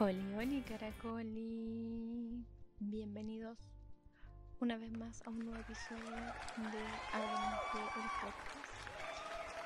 Oli, 0.00 0.32
oli, 0.36 0.62
caracoli. 0.62 2.46
Bienvenidos 2.78 3.58
una 4.60 4.78
vez 4.78 4.92
más 4.92 5.20
a 5.26 5.30
un 5.30 5.40
nuevo 5.40 5.60
episodio 5.60 6.04
de 6.08 6.70
de 6.70 6.78
el 6.78 8.08
podcast. 8.22 8.74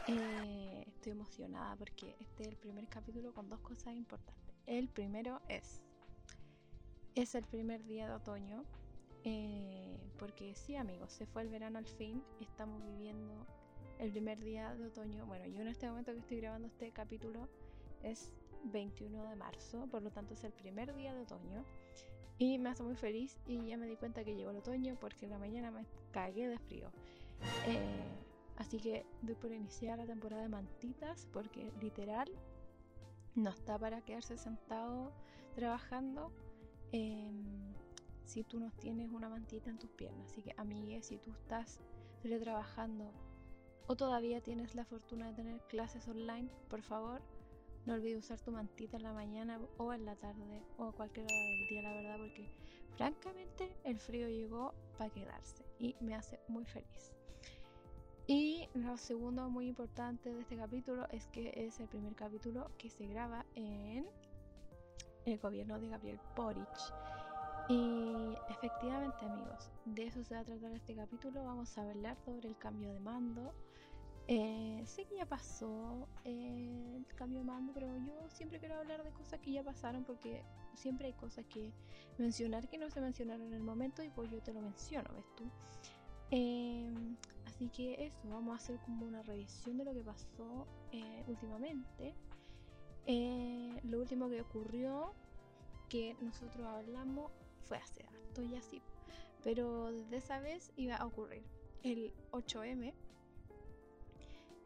Eh, 0.08 0.84
estoy 0.86 1.12
emocionada 1.12 1.76
porque 1.76 2.16
este 2.18 2.44
es 2.44 2.48
el 2.48 2.56
primer 2.56 2.88
capítulo 2.88 3.34
con 3.34 3.50
dos 3.50 3.60
cosas 3.60 3.94
importantes. 3.94 4.54
El 4.64 4.88
primero 4.88 5.42
es, 5.50 5.82
es 7.14 7.34
el 7.34 7.44
primer 7.44 7.84
día 7.84 8.08
de 8.08 8.14
otoño, 8.14 8.64
eh, 9.24 10.00
porque 10.18 10.54
sí 10.54 10.76
amigos, 10.76 11.12
se 11.12 11.26
fue 11.26 11.42
el 11.42 11.50
verano 11.50 11.78
al 11.78 11.86
fin, 11.86 12.24
estamos 12.40 12.82
viviendo 12.86 13.46
el 13.98 14.10
primer 14.12 14.42
día 14.42 14.74
de 14.76 14.86
otoño. 14.86 15.26
Bueno, 15.26 15.46
yo 15.48 15.60
en 15.60 15.68
este 15.68 15.86
momento 15.88 16.12
que 16.14 16.20
estoy 16.20 16.38
grabando 16.38 16.68
este 16.68 16.90
capítulo 16.90 17.50
es 18.02 18.32
21 18.64 19.28
de 19.28 19.36
marzo, 19.36 19.86
por 19.90 20.02
lo 20.02 20.10
tanto 20.10 20.34
es 20.34 20.44
el 20.44 20.52
primer 20.52 20.94
día 20.94 21.14
de 21.14 21.20
otoño. 21.20 21.64
Y 22.38 22.58
me 22.58 22.70
hace 22.70 22.82
muy 22.82 22.96
feliz 22.96 23.38
y 23.46 23.66
ya 23.66 23.76
me 23.76 23.86
di 23.86 23.96
cuenta 23.96 24.24
que 24.24 24.34
llegó 24.34 24.50
el 24.50 24.56
otoño 24.56 24.96
porque 24.98 25.26
en 25.26 25.30
la 25.30 25.38
mañana 25.38 25.70
me 25.70 25.86
cagué 26.10 26.48
de 26.48 26.58
frío. 26.58 26.90
Eh, 27.66 28.04
así 28.56 28.78
que 28.78 29.06
doy 29.20 29.34
por 29.34 29.52
iniciar 29.52 29.98
la 29.98 30.06
temporada 30.06 30.42
de 30.42 30.48
mantitas 30.48 31.28
porque 31.32 31.70
literal 31.80 32.28
no 33.34 33.50
está 33.50 33.78
para 33.78 34.00
quedarse 34.02 34.36
sentado 34.36 35.12
trabajando 35.54 36.32
em, 36.92 37.44
si 38.24 38.44
tú 38.44 38.60
no 38.60 38.70
tienes 38.72 39.10
una 39.10 39.28
mantita 39.28 39.70
en 39.70 39.78
tus 39.78 39.90
piernas. 39.90 40.30
Así 40.30 40.42
que 40.42 40.54
amigues, 40.56 41.06
si 41.06 41.18
tú 41.18 41.30
estás 41.30 41.80
trabajando 42.22 43.12
o 43.86 43.96
todavía 43.96 44.40
tienes 44.40 44.74
la 44.74 44.84
fortuna 44.84 45.26
de 45.26 45.34
tener 45.34 45.60
clases 45.62 46.06
online, 46.08 46.48
por 46.68 46.82
favor, 46.82 47.20
no 47.86 47.94
olvides 47.94 48.24
usar 48.24 48.40
tu 48.40 48.52
mantita 48.52 48.96
en 48.96 49.02
la 49.02 49.12
mañana 49.12 49.60
o 49.76 49.92
en 49.92 50.04
la 50.04 50.14
tarde 50.16 50.62
o 50.78 50.84
a 50.84 50.92
cualquier 50.92 51.26
hora 51.26 51.34
del 51.34 51.66
día, 51.68 51.82
la 51.82 51.94
verdad, 51.94 52.16
porque 52.18 52.48
francamente 52.96 53.76
el 53.84 53.98
frío 53.98 54.28
llegó 54.28 54.74
para 54.98 55.10
quedarse 55.10 55.64
y 55.78 55.96
me 56.00 56.14
hace 56.14 56.38
muy 56.48 56.64
feliz. 56.64 57.12
Y 58.26 58.68
lo 58.74 58.96
segundo 58.96 59.50
muy 59.50 59.66
importante 59.66 60.32
de 60.32 60.40
este 60.40 60.56
capítulo 60.56 61.08
es 61.10 61.26
que 61.28 61.52
es 61.56 61.80
el 61.80 61.88
primer 61.88 62.14
capítulo 62.14 62.70
que 62.78 62.88
se 62.88 63.06
graba 63.06 63.44
en 63.56 64.06
el 65.24 65.38
gobierno 65.38 65.78
de 65.80 65.88
Gabriel 65.88 66.20
Boric. 66.36 66.68
Y 67.68 68.36
efectivamente 68.48 69.24
amigos, 69.24 69.70
de 69.84 70.06
eso 70.06 70.22
se 70.24 70.34
va 70.34 70.40
a 70.40 70.44
tratar 70.44 70.72
este 70.72 70.94
capítulo. 70.94 71.44
Vamos 71.44 71.76
a 71.78 71.82
hablar 71.82 72.16
sobre 72.24 72.48
el 72.48 72.56
cambio 72.58 72.92
de 72.92 73.00
mando, 73.00 73.52
eh, 74.34 74.82
sé 74.86 75.04
que 75.04 75.16
ya 75.16 75.26
pasó 75.26 76.08
eh, 76.24 76.94
el 76.96 77.06
cambio 77.16 77.40
de 77.40 77.44
mando, 77.44 77.74
pero 77.74 77.94
yo 77.98 78.14
siempre 78.30 78.58
quiero 78.58 78.76
hablar 78.76 79.04
de 79.04 79.10
cosas 79.10 79.38
que 79.40 79.52
ya 79.52 79.62
pasaron 79.62 80.04
porque 80.04 80.42
siempre 80.74 81.08
hay 81.08 81.12
cosas 81.12 81.44
que 81.44 81.70
mencionar 82.16 82.66
que 82.66 82.78
no 82.78 82.88
se 82.88 83.02
mencionaron 83.02 83.48
en 83.48 83.52
el 83.52 83.62
momento 83.62 84.02
y 84.02 84.08
pues 84.08 84.30
yo 84.30 84.40
te 84.40 84.54
lo 84.54 84.62
menciono, 84.62 85.10
¿ves 85.14 85.26
tú? 85.36 85.44
Em, 86.30 87.14
así 87.44 87.68
que 87.68 88.06
eso, 88.06 88.26
vamos 88.30 88.54
a 88.54 88.56
hacer 88.56 88.80
como 88.80 89.04
una 89.04 89.22
revisión 89.22 89.76
de 89.76 89.84
lo 89.84 89.92
que 89.92 90.00
pasó 90.00 90.66
eh, 90.92 91.24
últimamente. 91.28 92.14
lo 93.84 93.98
último 93.98 94.30
que 94.30 94.40
ocurrió, 94.40 95.12
que 95.90 96.16
nosotros 96.22 96.66
hablamos, 96.66 97.30
fue 97.64 97.76
hace 97.76 98.02
harto 98.06 98.42
y 98.42 98.54
así, 98.54 98.80
pero 99.44 99.92
desde 99.92 100.16
esa 100.16 100.40
vez 100.40 100.72
iba 100.76 100.96
a 100.96 101.04
ocurrir 101.04 101.44
el 101.82 102.14
8M 102.30 102.94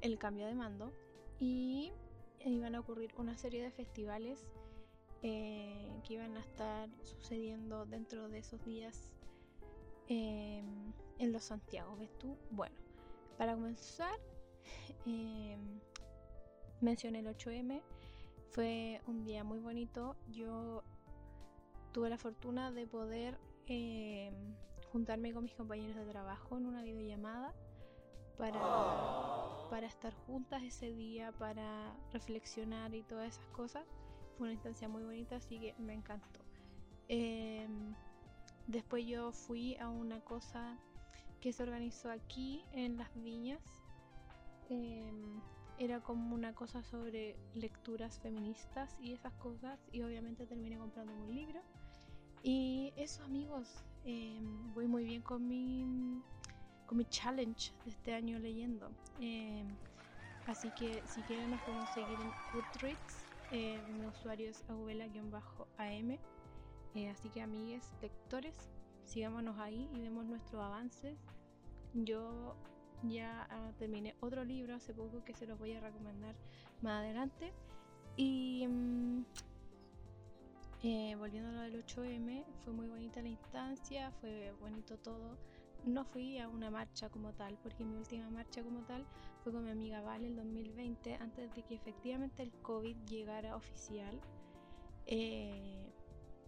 el 0.00 0.18
cambio 0.18 0.46
de 0.46 0.54
mando 0.54 0.92
y 1.38 1.92
iban 2.44 2.74
a 2.74 2.80
ocurrir 2.80 3.12
una 3.18 3.36
serie 3.36 3.62
de 3.62 3.70
festivales 3.70 4.46
eh, 5.22 6.00
que 6.04 6.14
iban 6.14 6.36
a 6.36 6.40
estar 6.40 6.88
sucediendo 7.02 7.86
dentro 7.86 8.28
de 8.28 8.38
esos 8.38 8.64
días 8.64 9.10
em, 10.08 10.92
en 11.18 11.32
los 11.32 11.44
Santiago, 11.44 11.96
¿ves 11.96 12.16
tú? 12.18 12.36
Bueno, 12.50 12.76
para 13.36 13.54
comenzar, 13.54 14.18
em, 15.06 15.80
mencioné 16.80 17.20
el 17.20 17.26
8M, 17.26 17.82
fue 18.50 19.00
un 19.06 19.24
día 19.24 19.42
muy 19.42 19.58
bonito, 19.58 20.16
yo 20.30 20.84
tuve 21.92 22.10
la 22.10 22.18
fortuna 22.18 22.70
de 22.70 22.86
poder 22.86 23.38
em, 23.66 24.34
juntarme 24.92 25.32
con 25.32 25.44
mis 25.44 25.54
compañeros 25.54 25.96
de 25.96 26.04
trabajo 26.04 26.56
en 26.56 26.66
una 26.66 26.82
videollamada 26.82 27.54
para, 28.36 28.60
para 29.70 29.86
estar 29.86 30.14
juntas 30.26 30.62
ese 30.62 30.92
día, 30.92 31.32
para 31.32 31.94
reflexionar 32.12 32.94
y 32.94 33.02
todas 33.02 33.34
esas 33.34 33.46
cosas. 33.48 33.84
Fue 34.36 34.44
una 34.46 34.52
instancia 34.52 34.88
muy 34.88 35.02
bonita, 35.02 35.36
así 35.36 35.58
que 35.58 35.74
me 35.78 35.94
encantó. 35.94 36.40
Em, 37.08 37.94
después 38.66 39.06
yo 39.06 39.32
fui 39.32 39.76
a 39.76 39.88
una 39.88 40.20
cosa 40.20 40.78
que 41.40 41.52
se 41.52 41.62
organizó 41.62 42.10
aquí 42.10 42.64
en 42.72 42.98
las 42.98 43.14
viñas. 43.22 43.62
Em, 44.68 45.40
era 45.78 46.00
como 46.00 46.34
una 46.34 46.54
cosa 46.54 46.82
sobre 46.82 47.36
lecturas 47.54 48.18
feministas 48.18 48.96
y 49.00 49.12
esas 49.12 49.32
cosas. 49.34 49.78
Y 49.92 50.02
obviamente 50.02 50.46
terminé 50.46 50.78
comprando 50.78 51.14
un 51.14 51.34
libro. 51.34 51.60
Y 52.42 52.92
eso 52.96 53.24
amigos, 53.24 53.82
em, 54.04 54.72
voy 54.74 54.86
muy 54.86 55.04
bien 55.04 55.22
con 55.22 55.48
mi 55.48 56.22
con 56.86 56.98
mi 56.98 57.04
challenge 57.06 57.72
de 57.84 57.90
este 57.90 58.14
año 58.14 58.38
leyendo. 58.38 58.90
Em, 59.20 59.66
así 60.46 60.70
que 60.70 61.02
si 61.06 61.20
quieren 61.22 61.50
nos 61.50 61.60
podemos 61.62 61.88
seguir 61.90 62.18
en 62.20 62.30
Goodreads. 62.52 63.26
Eh, 63.52 63.80
mi 63.92 64.06
usuario 64.06 64.50
es 64.50 64.64
abuela-am. 64.68 66.18
Eh, 66.94 67.10
así 67.10 67.28
que 67.28 67.42
amigues, 67.42 67.92
lectores, 68.00 68.70
sigámonos 69.04 69.58
ahí 69.58 69.88
y 69.94 70.00
vemos 70.00 70.24
nuestros 70.24 70.62
avances. 70.62 71.18
Yo 71.94 72.56
ya 73.02 73.46
ah, 73.50 73.72
terminé 73.78 74.16
otro 74.20 74.44
libro 74.44 74.74
hace 74.74 74.94
poco 74.94 75.22
que 75.24 75.34
se 75.34 75.46
los 75.46 75.58
voy 75.58 75.74
a 75.74 75.80
recomendar 75.80 76.34
más 76.82 77.00
adelante. 77.00 77.52
Y 78.16 78.66
mm, 78.66 79.24
eh, 80.82 81.14
volviendo 81.16 81.50
a 81.50 81.52
lo 81.52 81.60
del 81.60 81.84
8M, 81.84 82.44
fue 82.64 82.72
muy 82.72 82.88
bonita 82.88 83.20
la 83.22 83.28
instancia, 83.28 84.10
fue 84.20 84.52
bonito 84.60 84.96
todo 84.98 85.36
no 85.86 86.04
fui 86.04 86.38
a 86.38 86.48
una 86.48 86.70
marcha 86.70 87.08
como 87.08 87.32
tal, 87.32 87.56
porque 87.62 87.84
mi 87.84 87.96
última 87.96 88.28
marcha 88.28 88.62
como 88.62 88.82
tal 88.82 89.06
fue 89.42 89.52
con 89.52 89.64
mi 89.64 89.70
amiga 89.70 90.02
Vale 90.02 90.26
el 90.26 90.36
2020, 90.36 91.14
antes 91.14 91.54
de 91.54 91.62
que 91.62 91.74
efectivamente 91.74 92.42
el 92.42 92.52
COVID 92.62 92.96
llegara 93.06 93.56
oficial. 93.56 94.20
Eh, 95.06 95.92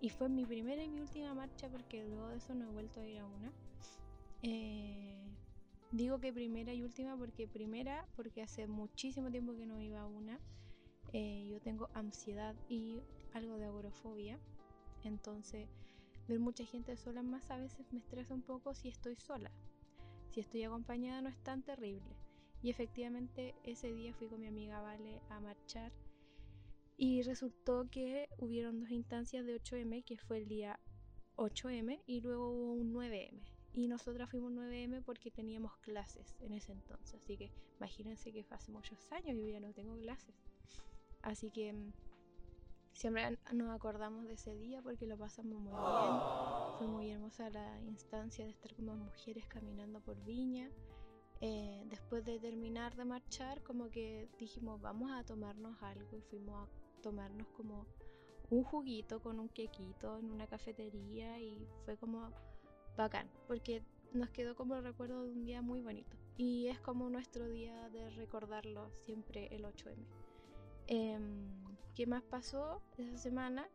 y 0.00 0.10
fue 0.10 0.28
mi 0.28 0.44
primera 0.44 0.82
y 0.82 0.88
mi 0.88 1.00
última 1.00 1.34
marcha 1.34 1.68
porque 1.68 2.04
luego 2.04 2.28
de 2.28 2.36
eso 2.38 2.54
no 2.54 2.66
he 2.66 2.72
vuelto 2.72 3.00
a 3.00 3.06
ir 3.06 3.18
a 3.18 3.26
una. 3.26 3.52
Eh, 4.42 5.36
digo 5.90 6.18
que 6.18 6.32
primera 6.32 6.72
y 6.74 6.82
última 6.82 7.16
porque 7.16 7.48
primera 7.48 8.06
porque 8.14 8.42
hace 8.42 8.66
muchísimo 8.66 9.30
tiempo 9.30 9.56
que 9.56 9.66
no 9.66 9.80
iba 9.80 10.00
a 10.00 10.06
una. 10.06 10.40
Eh, 11.12 11.48
yo 11.48 11.60
tengo 11.60 11.88
ansiedad 11.94 12.56
y 12.68 13.02
algo 13.32 13.56
de 13.56 13.66
agorofobia. 13.66 14.38
Entonces 15.04 15.68
Ver 16.28 16.38
mucha 16.38 16.64
gente 16.64 16.96
sola 16.96 17.22
más 17.22 17.50
a 17.50 17.56
veces 17.56 17.90
me 17.90 18.00
estresa 18.00 18.34
un 18.34 18.42
poco 18.42 18.74
si 18.74 18.88
estoy 18.88 19.16
sola. 19.16 19.50
Si 20.30 20.40
estoy 20.40 20.62
acompañada 20.62 21.22
no 21.22 21.30
es 21.30 21.42
tan 21.42 21.62
terrible. 21.62 22.16
Y 22.62 22.70
efectivamente 22.70 23.54
ese 23.64 23.92
día 23.92 24.12
fui 24.12 24.28
con 24.28 24.40
mi 24.40 24.46
amiga 24.46 24.80
Vale 24.80 25.22
a 25.30 25.40
marchar 25.40 25.92
y 26.98 27.22
resultó 27.22 27.88
que 27.90 28.28
hubieron 28.38 28.80
dos 28.80 28.90
instancias 28.90 29.46
de 29.46 29.54
8M, 29.54 30.04
que 30.04 30.18
fue 30.18 30.38
el 30.38 30.48
día 30.48 30.78
8M 31.36 32.02
y 32.06 32.20
luego 32.20 32.50
hubo 32.50 32.72
un 32.72 32.92
9M. 32.92 33.40
Y 33.72 33.86
nosotras 33.86 34.28
fuimos 34.28 34.52
9M 34.52 35.04
porque 35.04 35.30
teníamos 35.30 35.76
clases 35.78 36.34
en 36.40 36.52
ese 36.52 36.72
entonces. 36.72 37.22
Así 37.22 37.36
que 37.36 37.52
imagínense 37.76 38.32
que 38.32 38.44
hace 38.50 38.72
muchos 38.72 39.12
años 39.12 39.36
y 39.36 39.42
yo 39.42 39.48
ya 39.48 39.60
no 39.60 39.72
tengo 39.72 39.96
clases. 39.96 40.34
Así 41.22 41.50
que 41.50 41.72
mm, 41.72 41.92
Siempre 42.98 43.38
nos 43.52 43.70
acordamos 43.70 44.26
de 44.26 44.32
ese 44.32 44.56
día 44.56 44.82
porque 44.82 45.06
lo 45.06 45.16
pasamos 45.16 45.60
muy 45.60 45.70
bien. 45.70 46.20
Fue 46.78 46.88
muy 46.88 47.08
hermosa 47.12 47.48
la 47.48 47.80
instancia 47.82 48.44
de 48.44 48.50
estar 48.50 48.74
como 48.74 48.96
mujeres 48.96 49.46
caminando 49.46 50.00
por 50.00 50.20
Viña. 50.24 50.68
Eh, 51.40 51.84
después 51.88 52.24
de 52.24 52.40
terminar 52.40 52.96
de 52.96 53.04
marchar, 53.04 53.62
como 53.62 53.88
que 53.88 54.28
dijimos, 54.36 54.80
vamos 54.80 55.12
a 55.12 55.22
tomarnos 55.22 55.80
algo 55.80 56.16
y 56.16 56.22
fuimos 56.22 56.66
a 56.66 57.00
tomarnos 57.00 57.46
como 57.56 57.86
un 58.50 58.64
juguito 58.64 59.22
con 59.22 59.38
un 59.38 59.48
quequito 59.48 60.18
en 60.18 60.32
una 60.32 60.48
cafetería 60.48 61.38
y 61.38 61.68
fue 61.84 61.96
como 61.96 62.32
bacán, 62.96 63.30
porque 63.46 63.80
nos 64.12 64.30
quedó 64.30 64.56
como 64.56 64.74
el 64.74 64.82
recuerdo 64.82 65.22
de 65.22 65.30
un 65.30 65.44
día 65.44 65.62
muy 65.62 65.82
bonito. 65.82 66.16
Y 66.36 66.66
es 66.66 66.80
como 66.80 67.08
nuestro 67.10 67.48
día 67.48 67.88
de 67.90 68.10
recordarlo 68.10 68.90
siempre 69.04 69.54
el 69.54 69.66
8M. 69.66 70.04
Em, 70.88 71.67
¿Qué 71.94 72.06
más 72.06 72.22
pasó 72.22 72.80
esa 72.96 73.16
semana? 73.16 73.68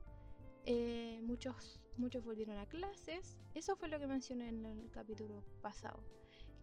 Eh, 0.66 1.20
muchos, 1.24 1.82
muchos 1.98 2.24
volvieron 2.24 2.58
a 2.58 2.66
clases. 2.66 3.38
Eso 3.54 3.76
fue 3.76 3.90
lo 3.90 4.00
que 4.00 4.08
mencioné 4.08 4.50
en 4.50 4.66
el 4.66 4.90
capítulo 4.92 5.44
pasado, 5.62 6.00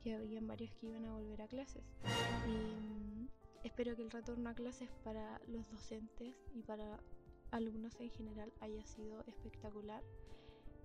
que 0.03 0.15
habían 0.15 0.47
varios 0.47 0.73
que 0.75 0.87
iban 0.87 1.05
a 1.05 1.13
volver 1.13 1.43
a 1.43 1.49
clases. 1.49 1.85
Y 2.47 2.51
mm, 2.51 3.29
espero 3.65 3.95
que 3.97 4.03
el 4.03 4.11
retorno 4.11 4.49
a 4.51 4.55
clases 4.55 4.91
para 5.05 5.41
los 5.47 5.71
docentes 5.71 6.35
y 6.55 6.63
para 6.63 6.99
alumnos 7.51 7.99
en 8.01 8.11
general 8.11 8.53
haya 8.61 8.85
sido 8.87 9.25
espectacular. 9.27 10.03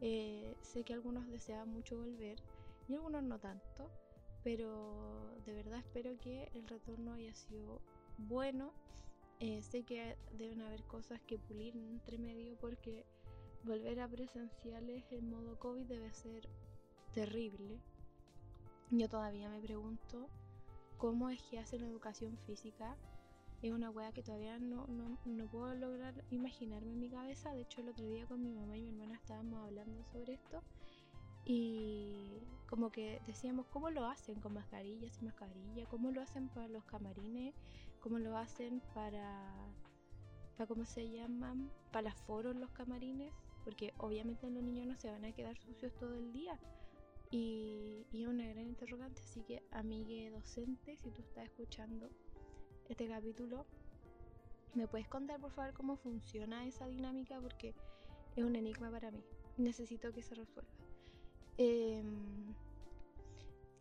Eh, 0.02 0.57
sé 0.62 0.84
que 0.84 0.94
algunos 0.94 1.28
deseaban 1.28 1.69
mucho 1.69 1.98
volver 1.98 2.42
y 2.88 2.96
algunos 2.96 3.24
no 3.24 3.40
tanto, 3.40 3.90
pero 4.44 5.36
de 5.46 5.54
verdad 5.54 5.80
espero 5.80 6.19
que 6.19 6.50
el 6.54 6.68
retorno 6.68 7.13
haya 7.13 7.34
sido 7.34 7.81
bueno. 8.18 8.74
Eh, 9.39 9.61
sé 9.61 9.83
que 9.83 10.15
deben 10.37 10.61
haber 10.61 10.83
cosas 10.83 11.19
que 11.27 11.37
pulir 11.37 11.75
entre 11.75 12.17
medio 12.17 12.55
porque 12.57 13.05
volver 13.63 13.99
a 13.99 14.07
presenciales 14.07 15.03
en 15.11 15.29
modo 15.29 15.59
COVID 15.59 15.85
debe 15.85 16.11
ser 16.13 16.47
terrible. 17.13 17.79
Yo 18.91 19.09
todavía 19.09 19.49
me 19.49 19.59
pregunto 19.59 20.29
cómo 20.97 21.29
es 21.29 21.41
que 21.43 21.59
hacen 21.59 21.83
educación 21.83 22.37
física. 22.45 22.95
Es 23.61 23.71
una 23.71 23.89
wea 23.89 24.11
que 24.11 24.21
todavía 24.21 24.59
no, 24.59 24.85
no, 24.87 25.17
no, 25.25 25.47
puedo 25.47 25.73
lograr 25.73 26.13
imaginarme 26.29 26.91
en 26.91 26.99
mi 26.99 27.09
cabeza. 27.09 27.51
De 27.51 27.61
hecho, 27.61 27.81
el 27.81 27.89
otro 27.89 28.05
día 28.05 28.27
con 28.27 28.41
mi 28.41 28.53
mamá 28.53 28.77
y 28.77 28.81
mi 28.81 28.89
hermana 28.89 29.15
estábamos 29.15 29.65
hablando 29.65 30.03
sobre 30.11 30.33
esto. 30.33 30.61
Y 31.45 32.39
como 32.67 32.91
que 32.91 33.21
decíamos 33.27 33.65
cómo 33.67 33.89
lo 33.89 34.05
hacen 34.05 34.39
con 34.39 34.53
mascarillas 34.53 35.17
y 35.21 35.25
mascarilla, 35.25 35.85
cómo 35.89 36.11
lo 36.11 36.21
hacen 36.21 36.49
para 36.49 36.67
los 36.67 36.83
camarines, 36.85 37.53
cómo 38.06 38.19
lo 38.19 38.38
hacen 38.38 38.84
para, 38.94 39.52
para 40.56 40.68
¿cómo 40.68 40.86
se 40.86 41.10
llaman? 41.10 41.72
Para 41.92 42.13
foros 42.13 42.56
los 42.56 42.69
camarines, 42.69 43.34
porque 43.63 43.96
obviamente 43.98 44.48
los 44.52 44.62
niños 44.62 44.86
no 44.86 44.96
se 44.96 45.10
van 45.10 45.25
a 45.25 45.31
quedar 45.31 45.57
sucios 45.57 45.92
todo 45.96 46.13
el 46.13 46.31
día. 46.31 46.60
Y, 47.31 48.06
y 48.12 48.28
una 48.28 48.48
gran 48.48 48.68
interrogante, 48.68 49.24
así 49.24 49.42
que 49.42 49.63
amigue 49.72 50.30
docente, 50.30 50.98
si 50.98 51.10
tú 51.10 51.24
estás 51.24 51.46
escuchando 51.46 52.12
este 52.90 53.07
capítulo, 53.07 53.66
¿me 54.75 54.88
puedes 54.88 55.07
contar 55.07 55.42
por 55.42 55.50
favor 55.50 55.74
cómo 55.74 55.98
funciona 55.98 56.68
esa 56.68 56.86
dinámica? 56.86 57.42
Porque 57.42 57.74
es 58.36 58.44
un 58.44 58.56
enigma 58.56 58.92
para 58.92 59.10
mí. 59.10 59.24
Necesito 59.57 60.13
que 60.13 60.22
se 60.22 60.36
resuelva. 60.36 60.72
Em, 61.57 62.54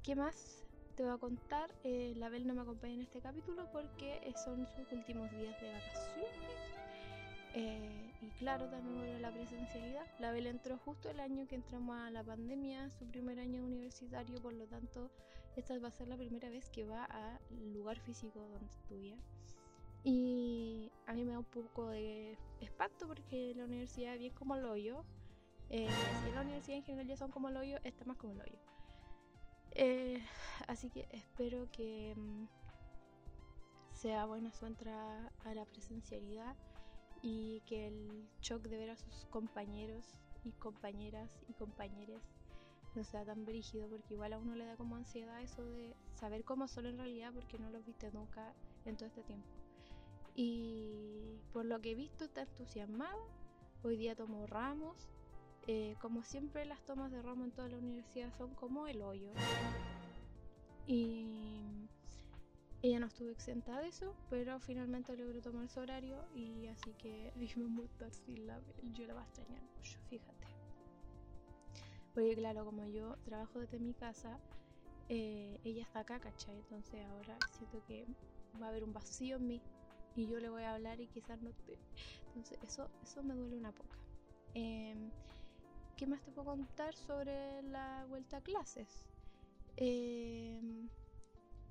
¿Qué 0.03 0.17
más 0.17 0.64
te 0.95 1.03
voy 1.03 1.13
a 1.13 1.19
contar? 1.19 1.71
Eh, 1.83 2.15
la 2.17 2.29
Bel 2.29 2.47
no 2.47 2.55
me 2.55 2.63
acompaña 2.63 2.95
en 2.95 3.03
este 3.03 3.21
capítulo 3.21 3.69
porque 3.73 4.33
son 4.45 4.67
sus 4.67 4.91
últimos 4.93 5.31
días 5.33 5.61
de 5.61 5.73
vacaciones. 5.73 6.31
Eh, 7.55 8.13
y 8.21 8.29
claro, 8.39 8.69
también 8.69 8.97
vuelve 8.97 9.21
la 9.21 9.33
presencialidad. 9.33 10.07
La 10.21 10.33
Bel 10.33 10.47
entró 10.47 10.79
justo 10.79 11.11
el 11.11 11.21
año 11.21 11.47
que 11.47 11.57
entramos 11.57 11.97
a 11.97 12.11
la 12.11 12.23
pandemia, 12.23 12.91
su 12.91 13.07
primer 13.07 13.39
año 13.39 13.65
universitario, 13.65 14.41
por 14.41 14.53
lo 14.53 14.67
tanto, 14.67 15.11
esta 15.57 15.79
va 15.79 15.89
a 15.89 15.93
ser 15.93 16.09
la 16.09 16.17
primera 16.17 16.49
vez 16.49 16.69
que 16.71 16.85
va 16.85 17.05
al 17.05 17.73
lugar 17.73 17.99
físico 18.01 18.41
donde 18.41 18.67
estudia. 18.67 19.17
Y 20.05 20.91
a 21.07 21.15
mí 21.15 21.25
me 21.25 21.33
da 21.33 21.39
un 21.39 21.45
poco 21.45 21.89
de 21.89 22.37
espanto 22.61 23.07
porque 23.07 23.55
la 23.57 23.65
universidad, 23.65 24.19
bien 24.19 24.35
como 24.35 24.57
lo 24.57 24.77
yo, 24.77 25.05
eh, 25.71 25.89
si 26.25 26.33
la 26.33 26.43
universidad 26.43 26.77
en 26.77 26.85
general 26.85 27.07
ya 27.07 27.17
son 27.17 27.31
como 27.31 27.49
el 27.49 27.57
hoyo, 27.57 27.79
está 27.85 28.05
más 28.05 28.17
como 28.17 28.35
el 28.35 28.41
hoyo. 28.43 28.74
Eh, 29.75 30.23
así 30.69 30.89
que 30.91 31.09
espero 31.11 31.69
que 31.73 32.15
mm, 32.17 32.47
sea 33.93 34.27
buena 34.27 34.53
su 34.53 34.67
entrada 34.67 35.33
a 35.45 35.55
la 35.55 35.65
presencialidad 35.65 36.57
y 37.23 37.61
que 37.67 37.89
el 37.89 38.29
shock 38.41 38.63
de 38.69 38.79
ver 38.79 38.91
a 38.91 38.97
sus 38.97 39.27
compañeros 39.31 40.05
y 40.45 40.53
compañeras 40.53 41.43
y 41.49 41.55
compañeros 41.55 42.23
no 42.95 43.03
sea 43.03 43.25
tan 43.25 43.45
brígido 43.45 43.89
porque 43.89 44.15
igual 44.15 44.33
a 44.35 44.39
uno 44.39 44.55
le 44.55 44.67
da 44.67 44.77
como 44.77 44.95
ansiedad 44.97 45.43
eso 45.43 45.65
de 45.65 45.97
saber 46.15 46.45
cómo 46.45 46.69
son 46.69 46.87
en 46.87 46.99
realidad 46.99 47.33
porque 47.35 47.59
no 47.59 47.71
los 47.71 47.85
viste 47.85 48.11
nunca 48.13 48.55
en 48.85 48.97
todo 48.97 49.09
este 49.09 49.23
tiempo. 49.23 49.49
Y 50.37 51.41
por 51.53 51.65
lo 51.65 51.81
que 51.81 51.93
he 51.93 51.95
visto 51.95 52.25
está 52.25 52.43
entusiasmado. 52.43 53.29
Hoy 53.83 53.97
día 53.97 54.15
tomó 54.15 54.47
ramos 54.47 55.09
eh, 55.67 55.97
como 56.01 56.23
siempre 56.23 56.65
las 56.65 56.85
tomas 56.85 57.11
de 57.11 57.23
ramo 57.23 57.45
en 57.45 57.53
toda 57.53 57.69
la 57.69 57.79
universidad 57.79 58.33
son 58.37 58.55
como 58.55 58.87
el 58.87 59.03
hoyo. 59.03 59.33
Y 60.87 61.89
ella 62.83 63.01
no 63.01 63.07
estuvo 63.07 63.31
exenta 63.31 63.81
de 63.81 63.89
eso, 63.89 64.15
pero 64.29 64.61
finalmente 64.61 65.17
logró 65.17 65.41
tomar 65.41 65.69
su 65.71 65.81
horario 65.81 66.23
y 66.35 66.67
así 66.67 66.93
que 66.99 67.33
me 67.57 68.07
a 68.07 68.11
sin 68.11 68.47
la 68.47 68.61
yo 68.93 69.07
la 69.07 69.15
voy 69.15 69.23
a 69.23 69.25
extrañar 69.25 69.63
mucho, 69.63 69.99
fíjate. 70.11 70.47
Porque 72.13 72.37
claro, 72.37 72.65
como 72.65 72.87
yo 72.87 73.17
trabajo 73.25 73.59
desde 73.59 73.79
mi 73.79 73.95
casa, 73.95 74.39
eh, 75.09 75.59
ella 75.65 75.83
está 75.83 76.01
acá, 76.01 76.21
¿cachai? 76.21 76.59
Entonces 76.59 77.05
ahora 77.07 77.39
siento 77.57 77.83
que 77.87 78.07
va 78.61 78.67
a 78.67 78.69
haber 78.69 78.85
un 78.85 78.93
vacío 78.93 79.37
en 79.37 79.47
mí 79.47 79.63
y 80.15 80.27
yo 80.27 80.39
le 80.39 80.49
voy 80.49 80.63
a 80.63 80.75
hablar 80.75 81.01
y 81.01 81.09
quizás 81.09 81.41
no 81.41 81.53
te... 81.67 81.79
Entonces 82.27 82.59
eso, 82.63 82.91
eso 83.03 83.23
me 83.23 83.35
duele 83.35 83.57
una 83.57 83.73
poca. 83.73 83.99
Eh, 84.55 85.11
¿Qué 85.97 86.07
más 86.09 86.23
te 86.23 86.33
puedo 86.33 86.47
contar 86.47 86.95
sobre 86.97 87.63
la 87.63 88.05
vuelta 88.09 88.39
a 88.39 88.41
clases? 88.41 89.07
Em, 89.77 90.89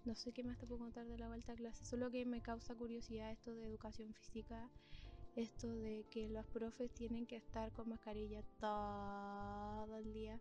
no 0.06 0.16
sé 0.16 0.32
qué 0.32 0.44
más 0.44 0.58
te 0.58 0.66
puedo 0.66 0.80
contar 0.80 1.06
de 1.08 1.18
la 1.18 1.28
vuelta 1.28 1.52
a 1.52 1.56
clases, 1.56 1.88
solo 1.88 2.10
que 2.10 2.26
me 2.26 2.42
causa 2.42 2.74
curiosidad 2.74 3.32
esto 3.32 3.54
de 3.54 3.66
educación 3.66 4.14
física, 4.14 4.70
esto 5.36 5.68
de 5.68 6.06
que 6.10 6.30
los 6.30 6.46
profes 6.48 6.92
tienen 6.94 7.26
que 7.26 7.36
estar 7.36 7.72
con 7.74 7.90
mascarilla 7.90 8.44
todo 8.60 9.98
el 9.98 10.14
día. 10.14 10.40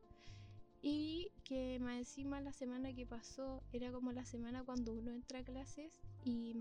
Y 0.80 1.32
que 1.44 1.78
más 1.80 1.98
encima 1.98 2.40
la 2.40 2.52
semana 2.52 2.92
que 2.92 3.06
pasó 3.06 3.62
era 3.72 3.90
como 3.90 4.12
la 4.12 4.24
semana 4.24 4.64
cuando 4.64 4.92
uno 4.92 5.12
entra 5.12 5.40
a 5.40 5.44
clases 5.44 6.00
y 6.24 6.54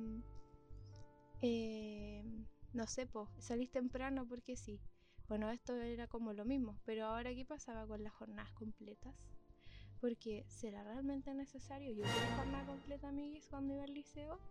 eh, 1.41 2.24
no 2.74 2.88
sé, 2.88 3.06
pues 3.07 3.29
salís 3.39 3.71
temprano 3.71 4.27
porque 4.27 4.56
sí. 4.56 4.79
Bueno, 5.31 5.49
esto 5.49 5.73
era 5.77 6.07
como 6.07 6.33
lo 6.33 6.43
mismo, 6.43 6.77
pero 6.83 7.05
ahora 7.05 7.33
¿qué 7.33 7.45
pasaba 7.45 7.87
con 7.87 8.03
las 8.03 8.11
jornadas 8.11 8.51
completas? 8.51 9.15
Porque 10.01 10.43
¿será 10.49 10.83
realmente 10.83 11.33
necesario? 11.33 11.93
Yo 11.93 12.03
tuve 12.03 12.35
jornada 12.35 12.65
completa, 12.65 13.07
amiguis, 13.07 13.47
cuando 13.47 13.73
iba 13.73 13.85
al 13.85 13.93
liceo 13.93 14.41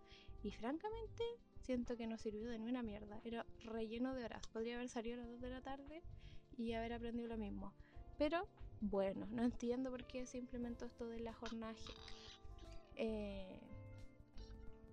y 0.41 0.49
francamente 0.49 1.23
siento 1.59 1.95
que 1.97 2.07
no 2.07 2.17
sirvió 2.17 2.49
de 2.49 2.57
ninguna 2.57 2.81
mierda. 2.81 3.21
Era 3.23 3.45
relleno 3.63 4.15
de 4.15 4.25
horas. 4.25 4.41
Podría 4.47 4.77
haber 4.77 4.89
salido 4.89 5.21
a 5.21 5.23
las 5.23 5.29
2 5.33 5.41
de 5.41 5.49
la 5.51 5.61
tarde 5.61 6.01
y 6.57 6.73
haber 6.73 6.93
aprendido 6.93 7.27
lo 7.27 7.37
mismo. 7.37 7.75
Pero 8.17 8.47
bueno, 8.79 9.27
no 9.29 9.43
entiendo 9.43 9.91
por 9.91 10.03
qué 10.05 10.25
se 10.25 10.39
implementó 10.39 10.85
esto 10.85 11.05
de 11.05 11.19
la 11.19 11.33
jornada 11.35 11.75
eh, 12.95 13.59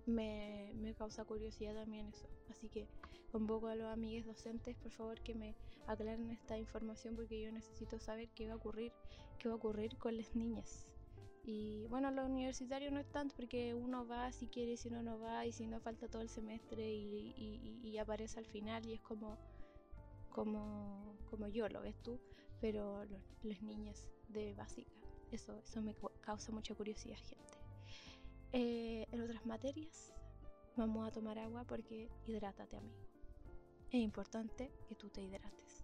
me, 0.05 0.71
me 0.75 0.93
causa 0.93 1.25
curiosidad 1.25 1.73
también 1.73 2.05
eso. 2.05 2.27
Así 2.51 2.69
que 2.69 2.87
convoco 3.31 3.67
a 3.67 3.75
los 3.75 3.87
amigues 3.87 4.25
docentes, 4.25 4.75
por 4.75 4.91
favor, 4.91 5.19
que 5.21 5.35
me 5.35 5.55
aclaren 5.87 6.29
esta 6.31 6.57
información 6.57 7.15
porque 7.15 7.41
yo 7.41 7.51
necesito 7.51 7.99
saber 7.99 8.29
qué 8.29 8.47
va 8.47 8.53
a 8.53 8.57
ocurrir, 8.57 8.91
qué 9.37 9.47
va 9.47 9.53
a 9.53 9.57
ocurrir 9.57 9.97
con 9.97 10.17
las 10.17 10.35
niñas. 10.35 10.85
Y 11.43 11.87
bueno, 11.87 12.11
los 12.11 12.29
universitarios 12.29 12.91
no 12.91 12.99
es 12.99 13.09
tanto 13.11 13.35
porque 13.35 13.73
uno 13.73 14.05
va 14.05 14.31
si 14.31 14.47
quiere, 14.47 14.77
si 14.77 14.89
no, 14.89 15.01
no 15.01 15.19
va, 15.19 15.45
y 15.45 15.51
si 15.51 15.65
no 15.65 15.79
falta 15.79 16.07
todo 16.07 16.21
el 16.21 16.29
semestre 16.29 16.93
y, 16.93 17.79
y, 17.83 17.97
aparece 17.97 18.39
al 18.39 18.45
final 18.45 18.85
y 18.85 18.93
es 18.93 19.01
como, 19.01 19.37
como, 20.29 21.15
como 21.29 21.47
yo, 21.47 21.67
lo 21.67 21.81
ves 21.81 21.95
tú, 22.03 22.19
pero 22.61 23.03
las 23.43 23.61
niñas 23.63 24.09
de 24.27 24.53
básica, 24.53 24.91
eso, 25.31 25.59
eso 25.63 25.81
me 25.81 25.95
causa 26.21 26.51
mucha 26.51 26.75
curiosidad, 26.75 27.17
gente. 27.17 27.57
Eh, 28.51 29.07
en 29.11 29.21
otras 29.21 29.45
materias, 29.45 30.13
vamos 30.75 31.07
a 31.07 31.11
tomar 31.11 31.39
agua 31.39 31.63
porque 31.65 32.09
hidrátate, 32.27 32.77
amigo 32.77 33.08
es 33.91 34.01
importante 34.01 34.71
que 34.87 34.95
tú 34.95 35.09
te 35.09 35.21
hidrates. 35.21 35.83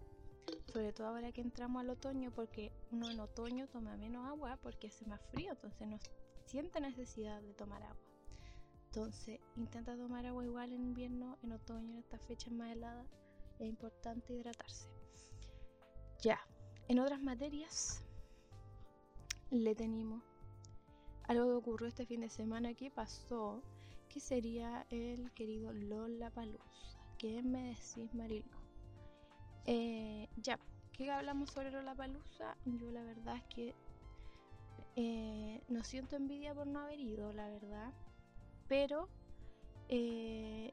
Sobre 0.72 0.94
todo 0.94 1.08
ahora 1.08 1.32
que 1.32 1.42
entramos 1.42 1.82
al 1.82 1.90
otoño, 1.90 2.32
porque 2.32 2.72
uno 2.92 3.10
en 3.10 3.20
otoño 3.20 3.68
toma 3.68 3.98
menos 3.98 4.28
agua 4.28 4.60
porque 4.62 4.88
hace 4.88 5.06
más 5.06 5.22
frío, 5.32 5.54
entonces 5.54 5.88
no 5.88 5.98
siente 6.46 6.80
necesidad 6.80 7.42
de 7.42 7.54
tomar 7.54 7.82
agua. 7.84 8.06
Entonces 8.88 9.40
intenta 9.56 9.98
tomar 9.98 10.26
agua 10.26 10.46
igual 10.46 10.72
en 10.72 10.84
invierno, 10.84 11.38
en 11.44 11.54
otoño, 11.54 11.94
en 11.94 12.00
estas 12.00 12.22
fechas 12.22 12.54
más 12.54 12.72
heladas. 12.72 13.08
Es 13.60 13.68
importante 13.68 14.34
hidratarse. 14.34 14.88
Ya, 16.22 16.40
en 16.88 17.00
otras 17.00 17.22
materias 17.22 18.04
le 19.50 19.76
tenemos 19.76 20.24
algo 21.24 21.46
que 21.46 21.54
ocurrió 21.54 21.88
este 21.88 22.06
fin 22.06 22.22
de 22.22 22.30
semana 22.30 22.74
que 22.74 22.92
pasó, 22.92 23.64
que 24.10 24.20
sería 24.20 24.86
el 24.92 25.32
querido 25.34 25.74
Lola 25.74 26.30
Paluz. 26.30 26.62
¿Qué 27.26 27.42
me 27.42 27.70
decís, 27.70 28.14
Marilu? 28.14 28.46
Eh, 29.66 30.30
ya, 30.36 30.60
¿qué 30.92 31.10
hablamos 31.10 31.50
sobre 31.50 31.72
la 31.82 31.96
palusa? 31.96 32.56
Yo 32.66 32.92
la 32.92 33.02
verdad 33.02 33.38
es 33.38 33.44
que 33.46 33.76
eh, 34.96 35.60
no 35.68 35.84
siento 35.84 36.18
envidia 36.18 36.54
por 36.54 36.68
no 36.68 36.82
haber 36.82 37.00
ido, 37.00 37.34
la 37.34 37.50
verdad. 37.50 37.92
Pero 38.68 39.10
eh, 39.90 40.72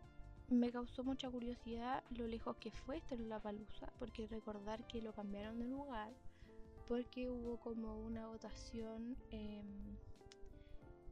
me 0.51 0.71
causó 0.71 1.05
mucha 1.05 1.31
curiosidad 1.31 2.05
lo 2.11 2.27
lejos 2.27 2.55
que 2.59 2.71
fue 2.71 2.99
este 2.99 3.17
palusa, 3.17 3.91
porque 3.99 4.27
recordar 4.27 4.87
que 4.87 5.01
lo 5.01 5.15
cambiaron 5.15 5.59
de 5.59 5.69
lugar, 5.69 6.13
porque 6.87 7.31
hubo 7.31 7.57
como 7.61 7.99
una 7.99 8.27
votación 8.27 9.17
em, 9.31 9.97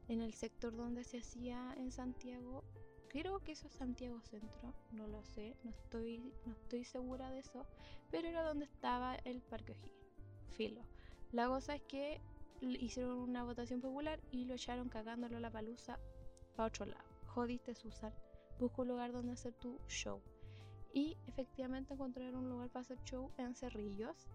en 0.09 0.21
el 0.21 0.35
sector 0.35 0.77
donde 0.77 1.03
se 1.03 1.21
hacía 1.21 1.73
en 1.79 1.93
Santiago 1.93 2.63
creo 3.11 3.41
que 3.41 3.53
eso 3.53 3.67
es 3.67 3.75
Santiago 3.75 4.21
Centro, 4.21 4.73
no 4.93 5.07
lo 5.09 5.23
sé, 5.25 5.57
no 5.65 5.71
estoy, 5.71 6.33
no 6.47 6.53
estoy 6.53 6.85
segura 6.85 7.31
de 7.31 7.41
eso, 7.41 7.67
pero 8.11 8.29
era 8.29 8.43
donde 8.43 8.65
estaba 8.65 9.17
el 9.25 9.43
Parque 9.43 9.73
O'Higgins. 9.73 10.01
Filo. 10.51 10.83
La 11.33 11.49
cosa 11.49 11.75
es 11.75 11.83
que 11.83 12.21
hicieron 12.61 13.19
una 13.19 13.45
votación 13.45 13.81
popular 13.81 14.21
y 14.31 14.45
lo 14.45 14.55
echaron 14.55 14.89
cagándolo 14.89 15.39
a 15.39 15.41
la 15.41 15.51
palusa 15.51 15.99
para 16.57 16.69
otro 16.69 16.87
lado. 16.87 17.05
Jodiste, 17.27 17.75
Susan. 17.75 18.13
Busca 18.59 18.83
un 18.83 18.89
lugar 18.89 19.13
donde 19.13 19.33
hacer 19.33 19.55
tu 19.55 19.79
show. 19.89 20.21
Y 20.93 21.17
efectivamente 21.27 21.95
encontraron 21.95 22.45
un 22.45 22.51
lugar 22.51 22.69
para 22.69 22.83
hacer 22.83 22.99
show 23.05 23.31
en 23.39 23.55
Cerrillos. 23.55 24.29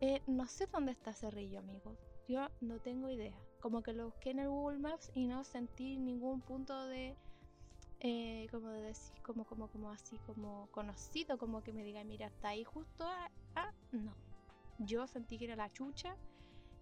Eh, 0.00 0.20
no 0.26 0.46
sé 0.48 0.66
dónde 0.66 0.92
está 0.92 1.12
Cerrillo, 1.12 1.60
amigos. 1.60 1.98
Yo 2.28 2.48
no 2.60 2.78
tengo 2.80 3.08
idea. 3.08 3.38
Como 3.60 3.82
que 3.82 3.92
lo 3.92 4.06
busqué 4.06 4.30
en 4.30 4.40
el 4.40 4.48
Google 4.48 4.78
Maps 4.78 5.10
y 5.14 5.26
no 5.26 5.44
sentí 5.44 5.96
ningún 5.96 6.40
punto 6.40 6.86
de 6.86 7.14
eh, 8.04 8.48
como 8.50 8.70
de 8.70 8.82
decir, 8.82 9.14
como, 9.22 9.44
como, 9.44 9.68
como 9.68 9.90
así, 9.90 10.18
como 10.26 10.66
conocido, 10.72 11.38
como 11.38 11.62
que 11.62 11.72
me 11.72 11.84
diga, 11.84 12.02
mira, 12.02 12.26
está 12.26 12.48
ahí 12.48 12.64
justo, 12.64 13.06
ah, 13.54 13.70
no. 13.92 14.12
Yo 14.80 15.06
sentí 15.06 15.38
que 15.38 15.44
era 15.44 15.54
la 15.54 15.70
chucha. 15.70 16.16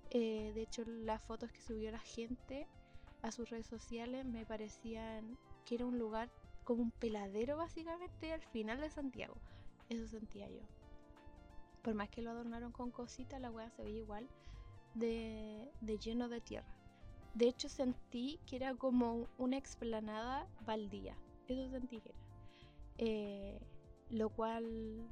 Eh, 0.09 0.53
de 0.55 0.63
hecho, 0.63 0.83
las 0.87 1.23
fotos 1.23 1.53
que 1.53 1.61
subió 1.61 1.91
la 1.93 1.99
gente 1.99 2.67
a 3.21 3.31
sus 3.33 3.51
redes 3.51 3.67
sociales 3.67 4.25
me 4.25 4.47
parecían 4.47 5.37
que 5.67 5.75
era 5.75 5.85
un 5.85 5.99
lugar 5.99 6.31
como 6.65 6.83
un 6.83 6.91
peladero 6.91 7.59
básicamente 7.59 8.33
al 8.33 8.43
final 8.43 8.81
de 8.81 8.89
Santiago. 8.89 9.37
Eso 9.91 10.09
sentía 10.09 10.49
yo. 10.49 10.63
Por 11.83 11.93
más 11.93 12.09
que 12.09 12.23
lo 12.23 12.31
adornaron 12.31 12.73
con 12.73 12.91
cositas, 12.91 13.43
la 13.43 13.51
weá 13.51 13.69
se 13.69 13.83
veía 13.83 13.99
igual 13.99 14.27
de 14.95 15.99
lleno 16.01 16.31
de 16.31 16.41
tierra. 16.41 16.80
De 17.35 17.47
hecho, 17.49 17.69
sentí 17.69 18.41
que 18.47 18.57
era 18.57 18.75
como 18.75 19.29
una 19.39 19.57
explanada 19.57 20.47
baldía. 20.67 21.17
Eso 21.49 21.69
sentí 21.71 22.01
que 22.01 22.09
era. 22.11 22.19
Eh, 22.99 23.61
lo 24.11 24.29
cual 24.31 25.09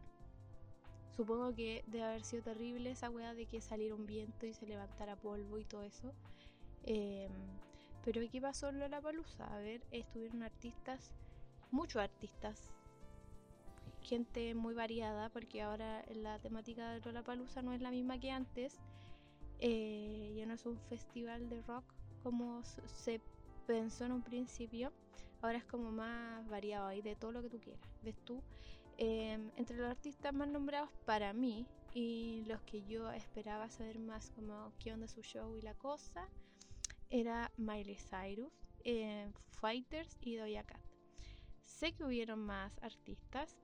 supongo 1.17 1.55
que 1.55 1.85
debe 1.87 2.05
haber 2.05 2.25
sido 2.25 2.43
terrible 2.43 2.91
esa 2.91 3.11
weá 3.11 3.35
de 3.35 3.47
que 3.47 3.61
saliera 3.61 3.95
un 3.95 4.07
viento 4.07 4.47
y 4.47 4.53
se 4.53 4.67
levantara 4.67 5.17
polvo 5.17 5.59
y 5.59 5.65
todo 5.65 5.83
eso. 5.83 6.13
Em, 6.85 7.33
pero 8.05 8.21
¿qué 8.31 8.41
pasó 8.41 8.73
la 8.73 9.01
palusa? 9.01 9.47
A 9.55 9.59
ver, 9.59 9.83
estuvieron 9.91 10.43
artistas, 10.43 11.11
muchos 11.71 12.03
artistas, 12.03 12.71
gente 14.03 14.55
muy 14.55 14.75
variada, 14.75 15.29
porque 15.29 15.63
ahora 15.63 16.05
la 16.15 16.39
temática 16.39 16.93
de 16.93 17.01
Lollapalooza 17.01 17.63
no 17.63 17.73
es 17.73 17.81
la 17.81 17.91
misma 17.91 18.19
que 18.19 18.31
antes. 18.31 18.79
Eh, 19.61 20.35
ya 20.37 20.47
no 20.47 20.55
es 20.55 20.65
un 20.67 20.79
festival 20.89 21.49
de 21.49 21.63
rock 21.63 21.85
como 22.23 22.63
se 22.65 23.21
pensó 23.67 24.05
en 24.05 24.13
un 24.13 24.23
principio, 24.23 24.93
ahora 25.43 25.59
es 25.59 25.65
como 25.65 25.91
más 25.91 26.49
variado 26.49 26.87
ahí 26.87 27.03
de 27.03 27.17
todo 27.17 27.33
lo 27.33 27.43
que 27.43 27.51
tú 27.51 27.61
quieras. 27.61 27.83
¿Ves 28.03 28.17
tú? 28.25 28.43
Em, 28.97 29.51
entre 29.57 29.77
los 29.77 29.89
artistas 29.89 30.35
más 30.35 30.49
nombrados 30.49 30.91
para 31.05 31.33
mí 31.33 31.67
y 31.95 32.45
los 32.47 32.61
que 32.63 32.83
yo 32.83 33.11
esperaba 33.13 33.71
saber 33.71 33.99
más 33.99 34.31
como 34.31 34.73
qué 34.79 34.93
onda 34.93 35.07
su 35.07 35.23
show 35.23 35.57
y 35.57 35.63
la 35.63 35.75
cosa, 35.75 36.29
era 37.11 37.51
Miley 37.57 37.97
Cyrus, 37.97 38.53
eh, 38.85 39.31
Fighters 39.61 40.17
y 40.21 40.37
Doja 40.37 40.65
Cat. 40.65 40.81
Sé 41.63 41.93
que 41.93 42.05
hubieron 42.05 42.41
más 42.41 42.77
artistas. 42.83 43.57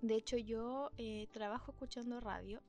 De 0.00 0.16
hecho, 0.16 0.36
yo 0.36 0.90
eh, 0.98 1.28
trabajo 1.32 1.72
escuchando 1.72 2.20
radio 2.20 2.62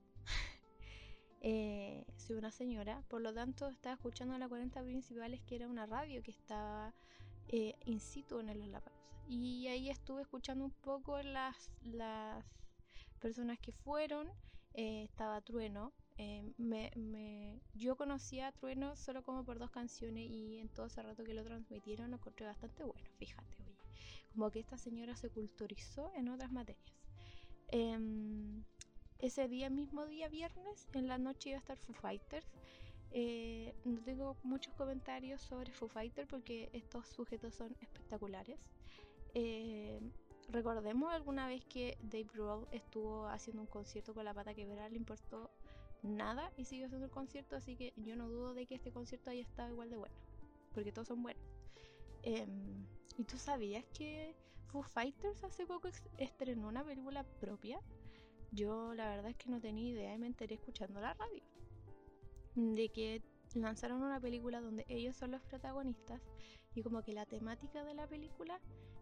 eh, 1.48 2.04
soy 2.18 2.38
una 2.38 2.50
señora, 2.50 3.04
por 3.08 3.22
lo 3.22 3.32
tanto 3.32 3.68
estaba 3.68 3.94
escuchando 3.94 4.36
la 4.36 4.50
40 4.50 4.82
principales 4.82 5.40
que 5.42 5.58
era 5.58 5.68
una 5.68 5.86
radio 5.86 6.24
que 6.24 6.32
estaba 6.32 6.92
eh, 7.50 7.76
in 7.86 8.00
situ 8.00 8.40
en 8.40 8.50
el 8.50 8.58
Lollapalooza. 8.58 9.06
Y 9.30 9.68
ahí 9.68 9.92
estuve 9.92 10.24
escuchando 10.24 10.66
un 10.66 10.72
poco 10.72 11.22
las, 11.22 11.70
las 11.84 12.44
personas 13.20 13.60
que 13.60 13.72
fueron. 13.72 14.28
Eh, 14.74 15.04
estaba 15.04 15.40
Trueno. 15.42 15.94
me, 16.58 17.62
yo 17.76 17.96
conocía 17.96 18.48
a 18.48 18.52
Trueno 18.52 18.96
solo 18.96 19.22
como 19.22 19.46
por 19.46 19.60
dos 19.60 19.70
canciones 19.70 20.28
y 20.28 20.58
en 20.58 20.70
todo 20.70 20.88
ese 20.88 21.04
rato 21.04 21.24
que 21.24 21.36
lo 21.36 21.44
transmitieron 21.44 22.10
lo 22.10 22.18
encontré 22.18 22.48
bastante 22.48 22.84
bueno, 22.84 23.08
fíjate, 23.20 23.56
oye. 23.62 23.78
Como 24.32 24.50
que 24.50 24.62
esta 24.62 24.80
señora 24.80 25.16
se 25.16 25.30
culturizó 25.30 26.12
en 26.16 26.28
otras 26.28 26.52
materias. 26.52 26.92
Em, 27.68 28.64
ese 29.20 29.48
día, 29.48 29.70
mismo 29.70 30.06
día, 30.06 30.28
viernes, 30.30 30.88
en 30.94 31.08
la 31.08 31.18
noche 31.18 31.50
iba 31.50 31.58
a 31.58 31.60
estar 31.60 31.78
Foo 31.78 31.94
Fighters. 31.94 32.48
Eh, 33.12 33.74
no 33.86 34.02
tengo 34.04 34.36
muchos 34.44 34.74
comentarios 34.74 35.42
sobre 35.42 35.72
Foo 35.72 35.88
Fighters 35.88 36.28
porque 36.28 36.70
estos 36.74 37.08
sujetos 37.08 37.56
son 37.56 37.76
espectaculares. 37.80 38.60
Eh, 39.34 40.00
recordemos 40.50 41.14
alguna 41.14 41.48
vez 41.48 41.64
que 41.66 41.98
Dave 42.02 42.28
Grohl 42.34 42.68
estuvo 42.72 43.28
haciendo 43.28 43.62
un 43.62 43.68
concierto 43.68 44.14
con 44.14 44.26
la 44.26 44.34
pata 44.34 44.54
quebrada, 44.54 44.90
le 44.90 44.98
importó 44.98 45.50
nada 46.04 46.52
y 46.58 46.66
siguió 46.66 46.86
haciendo 46.86 47.06
el 47.06 47.12
concierto, 47.12 47.56
así 47.56 47.76
que 47.76 47.94
yo 47.98 48.16
no 48.16 48.30
dudo 48.30 48.54
de 48.54 48.66
que 48.66 48.76
este 48.76 48.92
concierto 48.92 49.30
haya 49.30 49.42
estado 49.42 49.70
igual 49.70 49.90
de 49.90 49.98
bueno, 49.98 50.16
porque 50.74 50.92
todos 50.92 51.08
son 51.08 51.24
buenos. 51.24 51.44
Em, 52.24 52.86
¿Y 53.18 53.24
tú 53.24 53.38
sabías 53.38 53.86
que 53.98 54.36
Foo 54.68 54.84
Fighters 54.84 55.44
hace 55.44 55.66
poco 55.66 55.90
estrenó 56.18 56.68
una 56.68 56.84
película 56.84 57.24
propia? 57.40 57.80
Yo 58.56 58.94
la 58.94 59.10
verdad 59.10 59.32
es 59.32 59.38
que 59.38 59.50
no 59.50 59.60
tenía 59.60 59.92
idea 59.92 60.14
y 60.14 60.18
me 60.18 60.28
enteré 60.28 60.56
escuchando 60.56 61.00
la 61.00 61.14
radio. 61.14 61.44
De 62.56 62.90
que 62.90 63.22
lanzaron 63.54 64.02
una 64.02 64.20
película 64.20 64.62
donde 64.62 64.86
ellos 64.88 65.16
son 65.16 65.32
los 65.32 65.42
protagonistas 65.44 66.22
y 66.74 66.82
como 66.82 67.04
que 67.04 67.14
la 67.14 67.26
temática 67.26 67.84
de 67.84 67.94
la 67.94 68.08
película 68.08 68.60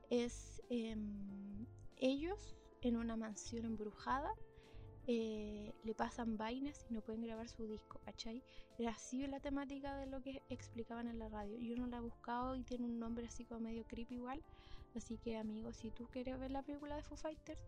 es 0.10 0.62
em, 0.70 1.66
ellos 1.98 2.56
en 2.82 2.98
una 2.98 3.16
mansión 3.16 3.66
embrujada 3.66 4.34
eh, 5.06 5.74
le 5.84 5.94
pasan 5.94 6.38
vainas 6.38 6.86
y 6.90 6.94
no 6.94 7.02
pueden 7.02 7.24
grabar 7.24 7.50
su 7.50 7.68
disco, 7.68 8.00
¿cachai? 8.06 8.42
Era 8.78 8.92
así 8.92 9.28
la 9.28 9.42
temática 9.42 9.98
de 9.98 10.06
lo 10.06 10.22
que 10.22 10.42
explicaban 10.50 11.08
en 11.08 11.20
la 11.20 11.28
radio. 11.28 11.60
Yo 11.60 11.76
no 11.76 11.88
la 11.88 11.98
he 11.98 12.02
buscado 12.02 12.56
y 12.56 12.64
tiene 12.64 12.86
un 12.86 13.00
nombre 13.00 13.28
así 13.28 13.44
como 13.44 13.62
medio 13.62 13.84
creepy 13.86 14.16
igual. 14.16 14.42
Así 14.96 15.18
que 15.18 15.36
amigos, 15.36 15.76
si 15.78 15.92
tú 15.92 16.08
quieres 16.08 16.40
ver 16.40 16.52
la 16.52 16.64
película 16.64 16.96
de 16.96 17.04
Foo 17.04 17.18
Fighters, 17.18 17.60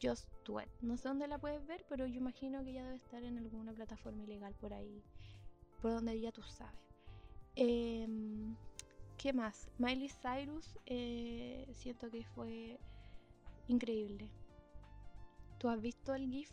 Just 0.00 0.28
Do 0.44 0.60
No 0.80 0.96
sé 0.96 1.08
dónde 1.08 1.28
la 1.28 1.38
puedes 1.38 1.66
ver, 1.66 1.84
pero 1.88 2.06
yo 2.06 2.16
imagino 2.16 2.64
que 2.64 2.72
ya 2.72 2.84
debe 2.84 2.96
estar 2.96 3.22
en 3.22 3.38
alguna 3.38 3.72
plataforma 3.72 4.24
ilegal 4.24 4.54
por 4.54 4.72
ahí, 4.72 5.02
por 5.82 5.92
donde 5.92 6.18
ya 6.20 6.32
tú 6.32 6.42
sabes. 6.42 6.80
Em, 7.56 8.56
¿Qué 9.18 9.32
más? 9.32 9.68
Miley 9.78 10.08
Cyrus, 10.08 10.78
eh, 10.86 11.68
siento 11.74 12.08
que 12.08 12.24
fue 12.24 12.78
increíble. 13.66 14.30
¿Tú 15.58 15.68
has 15.68 15.80
visto 15.80 16.14
el 16.14 16.30
GIF 16.30 16.52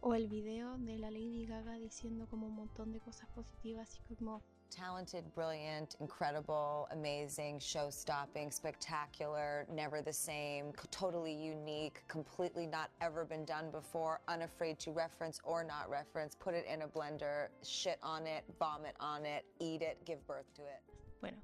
o 0.00 0.14
el 0.14 0.28
video 0.28 0.76
de 0.76 0.98
la 0.98 1.10
Lady 1.10 1.46
Gaga 1.46 1.78
diciendo 1.78 2.28
como 2.28 2.48
un 2.48 2.54
montón 2.54 2.92
de 2.92 3.00
cosas 3.00 3.30
positivas 3.30 3.98
y 4.10 4.16
como 4.16 4.42
Talented, 4.70 5.24
brilliant, 5.34 5.96
incredible, 6.00 6.88
amazing, 6.90 7.58
show 7.60 7.88
stopping, 7.88 8.50
spectacular, 8.50 9.66
never 9.72 10.02
the 10.02 10.12
same, 10.12 10.72
totally 10.90 11.32
unique, 11.32 12.02
completely 12.08 12.66
not 12.66 12.90
ever 13.00 13.24
been 13.24 13.44
done 13.44 13.70
before, 13.70 14.20
unafraid 14.28 14.78
to 14.80 14.90
reference 14.90 15.40
or 15.44 15.64
not 15.64 15.88
reference, 15.88 16.34
put 16.34 16.52
it 16.52 16.66
in 16.70 16.82
a 16.82 16.88
blender, 16.88 17.48
shit 17.62 17.98
on 18.02 18.26
it, 18.26 18.44
vomit 18.58 18.94
on 19.00 19.24
it, 19.24 19.44
eat 19.60 19.82
it, 19.82 19.98
give 20.04 20.24
birth 20.26 20.52
to 20.54 20.62
it. 20.62 20.82
Bueno, 21.20 21.38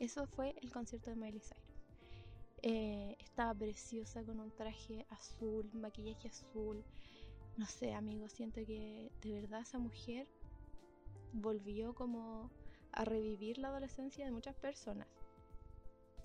eso 0.00 0.26
fue 0.26 0.54
el 0.62 0.70
concierto 0.70 1.10
de 1.10 1.16
Miley 1.16 1.40
Cyrus. 1.40 1.68
Eh, 2.62 3.16
estaba 3.20 3.54
preciosa 3.54 4.22
con 4.24 4.40
un 4.40 4.50
traje 4.52 5.06
azul, 5.10 5.68
maquillaje 5.74 6.28
azul. 6.28 6.82
No 7.56 7.66
sé, 7.66 7.92
amigos, 7.92 8.32
siento 8.32 8.64
que 8.64 9.10
de 9.20 9.32
verdad 9.32 9.60
esa 9.60 9.78
mujer 9.78 10.26
volvió 11.32 11.94
como 11.94 12.50
a 12.98 13.04
revivir 13.04 13.58
la 13.58 13.68
adolescencia 13.68 14.24
de 14.24 14.32
muchas 14.32 14.56
personas. 14.56 15.06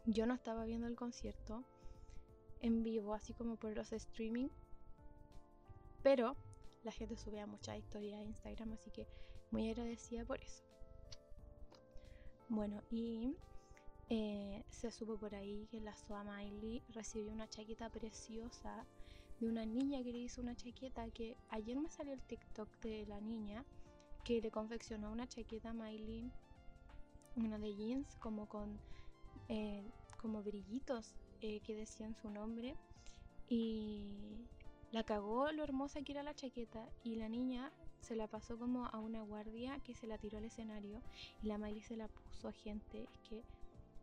Yo 0.08 0.26
no 0.26 0.34
estaba 0.34 0.66
viendo 0.66 0.88
el 0.88 0.96
concierto 0.96 1.64
en 2.62 2.82
vivo, 2.84 3.14
así 3.14 3.34
como 3.34 3.58
por 3.58 3.76
los 3.76 3.94
streaming, 3.94 4.50
pero 6.02 6.36
la 6.84 6.92
gente 6.92 7.16
subía 7.16 7.46
muchas 7.46 7.78
historias 7.78 8.20
a 8.20 8.24
Instagram, 8.24 8.74
así 8.74 8.90
que 8.90 9.08
muy 9.52 9.70
agradecida 9.70 10.26
por 10.26 10.42
eso. 10.42 10.64
Bueno, 12.50 12.82
y 12.90 13.38
eh, 14.10 14.64
se 14.70 14.90
supo 14.90 15.18
por 15.18 15.36
ahí 15.36 15.68
que 15.70 15.80
la 15.80 15.96
Soa 15.96 16.24
Miley 16.24 16.82
recibió 16.90 17.32
una 17.32 17.48
chaqueta 17.48 17.88
preciosa 17.90 18.84
de 19.40 19.48
una 19.48 19.64
niña 19.64 20.02
que 20.04 20.12
le 20.12 20.20
hizo 20.20 20.42
una 20.42 20.56
chaqueta 20.56 21.08
que 21.12 21.38
ayer 21.50 21.78
me 21.78 21.92
salió 21.92 22.14
el 22.14 22.22
TikTok 22.24 22.68
de 22.80 23.06
la 23.06 23.22
niña 23.22 23.64
que 24.24 24.42
le 24.42 24.50
confeccionó 24.50 25.12
una 25.12 25.28
chaqueta 25.28 25.70
a 25.70 25.74
Miley 25.74 26.32
una 27.36 27.58
de 27.58 27.76
jeans 27.76 28.16
como 28.20 28.48
con 28.48 28.80
eh, 29.50 29.84
como 30.22 30.44
brillitos 30.44 31.16
eh, 31.42 31.60
que 31.62 31.76
decían 31.76 32.16
su 32.16 32.30
nombre 32.30 32.76
y 33.48 34.48
la 34.92 35.04
cagó 35.04 35.52
lo 35.52 35.64
hermosa 35.64 36.02
que 36.02 36.14
era 36.14 36.24
la 36.24 36.34
chaqueta 36.34 36.88
y 37.04 37.16
la 37.16 37.30
niña 37.30 37.72
se 38.00 38.16
la 38.16 38.28
pasó 38.28 38.58
como 38.58 38.86
a 38.86 39.00
una 39.00 39.22
guardia 39.22 39.80
que 39.80 39.96
se 39.96 40.08
la 40.08 40.18
tiró 40.18 40.38
al 40.38 40.46
escenario 40.46 41.02
y 41.42 41.48
la 41.48 41.58
Miley 41.58 41.82
se 41.82 41.98
la 41.98 42.08
puso 42.08 42.48
a 42.48 42.52
gente 42.52 43.04
es 43.04 43.20
que 43.30 43.44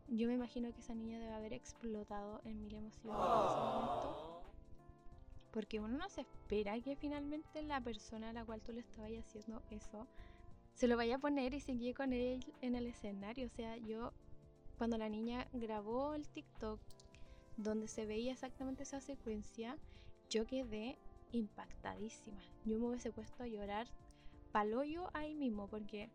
yo 0.07 0.27
me 0.27 0.33
imagino 0.33 0.73
que 0.73 0.81
esa 0.81 0.93
niña 0.93 1.19
debe 1.19 1.33
haber 1.33 1.53
explotado 1.53 2.41
en 2.43 2.61
mil 2.61 2.75
emociones 2.75 3.15
en 3.15 3.45
ese 3.45 3.55
momento. 3.55 4.41
Porque 5.51 5.79
uno 5.79 5.97
no 5.97 6.09
se 6.09 6.21
espera 6.21 6.79
que 6.81 6.97
finalmente 6.97 7.61
la 7.61 7.79
persona 7.79 8.29
a 8.29 8.33
la 8.33 8.43
cual 8.43 8.61
tú 8.61 8.73
le 8.73 8.81
estabas 8.81 9.11
haciendo 9.11 9.61
eso 9.69 10.07
se 10.73 10.87
lo 10.87 10.97
vaya 10.97 11.15
a 11.15 11.19
poner 11.19 11.53
y 11.53 11.59
seguir 11.59 11.95
con 11.95 12.13
él 12.13 12.43
en 12.61 12.75
el 12.75 12.87
escenario. 12.87 13.47
O 13.47 13.49
sea, 13.49 13.77
yo 13.77 14.13
cuando 14.77 14.97
la 14.97 15.09
niña 15.09 15.47
grabó 15.53 16.13
el 16.13 16.27
TikTok 16.27 16.79
donde 17.57 17.87
se 17.87 18.05
veía 18.05 18.31
exactamente 18.31 18.83
esa 18.83 19.01
secuencia, 19.01 19.77
yo 20.29 20.45
quedé 20.45 20.97
impactadísima. 21.31 22.41
Yo 22.65 22.79
me 22.79 22.87
hubiese 22.87 23.11
puesto 23.11 23.43
a 23.43 23.47
llorar 23.47 23.87
paloyo 24.51 25.09
ahí 25.13 25.35
mismo 25.35 25.67
porque, 25.67 26.09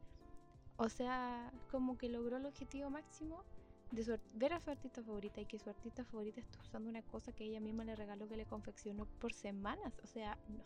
o 0.77 0.89
sea, 0.89 1.53
como 1.71 1.97
que 1.97 2.09
logró 2.09 2.37
el 2.37 2.47
objetivo 2.47 2.91
máximo 2.91 3.45
de 3.93 4.19
ver 4.35 4.53
a 4.53 4.61
su 4.61 4.71
artista 4.71 5.03
favorita 5.03 5.41
y 5.41 5.47
que 5.47 5.59
su 5.59 5.71
artista 5.71 6.05
favorita 6.05 6.41
está 6.41 6.59
usando 6.61 6.91
una 6.91 7.03
cosa 7.03 7.33
que 7.33 7.45
ella 7.45 7.61
misma 7.61 7.85
le 7.85 7.95
regaló 7.95 8.29
que 8.29 8.37
le 8.37 8.47
confeccionó 8.47 9.07
por 9.21 9.33
semanas. 9.33 9.93
O 10.03 10.07
sea, 10.07 10.37
no, 10.49 10.65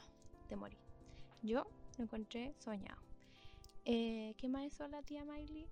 te 0.49 0.57
morí. 0.57 0.79
Yo 1.43 1.67
lo 1.99 2.05
encontré 2.05 2.55
soñado. 2.59 3.10
Eh, 3.93 4.35
¿Qué 4.37 4.49
más 4.49 4.65
hizo 4.67 4.87
la 4.87 5.03
tía 5.03 5.25
Miley? 5.25 5.67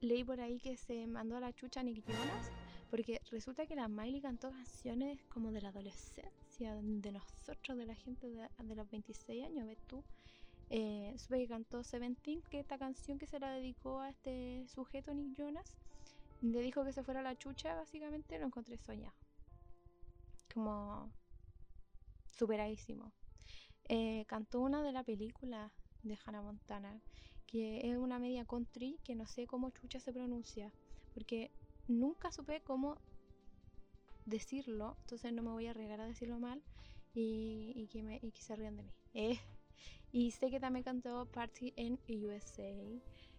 Leí 0.00 0.24
por 0.24 0.40
ahí 0.40 0.58
que 0.58 0.78
se 0.78 1.06
mandó 1.06 1.36
a 1.36 1.40
la 1.40 1.52
chucha 1.52 1.80
a 1.80 1.82
Nick 1.82 2.02
Jonas, 2.06 2.50
porque 2.88 3.20
resulta 3.30 3.66
que 3.66 3.76
la 3.76 3.86
Miley 3.86 4.22
cantó 4.22 4.50
canciones 4.50 5.22
como 5.26 5.52
de 5.52 5.60
la 5.60 5.68
adolescencia, 5.68 6.74
de 6.80 7.12
nosotros, 7.12 7.76
de 7.76 7.84
la 7.84 7.94
gente 7.94 8.30
de, 8.30 8.74
los 8.74 8.90
26 8.90 9.44
años, 9.44 9.66
¿ves 9.66 9.76
tú? 9.86 10.02
Eh, 10.70 11.14
supe 11.18 11.40
que 11.40 11.48
cantó 11.48 11.84
Seventeen, 11.84 12.40
que 12.48 12.60
esta 12.60 12.78
canción 12.78 13.18
que 13.18 13.26
se 13.26 13.38
la 13.38 13.52
dedicó 13.52 14.00
a 14.00 14.08
este 14.08 14.66
sujeto 14.66 15.12
Nick 15.12 15.36
Jonas, 15.36 15.76
le 16.40 16.62
dijo 16.62 16.82
que 16.82 16.94
se 16.94 17.02
fuera 17.02 17.20
a 17.20 17.24
la 17.24 17.36
chucha, 17.36 17.74
básicamente 17.74 18.38
lo 18.38 18.46
encontré 18.46 18.78
soñado. 18.78 19.12
Como 20.54 21.12
superadísimo. 22.38 23.12
Eh, 23.86 24.24
cantó 24.26 24.60
una 24.60 24.82
de 24.82 24.92
la 24.92 25.04
película 25.04 25.70
de 26.02 26.18
Hannah 26.24 26.42
Montana, 26.42 27.00
que 27.46 27.90
es 27.90 27.96
una 27.96 28.18
media 28.18 28.44
country 28.44 28.98
que 29.04 29.14
no 29.14 29.26
sé 29.26 29.46
cómo 29.46 29.70
chucha 29.70 30.00
se 30.00 30.12
pronuncia, 30.12 30.72
porque 31.14 31.50
nunca 31.88 32.30
supe 32.30 32.60
cómo 32.60 32.98
decirlo, 34.24 34.96
entonces 35.00 35.32
no 35.32 35.42
me 35.42 35.50
voy 35.50 35.66
a 35.66 35.70
arriesgar 35.70 36.00
a 36.00 36.06
decirlo 36.06 36.38
mal 36.38 36.62
y, 37.14 37.88
que, 37.90 38.02
me, 38.02 38.20
y 38.22 38.30
que 38.30 38.42
se 38.42 38.56
de 38.56 38.70
mí. 38.70 38.84
Eh. 39.14 39.40
Y 40.12 40.30
sé 40.32 40.50
que 40.50 40.60
también 40.60 40.84
cantó 40.84 41.26
Party 41.26 41.72
in 41.76 41.98
USA, 42.26 42.72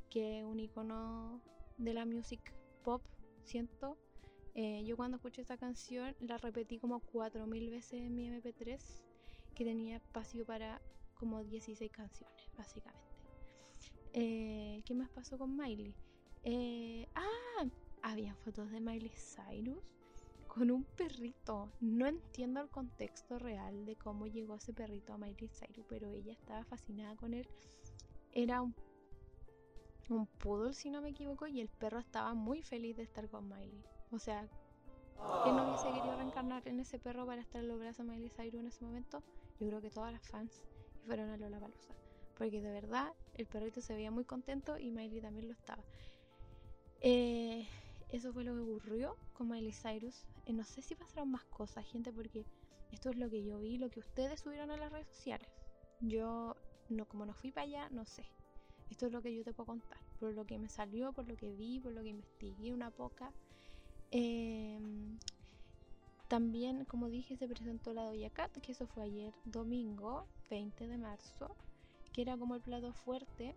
que 0.09 0.39
es 0.39 0.45
un 0.45 0.59
icono 0.59 1.41
de 1.77 1.93
la 1.93 2.05
music 2.05 2.53
pop, 2.83 3.01
siento. 3.43 3.97
Eh, 4.53 4.83
yo 4.85 4.97
cuando 4.97 5.15
escuché 5.17 5.41
esta 5.41 5.57
canción 5.57 6.15
la 6.19 6.37
repetí 6.37 6.77
como 6.77 6.99
4000 6.99 7.69
veces 7.69 8.01
en 8.01 8.15
mi 8.15 8.29
MP3, 8.29 8.79
que 9.55 9.65
tenía 9.65 9.97
espacio 9.97 10.45
para 10.45 10.81
como 11.21 11.43
16 11.43 11.91
canciones, 11.91 12.51
básicamente. 12.57 12.99
Eh, 14.13 14.81
¿Qué 14.83 14.95
más 14.95 15.09
pasó 15.11 15.37
con 15.37 15.55
Miley? 15.55 15.95
Eh, 16.43 17.07
ah, 17.13 17.65
había 18.01 18.33
fotos 18.33 18.71
de 18.71 18.81
Miley 18.81 19.13
Cyrus 19.15 19.93
con 20.47 20.71
un 20.71 20.83
perrito. 20.83 21.71
No 21.79 22.07
entiendo 22.07 22.59
el 22.59 22.69
contexto 22.69 23.37
real 23.37 23.85
de 23.85 23.95
cómo 23.95 24.25
llegó 24.25 24.55
ese 24.55 24.73
perrito 24.73 25.13
a 25.13 25.19
Miley 25.19 25.47
Cyrus, 25.47 25.85
pero 25.87 26.09
ella 26.09 26.33
estaba 26.33 26.65
fascinada 26.65 27.15
con 27.15 27.35
él. 27.35 27.47
Era 28.33 28.63
un 28.63 28.73
un 30.09 30.25
poodle, 30.25 30.73
si 30.73 30.89
no 30.89 31.01
me 31.01 31.09
equivoco, 31.09 31.47
y 31.47 31.61
el 31.61 31.69
perro 31.69 31.99
estaba 31.99 32.33
muy 32.33 32.61
feliz 32.63 32.97
de 32.97 33.03
estar 33.03 33.29
con 33.29 33.47
Miley. 33.47 33.81
O 34.11 34.19
sea, 34.19 34.41
que 35.43 35.51
no 35.53 35.67
hubiese 35.67 35.87
querido 35.87 36.17
reencarnar 36.17 36.67
en 36.67 36.81
ese 36.81 36.99
perro 36.99 37.25
para 37.25 37.41
estar 37.41 37.61
en 37.61 37.69
los 37.69 37.79
brazos 37.79 38.05
de 38.05 38.11
Miley 38.11 38.29
Cyrus 38.29 38.59
en 38.59 38.67
ese 38.67 38.83
momento? 38.83 39.23
Yo 39.59 39.67
creo 39.67 39.81
que 39.81 39.89
todas 39.89 40.11
las 40.11 40.27
fans 40.27 40.65
fueron 41.05 41.29
a 41.29 41.37
Lola 41.37 41.59
Palusa. 41.59 41.93
Porque 42.37 42.61
de 42.61 42.71
verdad 42.71 43.13
el 43.35 43.45
perrito 43.45 43.81
se 43.81 43.93
veía 43.93 44.11
muy 44.11 44.25
contento 44.25 44.77
y 44.77 44.91
Miley 44.91 45.21
también 45.21 45.47
lo 45.47 45.53
estaba. 45.53 45.83
Eh, 47.01 47.67
eso 48.09 48.33
fue 48.33 48.43
lo 48.43 48.53
que 48.53 48.61
ocurrió 48.61 49.17
con 49.33 49.49
Miley 49.49 49.73
Cyrus. 49.73 50.25
Eh, 50.45 50.53
no 50.53 50.63
sé 50.63 50.81
si 50.81 50.95
pasaron 50.95 51.31
más 51.31 51.43
cosas, 51.45 51.85
gente, 51.85 52.11
porque 52.11 52.45
esto 52.91 53.09
es 53.09 53.17
lo 53.17 53.29
que 53.29 53.43
yo 53.43 53.59
vi, 53.59 53.77
lo 53.77 53.89
que 53.89 53.99
ustedes 53.99 54.41
subieron 54.41 54.71
a 54.71 54.77
las 54.77 54.91
redes 54.91 55.07
sociales. 55.07 55.47
Yo, 56.01 56.55
no, 56.89 57.05
como 57.05 57.25
no 57.25 57.33
fui 57.33 57.51
para 57.51 57.65
allá, 57.65 57.89
no 57.89 58.05
sé. 58.05 58.25
Esto 58.89 59.05
es 59.05 59.13
lo 59.13 59.21
que 59.21 59.33
yo 59.33 59.43
te 59.43 59.53
puedo 59.53 59.67
contar, 59.67 59.99
por 60.19 60.33
lo 60.33 60.45
que 60.45 60.59
me 60.59 60.67
salió, 60.67 61.13
por 61.13 61.27
lo 61.27 61.37
que 61.37 61.53
vi, 61.53 61.79
por 61.79 61.93
lo 61.93 62.01
que 62.01 62.09
investigué 62.09 62.73
una 62.73 62.91
poca. 62.91 63.31
Em, 64.11 65.17
también, 66.27 66.83
como 66.85 67.07
dije, 67.07 67.37
se 67.37 67.47
presentó 67.47 67.93
la 67.93 68.03
Doya 68.03 68.29
Cat, 68.29 68.51
que 68.57 68.73
eso 68.73 68.87
fue 68.87 69.03
ayer, 69.03 69.33
domingo 69.45 70.27
20 70.51 70.85
de 70.85 70.97
marzo, 70.97 71.55
que 72.11 72.21
era 72.21 72.37
como 72.37 72.55
el 72.55 72.61
plato 72.61 72.93
fuerte. 72.93 73.55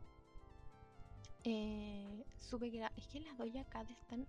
Eh, 1.43 2.25
supe 2.39 2.71
que 2.71 2.89
es 2.97 3.07
que 3.09 3.21
las 3.21 3.37
Doya 3.37 3.65
Cat 3.65 3.91
están, 3.91 4.27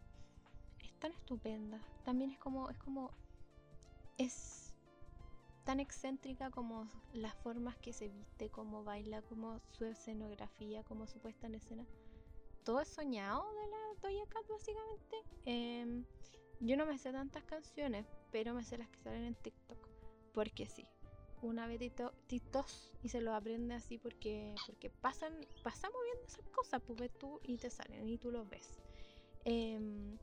están 0.84 1.12
estupendas. 1.12 1.82
También 2.04 2.32
es 2.32 2.40
como, 2.40 2.70
es 2.70 2.78
como, 2.80 3.12
es 4.18 4.74
tan 5.64 5.80
excéntrica 5.80 6.50
como 6.50 6.90
las 7.14 7.36
formas 7.36 7.78
que 7.78 7.94
se 7.94 8.10
viste, 8.10 8.50
como 8.50 8.84
baila, 8.84 9.22
como 9.22 9.62
su 9.72 9.86
escenografía, 9.86 10.84
como 10.84 11.08
su 11.08 11.20
puesta 11.20 11.46
en 11.48 11.56
escena. 11.56 11.86
Todo 12.64 12.82
es 12.82 12.88
soñado 12.88 13.46
de 13.54 13.68
la 13.68 13.78
Doja 14.02 14.28
Cat 14.28 14.48
básicamente. 14.50 15.18
Em, 15.46 16.04
yo 16.62 16.76
no 16.78 16.88
me 16.88 16.98
sé 16.98 17.12
tantas 17.12 17.44
canciones, 17.44 18.08
pero 18.32 18.56
me 18.56 18.64
sé 18.64 18.80
las 18.80 18.90
que 18.90 19.00
salen 19.02 19.24
en 19.24 19.36
TikTok. 19.36 19.88
Porque 20.34 20.66
sí. 20.66 20.88
Una 21.46 21.68
vez 21.68 21.80
titos 22.26 22.92
y 23.04 23.10
se 23.10 23.22
lo 23.22 23.36
aprende 23.36 23.76
así 23.76 24.00
porque, 24.00 24.56
porque 24.66 24.90
pasan, 24.90 25.32
pasamos 25.62 25.98
viendo 26.04 26.26
esas 26.26 26.48
cosas, 26.48 26.82
pues 26.82 27.00
ves 27.00 27.12
tú 27.20 27.40
y 27.44 27.58
te 27.58 27.70
salen 27.70 28.10
y 28.10 28.18
tú 28.18 28.32
los 28.32 28.50
ves. 28.50 28.80
Em, 29.44 30.18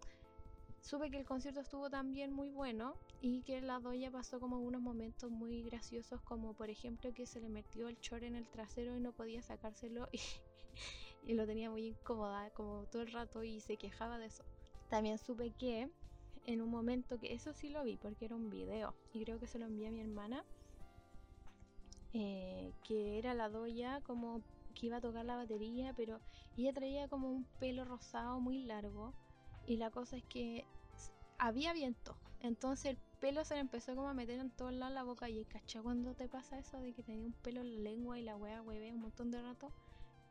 supe 0.81 1.13
que 1.13 1.21
el 1.21 1.25
concierto 1.25 1.61
estuvo 1.61 1.89
también 1.89 2.33
muy 2.33 2.49
bueno 2.49 2.97
y 3.21 3.43
que 3.43 3.61
la 3.61 3.79
doya 3.79 4.11
pasó 4.11 4.41
como 4.41 4.59
unos 4.59 4.83
momentos 4.83 5.31
muy 5.31 5.63
graciosos 5.63 6.21
como 6.23 6.55
por 6.55 6.71
ejemplo 6.71 7.15
que 7.15 7.25
se 7.25 7.41
le 7.41 7.49
metió 7.49 7.87
el 7.87 8.01
chor 8.01 8.25
en 8.25 8.35
el 8.35 8.49
trasero 8.49 8.97
y 8.97 9.01
no 9.01 9.13
podía 9.13 9.43
sacárselo 9.43 10.09
y, 10.13 10.21
y 11.25 11.35
lo 11.35 11.47
tenía 11.47 11.71
muy 11.71 11.87
incómoda 11.87 12.51
como 12.51 12.87
todo 12.87 13.03
el 13.03 13.13
rato 13.13 13.45
y 13.45 13.61
se 13.61 13.77
quejaba 13.77 14.19
de 14.19 14.27
eso. 14.27 14.43
También 14.91 15.19
supe 15.19 15.53
que 15.53 15.89
en 16.47 16.61
un 16.61 16.69
momento 16.69 17.17
que 17.21 17.33
eso 17.33 17.53
sí 17.53 17.69
lo 17.69 17.85
vi 17.85 17.97
porque 17.97 18.25
era 18.25 18.35
un 18.35 18.51
video 18.51 18.97
y 19.13 19.23
creo 19.23 19.39
que 19.39 19.47
se 19.47 19.61
lo 19.61 19.67
envié 19.67 19.87
a 19.87 19.93
mi 19.93 20.01
hermana 20.01 20.45
eh, 22.12 22.72
que 22.85 23.18
era 23.18 23.35
la 23.35 23.48
doya 23.48 24.01
como 24.03 24.42
que 24.75 24.87
iba 24.87 24.98
a 24.98 25.01
tocar 25.01 25.25
la 25.25 25.37
batería 25.37 25.92
pero 25.96 26.20
ella 26.57 26.72
traía 26.72 27.09
como 27.09 27.31
un 27.31 27.44
pelo 27.59 27.85
rosado 27.85 28.40
muy 28.40 28.64
largo 28.64 29.14
y 29.66 29.77
la 29.77 29.90
cosa 29.90 30.16
es 30.16 30.25
que 30.25 30.64
había 31.38 31.72
viento. 31.72 32.16
Entonces 32.40 32.87
el 32.92 32.96
pelo 33.20 33.44
se 33.44 33.55
le 33.55 33.61
empezó 33.61 33.94
como 33.94 34.09
a 34.09 34.14
meter 34.14 34.38
en 34.40 34.51
todos 34.51 34.72
lados 34.72 34.94
la 34.94 35.03
boca. 35.05 35.29
Y 35.29 35.44
caché 35.44 35.81
cuando 35.81 36.14
te 36.14 36.29
pasa 36.29 36.59
eso 36.59 36.81
de 36.81 36.92
que 36.92 37.03
tenía 37.03 37.25
un 37.25 37.33
pelo 37.33 37.61
en 37.61 37.77
la 37.77 37.90
lengua 37.90 38.18
y 38.18 38.22
la 38.22 38.37
wea 38.37 38.62
hueve 38.62 38.92
un 38.92 39.01
montón 39.01 39.31
de 39.31 39.42
rato. 39.42 39.72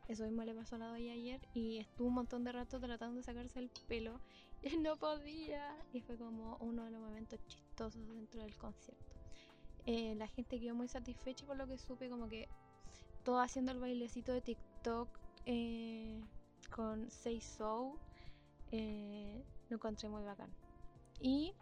Eso 0.08 0.24
mismo 0.24 0.44
le 0.44 0.54
pasó 0.54 0.76
a 0.76 0.78
la 0.78 0.88
doña 0.88 1.12
ayer 1.12 1.40
y 1.54 1.78
estuvo 1.78 2.08
un 2.08 2.14
montón 2.14 2.44
de 2.44 2.52
rato 2.52 2.80
tratando 2.80 3.16
de 3.16 3.22
sacarse 3.22 3.58
el 3.60 3.70
pelo 3.88 4.20
y 4.62 4.76
no 4.76 4.96
podía. 4.96 5.76
Y 5.92 6.00
fue 6.00 6.16
como 6.16 6.56
uno 6.60 6.84
de 6.84 6.90
los 6.90 7.00
momentos 7.00 7.40
chistosos 7.46 8.06
dentro 8.08 8.42
del 8.42 8.56
concierto. 8.56 9.21
Eh, 9.86 10.14
la 10.16 10.28
gente 10.28 10.60
quedó 10.60 10.74
muy 10.74 10.88
satisfecha 10.88 11.46
por 11.46 11.56
lo 11.56 11.66
que 11.66 11.78
supe, 11.78 12.08
como 12.08 12.28
que 12.28 12.48
todo 13.24 13.40
haciendo 13.40 13.72
el 13.72 13.80
bailecito 13.80 14.32
de 14.32 14.40
TikTok 14.40 15.08
eh, 15.46 16.20
con 16.70 17.10
Say 17.10 17.40
So 17.40 17.98
eh, 18.70 19.44
lo 19.68 19.76
encontré 19.76 20.08
muy 20.08 20.22
bacán. 20.22 20.50
Y, 21.20 21.54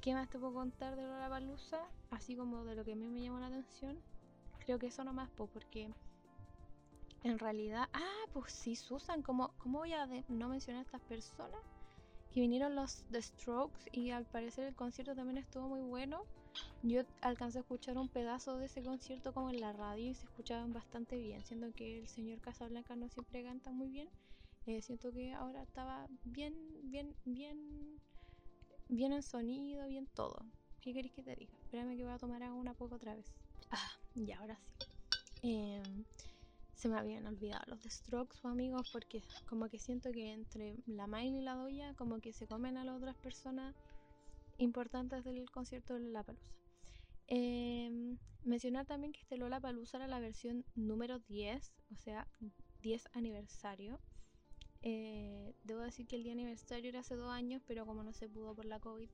¿qué 0.00 0.12
más 0.12 0.28
te 0.28 0.38
puedo 0.38 0.54
contar 0.54 0.96
de 0.96 1.02
Lola 1.02 1.28
Palusa? 1.28 1.80
Así 2.10 2.36
como 2.36 2.64
de 2.64 2.74
lo 2.74 2.84
que 2.84 2.92
a 2.92 2.96
mí 2.96 3.08
me 3.08 3.22
llamó 3.22 3.38
la 3.38 3.46
atención. 3.46 3.98
Creo 4.58 4.78
que 4.78 4.88
eso 4.88 5.04
nomás, 5.04 5.30
porque 5.36 5.90
en 7.22 7.38
realidad, 7.38 7.88
ah, 7.92 8.24
pues 8.32 8.52
sí, 8.52 8.76
Susan, 8.76 9.22
¿cómo, 9.22 9.52
cómo 9.58 9.78
voy 9.78 9.92
a 9.92 10.06
no 10.28 10.48
mencionar 10.48 10.80
a 10.80 10.84
estas 10.84 11.00
personas? 11.02 11.60
Que 12.32 12.40
vinieron 12.40 12.74
los 12.74 13.04
The 13.10 13.22
Strokes 13.22 13.88
y 13.92 14.10
al 14.10 14.26
parecer 14.26 14.64
el 14.64 14.74
concierto 14.74 15.14
también 15.14 15.38
estuvo 15.38 15.68
muy 15.68 15.80
bueno. 15.80 16.24
Yo 16.82 17.02
alcancé 17.20 17.58
a 17.58 17.62
escuchar 17.62 17.98
un 17.98 18.08
pedazo 18.08 18.58
de 18.58 18.66
ese 18.66 18.82
concierto 18.82 19.32
como 19.32 19.50
en 19.50 19.60
la 19.60 19.72
radio 19.72 20.10
y 20.10 20.14
se 20.14 20.26
escuchaban 20.26 20.72
bastante 20.72 21.18
bien, 21.18 21.42
siendo 21.44 21.72
que 21.72 21.98
el 21.98 22.08
señor 22.08 22.40
Casablanca 22.40 22.94
no 22.96 23.08
siempre 23.08 23.42
canta 23.42 23.72
muy 23.72 23.90
bien. 23.90 24.08
Eh, 24.66 24.82
siento 24.82 25.12
que 25.12 25.32
ahora 25.32 25.62
estaba 25.62 26.06
bien, 26.24 26.54
bien, 26.84 27.14
bien, 27.24 28.00
bien 28.88 29.12
en 29.12 29.22
sonido, 29.22 29.86
bien 29.88 30.06
todo. 30.14 30.44
¿Qué 30.80 30.92
queréis 30.92 31.14
que 31.14 31.22
te 31.22 31.34
diga? 31.34 31.56
Espérame 31.64 31.96
que 31.96 32.04
voy 32.04 32.12
a 32.12 32.18
tomar 32.18 32.42
agua 32.42 32.60
una 32.60 32.74
poco 32.74 32.96
otra 32.96 33.14
vez. 33.14 33.32
Ah, 33.70 33.90
y 34.14 34.30
ahora 34.32 34.56
sí. 34.56 34.72
Em, 35.42 36.04
se 36.74 36.88
me 36.88 36.98
habían 36.98 37.26
olvidado 37.26 37.64
los 37.68 37.82
de 37.82 37.90
Strokes, 37.90 38.38
amigos, 38.44 38.86
porque 38.92 39.24
como 39.46 39.68
que 39.68 39.78
siento 39.78 40.12
que 40.12 40.32
entre 40.32 40.76
la 40.86 41.06
Miley 41.06 41.38
y 41.38 41.42
la 41.42 41.54
Doya 41.54 41.94
como 41.94 42.20
que 42.20 42.32
se 42.32 42.46
comen 42.46 42.76
a 42.76 42.84
las 42.84 42.96
otras 42.96 43.16
personas 43.16 43.74
importantes 44.58 45.24
del 45.24 45.50
concierto 45.50 45.94
de 45.94 46.00
Lollapalooza. 46.00 46.54
Eh, 47.28 48.16
mencionar 48.44 48.86
también 48.86 49.12
que 49.12 49.20
este 49.20 49.36
Lollapalooza 49.36 49.98
era 49.98 50.06
la 50.06 50.20
versión 50.20 50.64
número 50.74 51.18
10, 51.18 51.72
o 51.92 51.96
sea, 51.96 52.26
10 52.82 53.08
aniversario. 53.12 53.98
Eh, 54.82 55.54
debo 55.64 55.80
decir 55.80 56.06
que 56.06 56.16
el 56.16 56.22
día 56.22 56.32
aniversario 56.32 56.88
era 56.90 57.00
hace 57.00 57.16
dos 57.16 57.30
años, 57.30 57.62
pero 57.66 57.86
como 57.86 58.04
no 58.04 58.12
se 58.12 58.28
pudo 58.28 58.54
por 58.54 58.64
la 58.66 58.78
COVID, 58.78 59.08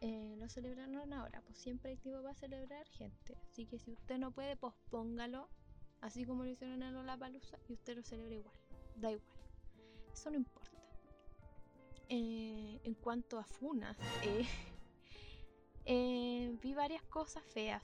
eh, 0.00 0.36
lo 0.38 0.48
celebraron 0.48 1.12
ahora. 1.12 1.40
Pues 1.42 1.58
siempre 1.58 1.92
hay 1.92 1.96
tiempo 1.96 2.22
para 2.22 2.34
celebrar, 2.34 2.86
gente. 2.88 3.36
Así 3.50 3.66
que 3.66 3.78
si 3.78 3.92
usted 3.92 4.18
no 4.18 4.32
puede, 4.32 4.56
pospóngalo, 4.56 5.48
así 6.00 6.24
como 6.24 6.44
lo 6.44 6.50
hicieron 6.50 6.82
en 6.82 6.94
Lollapalooza, 6.94 7.58
y 7.68 7.74
usted 7.74 7.96
lo 7.96 8.02
celebra 8.02 8.34
igual. 8.34 8.56
Da 8.96 9.12
igual. 9.12 9.38
Eso 10.12 10.30
no 10.30 10.36
importa. 10.36 10.67
Eh, 12.10 12.80
en 12.84 12.94
cuanto 12.94 13.38
a 13.38 13.44
funas, 13.44 13.98
eh, 14.22 14.46
eh, 15.84 16.56
vi 16.62 16.72
varias 16.72 17.02
cosas 17.02 17.44
feas. 17.44 17.82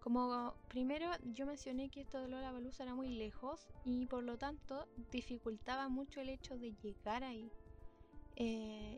Como 0.00 0.54
primero 0.68 1.06
yo 1.32 1.46
mencioné 1.46 1.88
que 1.88 2.00
esto 2.00 2.20
de 2.20 2.26
Lola 2.26 2.50
Balusa 2.50 2.82
era 2.82 2.96
muy 2.96 3.10
lejos 3.10 3.68
y 3.84 4.06
por 4.06 4.24
lo 4.24 4.36
tanto 4.36 4.88
dificultaba 5.12 5.88
mucho 5.88 6.20
el 6.20 6.30
hecho 6.30 6.58
de 6.58 6.74
llegar 6.82 7.22
ahí. 7.22 7.48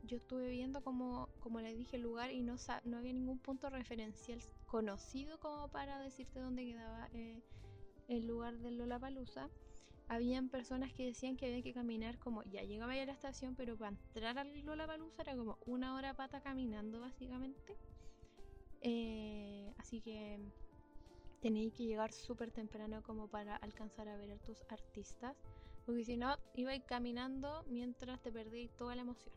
yo 0.07 0.17
estuve 0.17 0.49
viendo 0.49 0.83
como, 0.83 1.29
como 1.41 1.61
les 1.61 1.77
dije 1.77 1.97
el 1.97 2.03
lugar 2.03 2.31
y 2.31 2.43
no, 2.43 2.57
no 2.85 2.97
había 2.97 3.13
ningún 3.13 3.39
punto 3.39 3.69
referencial 3.69 4.41
conocido 4.65 5.39
como 5.41 5.69
para 5.69 5.99
decirte 5.99 6.41
dónde 6.41 6.65
quedaba 6.65 7.11
el 8.09 8.27
lugar 8.27 8.57
de 8.61 8.71
Lola 8.71 8.99
Palusa 8.99 9.51
habían 10.09 10.49
personas 10.49 10.93
que 10.93 11.07
decían 11.07 11.37
que 11.37 11.47
había 11.47 11.63
que 11.63 11.73
caminar 11.73 12.19
como 12.19 12.43
ya 12.45 12.63
llegaba 12.63 12.93
a 12.93 13.07
la 13.07 13.13
estación, 13.13 13.55
pero 13.57 13.77
para 13.77 13.91
entrar 13.91 14.39
al 14.39 14.65
Lollapalooza 14.65 15.23
era 15.23 15.37
como 15.37 15.59
una 15.67 15.95
hora 15.95 16.15
pata 16.15 16.41
caminando 16.41 17.01
básicamente. 17.01 17.77
Eh, 18.81 19.73
así 19.79 20.01
que 20.01 20.39
tenéis 21.41 21.73
que 21.75 21.85
llegar 21.85 22.13
súper 22.13 22.51
temprano 22.51 23.03
como 23.03 23.29
para 23.29 23.57
alcanzar 23.57 24.09
a 24.09 24.17
ver 24.17 24.33
a 24.33 24.39
tus 24.39 24.63
artistas, 24.69 25.37
porque 25.87 26.05
si 26.05 26.17
no 26.17 26.37
ibais 26.55 26.83
caminando 26.85 27.65
mientras 27.67 28.21
te 28.23 28.31
perdíais 28.31 28.75
toda 28.77 28.95
la 28.95 29.03
emoción. 29.03 29.35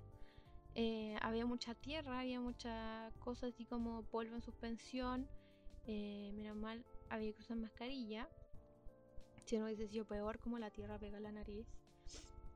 Eh, 0.75 1.17
había 1.21 1.45
mucha 1.45 1.73
tierra, 1.75 2.19
había 2.19 2.39
muchas 2.39 3.11
cosas 3.15 3.53
así 3.53 3.65
como 3.65 4.03
polvo 4.03 4.35
en 4.35 4.41
suspensión. 4.41 5.27
Eh, 5.85 6.31
menos 6.35 6.57
mal 6.57 6.85
había 7.09 7.31
que 7.33 7.39
usar 7.39 7.57
mascarilla 7.57 8.29
si 9.47 9.57
no 9.57 9.65
hubiese 9.65 9.87
sido 9.87 10.05
peor, 10.05 10.39
como 10.39 10.59
la 10.59 10.69
tierra 10.69 10.99
pega 10.99 11.21
la 11.21 11.31
nariz, 11.31 11.65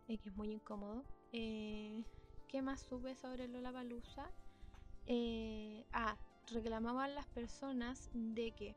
eh, 0.09 0.17
que 0.17 0.29
es 0.29 0.35
muy 0.35 0.51
incómodo. 0.51 1.05
Eh, 1.31 2.03
¿Qué 2.49 2.61
más 2.61 2.81
supe 2.81 3.15
sobre 3.15 3.47
Lola 3.47 3.71
Palusa? 3.71 4.29
Eh, 5.05 5.85
ah, 5.93 6.17
reclamaban 6.51 7.15
las 7.15 7.27
personas 7.27 8.09
de 8.13 8.51
que 8.51 8.75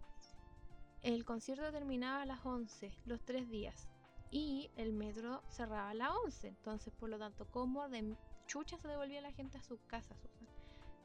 el 1.03 1.25
concierto 1.25 1.73
terminaba 1.73 2.23
a 2.23 2.27
las 2.27 2.47
11, 2.47 2.93
los 3.05 3.21
tres 3.25 3.51
días, 3.51 3.89
y 4.31 4.71
el 4.77 4.93
metro 4.93 5.43
cerraba 5.49 5.91
a 5.91 5.95
las 5.95 6.11
11. 6.25 6.49
Entonces, 6.49 6.95
por 6.95 7.09
lo 7.09 7.19
tanto, 7.19 7.49
¿cómo 7.51 7.89
de 7.89 8.17
chucha 8.47 8.79
se 8.79 8.87
devolvía 8.87 9.21
la 9.23 9.33
gente 9.33 9.59
a 9.59 9.63
sus 9.63 9.83
casas, 9.83 10.17
Susan? 10.21 10.47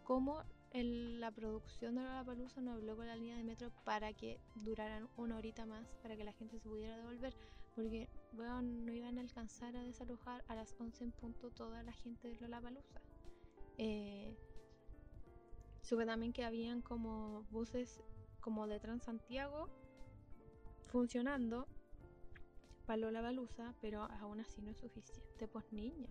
¿Cómo 0.04 0.44
la 0.74 1.32
producción 1.32 1.96
de 1.96 2.04
la 2.04 2.24
Palusa 2.24 2.62
no 2.62 2.74
habló 2.74 2.96
con 2.96 3.08
la 3.08 3.16
línea 3.16 3.38
de 3.38 3.44
metro 3.44 3.72
para 3.86 4.14
que 4.14 4.40
duraran 4.56 5.10
una 5.18 5.38
horita 5.38 5.66
más 5.66 5.88
para 6.04 6.16
que 6.16 6.24
la 6.24 6.34
gente 6.34 6.60
se 6.60 6.70
pudiera 6.70 6.98
devolver 6.98 7.36
porque 7.76 8.08
bueno, 8.34 8.62
no 8.62 8.94
iban 8.94 9.18
a 9.18 9.22
alcanzar 9.22 9.76
a 9.76 9.82
desalojar 9.82 10.44
a 10.48 10.56
las 10.56 10.76
11 10.80 11.04
en 11.04 11.12
punto 11.12 11.50
toda 11.50 11.82
la 11.84 11.94
gente 11.94 12.28
de 12.28 12.36
Lollapalooza. 12.40 13.02
Eh, 13.78 14.36
supe 15.82 16.06
también 16.06 16.34
que 16.34 16.44
habían 16.44 16.82
como 16.82 17.44
buses 17.50 18.00
como 18.42 18.68
de 18.68 18.80
Transantiago 18.80 19.70
funcionando 20.88 21.68
para 22.86 22.98
Lollapalooza 22.98 23.74
pero 23.82 24.04
aún 24.04 24.40
así 24.42 24.62
no 24.62 24.70
es 24.70 24.78
suficiente 24.78 25.48
pues 25.48 25.72
niña. 25.72 26.10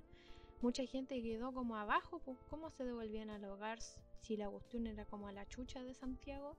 Mucha 0.63 0.85
gente 0.85 1.23
quedó 1.23 1.53
como 1.53 1.77
abajo 1.77 2.19
pues 2.25 2.39
cómo 2.51 2.71
se 2.71 2.85
devolvían 2.85 3.31
al 3.31 3.45
hogar 3.45 3.79
si 4.23 4.37
la 4.37 4.49
cuestión 4.49 4.87
era 4.87 5.05
como 5.05 5.29
a 5.29 5.33
la 5.33 5.47
chucha 5.47 5.83
de 5.83 5.95
Santiago, 5.95 6.57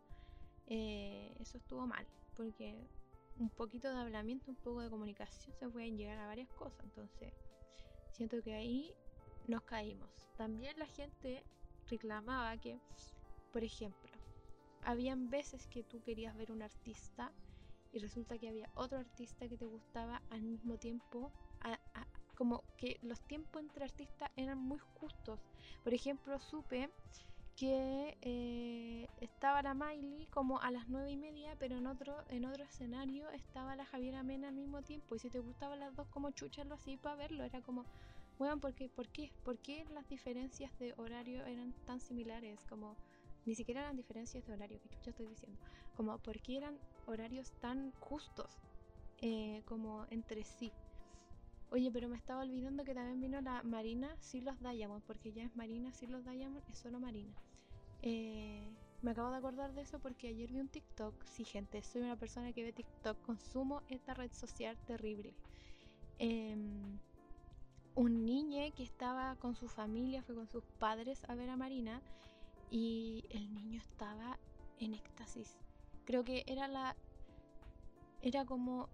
eh, 0.67 1.35
eso 1.39 1.57
estuvo 1.57 1.85
mal, 1.87 2.07
porque 2.35 2.87
un 3.39 3.49
poquito 3.49 3.91
de 3.91 3.99
hablamiento, 3.99 4.51
un 4.51 4.57
poco 4.57 4.81
de 4.81 4.89
comunicación 4.89 5.55
se 5.55 5.69
pueden 5.69 5.97
llegar 5.97 6.17
a 6.19 6.27
varias 6.27 6.49
cosas, 6.49 6.83
entonces 6.83 7.33
siento 8.11 8.41
que 8.43 8.53
ahí 8.53 8.93
nos 9.47 9.63
caímos. 9.63 10.09
También 10.37 10.77
la 10.77 10.85
gente 10.87 11.43
reclamaba 11.89 12.57
que, 12.57 12.79
por 13.51 13.63
ejemplo, 13.63 14.11
habían 14.81 15.29
veces 15.29 15.67
que 15.67 15.83
tú 15.83 16.01
querías 16.01 16.35
ver 16.35 16.51
un 16.51 16.61
artista 16.61 17.31
y 17.91 17.99
resulta 17.99 18.37
que 18.37 18.49
había 18.49 18.69
otro 18.75 18.99
artista 18.99 19.47
que 19.47 19.57
te 19.57 19.65
gustaba 19.65 20.21
al 20.29 20.43
mismo 20.43 20.77
tiempo, 20.77 21.31
como 22.35 22.63
que 22.77 22.99
los 23.01 23.19
tiempos 23.21 23.61
entre 23.61 23.83
artistas 23.83 24.29
eran 24.35 24.59
muy 24.59 24.79
justos. 24.99 25.39
Por 25.83 25.93
ejemplo, 25.93 26.39
supe 26.39 26.89
que 27.59 28.17
eh, 28.21 29.09
estaba 29.19 29.61
la 29.61 29.73
Miley 29.73 30.27
como 30.27 30.61
a 30.61 30.71
las 30.71 30.87
nueve 30.87 31.11
y 31.11 31.17
media, 31.17 31.57
pero 31.59 31.75
en 31.75 31.87
otro, 31.87 32.15
en 32.29 32.45
otro 32.45 32.63
escenario 32.63 33.29
estaba 33.31 33.75
la 33.75 33.83
Javiera 33.83 34.23
Mena 34.23 34.47
al 34.47 34.55
mismo 34.55 34.81
tiempo. 34.81 35.15
Y 35.15 35.19
si 35.19 35.29
te 35.29 35.39
gustaban 35.39 35.81
las 35.81 35.93
dos, 35.93 36.07
como 36.07 36.31
chucharlo 36.31 36.75
así 36.75 36.95
para 36.95 37.17
verlo, 37.17 37.43
era 37.43 37.61
como, 37.61 37.83
bueno, 38.37 38.57
¿por 38.61 38.73
qué? 38.73 38.87
¿por 38.87 39.09
qué? 39.09 39.33
¿Por 39.43 39.57
qué 39.57 39.83
las 39.93 40.07
diferencias 40.07 40.71
de 40.79 40.93
horario 40.95 41.45
eran 41.45 41.73
tan 41.85 41.99
similares? 41.99 42.63
Como, 42.69 42.95
ni 43.45 43.55
siquiera 43.55 43.81
eran 43.81 43.97
diferencias 43.97 44.47
de 44.47 44.53
horario, 44.53 44.79
que 44.79 44.87
chucha 44.87 45.09
estoy 45.09 45.27
diciendo. 45.27 45.59
Como, 45.97 46.17
¿por 46.19 46.39
qué 46.39 46.55
eran 46.55 46.79
horarios 47.07 47.51
tan 47.59 47.91
justos 47.99 48.57
eh, 49.17 49.63
como 49.65 50.05
entre 50.11 50.45
sí? 50.45 50.71
Oye, 51.71 51.91
pero 51.91 52.07
me 52.07 52.15
estaba 52.15 52.41
olvidando 52.41 52.85
que 52.85 52.95
también 52.95 53.19
vino 53.19 53.41
la 53.41 53.63
Marina 53.63 54.15
Silos 54.21 54.57
Diamond, 54.61 55.03
porque 55.03 55.33
ya 55.33 55.43
es 55.43 55.53
Marina 55.57 55.91
Silos 55.91 56.23
Diamond, 56.23 56.63
es 56.69 56.77
solo 56.77 57.01
Marina. 57.01 57.35
Eh, 58.01 58.71
me 59.01 59.12
acabo 59.12 59.31
de 59.31 59.38
acordar 59.38 59.73
de 59.73 59.81
eso 59.81 59.99
porque 59.99 60.27
ayer 60.27 60.51
vi 60.51 60.59
un 60.59 60.67
TikTok. 60.67 61.23
Sí, 61.25 61.45
gente, 61.45 61.81
soy 61.83 62.01
una 62.01 62.17
persona 62.17 62.51
que 62.53 62.63
ve 62.63 62.73
TikTok, 62.73 63.21
consumo 63.21 63.81
esta 63.88 64.13
red 64.13 64.31
social 64.33 64.77
terrible. 64.85 65.33
Em, 66.17 66.99
un 67.95 68.25
niño 68.25 68.62
que 68.75 68.83
estaba 68.83 69.35
con 69.38 69.55
su 69.55 69.67
familia, 69.67 70.21
fue 70.23 70.35
con 70.35 70.47
sus 70.47 70.63
padres 70.79 71.23
a 71.29 71.35
ver 71.35 71.49
a 71.49 71.57
Marina 71.57 72.01
y 72.69 73.25
el 73.29 73.53
niño 73.53 73.79
estaba 73.79 74.38
en 74.79 74.93
éxtasis. 74.93 75.57
Creo 76.05 76.23
que 76.23 76.43
era 76.47 76.67
la... 76.67 76.95
Era 78.21 78.45
como, 78.45 78.89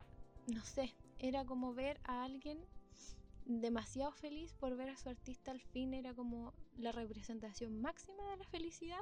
no 0.47 0.61
sé, 0.61 0.93
era 1.17 1.45
como 1.45 1.73
ver 1.73 1.99
a 2.03 2.23
alguien 2.23 2.59
demasiado 3.45 4.11
feliz 4.11 4.53
por 4.53 4.75
ver 4.75 4.89
a 4.89 4.97
su 4.97 5.09
artista 5.09 5.51
al 5.51 5.61
fin, 5.61 5.93
era 5.93 6.13
como 6.13 6.53
la 6.77 6.91
representación 6.91 7.79
máxima 7.79 8.29
de 8.31 8.37
la 8.37 8.45
felicidad 8.45 9.01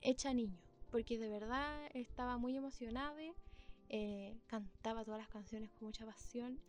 hecha 0.00 0.32
niño, 0.32 0.58
porque 0.90 1.18
de 1.18 1.28
verdad 1.28 1.90
estaba 1.94 2.38
muy 2.38 2.56
emocionada, 2.56 3.20
eh, 3.88 4.38
cantaba 4.46 5.04
todas 5.04 5.20
las 5.20 5.28
canciones 5.28 5.70
con 5.72 5.86
mucha 5.86 6.06
pasión 6.06 6.60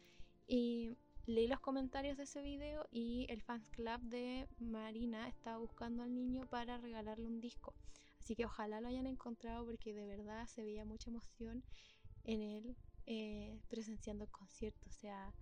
y 0.48 0.98
leí 1.28 1.48
los 1.48 1.60
comentarios 1.60 2.18
de 2.18 2.24
ese 2.24 2.42
video 2.42 2.88
y 2.92 3.28
el 3.30 3.42
fans 3.42 3.70
club 3.70 4.02
de 4.02 4.48
Marina 4.60 5.28
estaba 5.28 5.58
buscando 5.58 6.04
al 6.04 6.14
niño 6.14 6.48
para 6.50 6.78
regalarle 6.78 7.28
un 7.28 7.40
disco. 7.40 7.74
Así 8.20 8.36
que 8.36 8.46
ojalá 8.46 8.82
lo 8.82 8.88
hayan 8.88 9.08
encontrado 9.08 9.66
porque 9.66 9.94
de 9.94 10.06
verdad 10.06 10.46
se 10.48 10.64
veía 10.64 10.86
mucha 10.86 11.10
emoción 11.10 11.64
en 12.24 12.42
él 12.42 12.76
eh, 13.06 13.60
presenciando 13.70 14.24
el 14.26 14.32
concierto. 14.32 14.90
O 14.90 14.94
sea, 14.94 15.34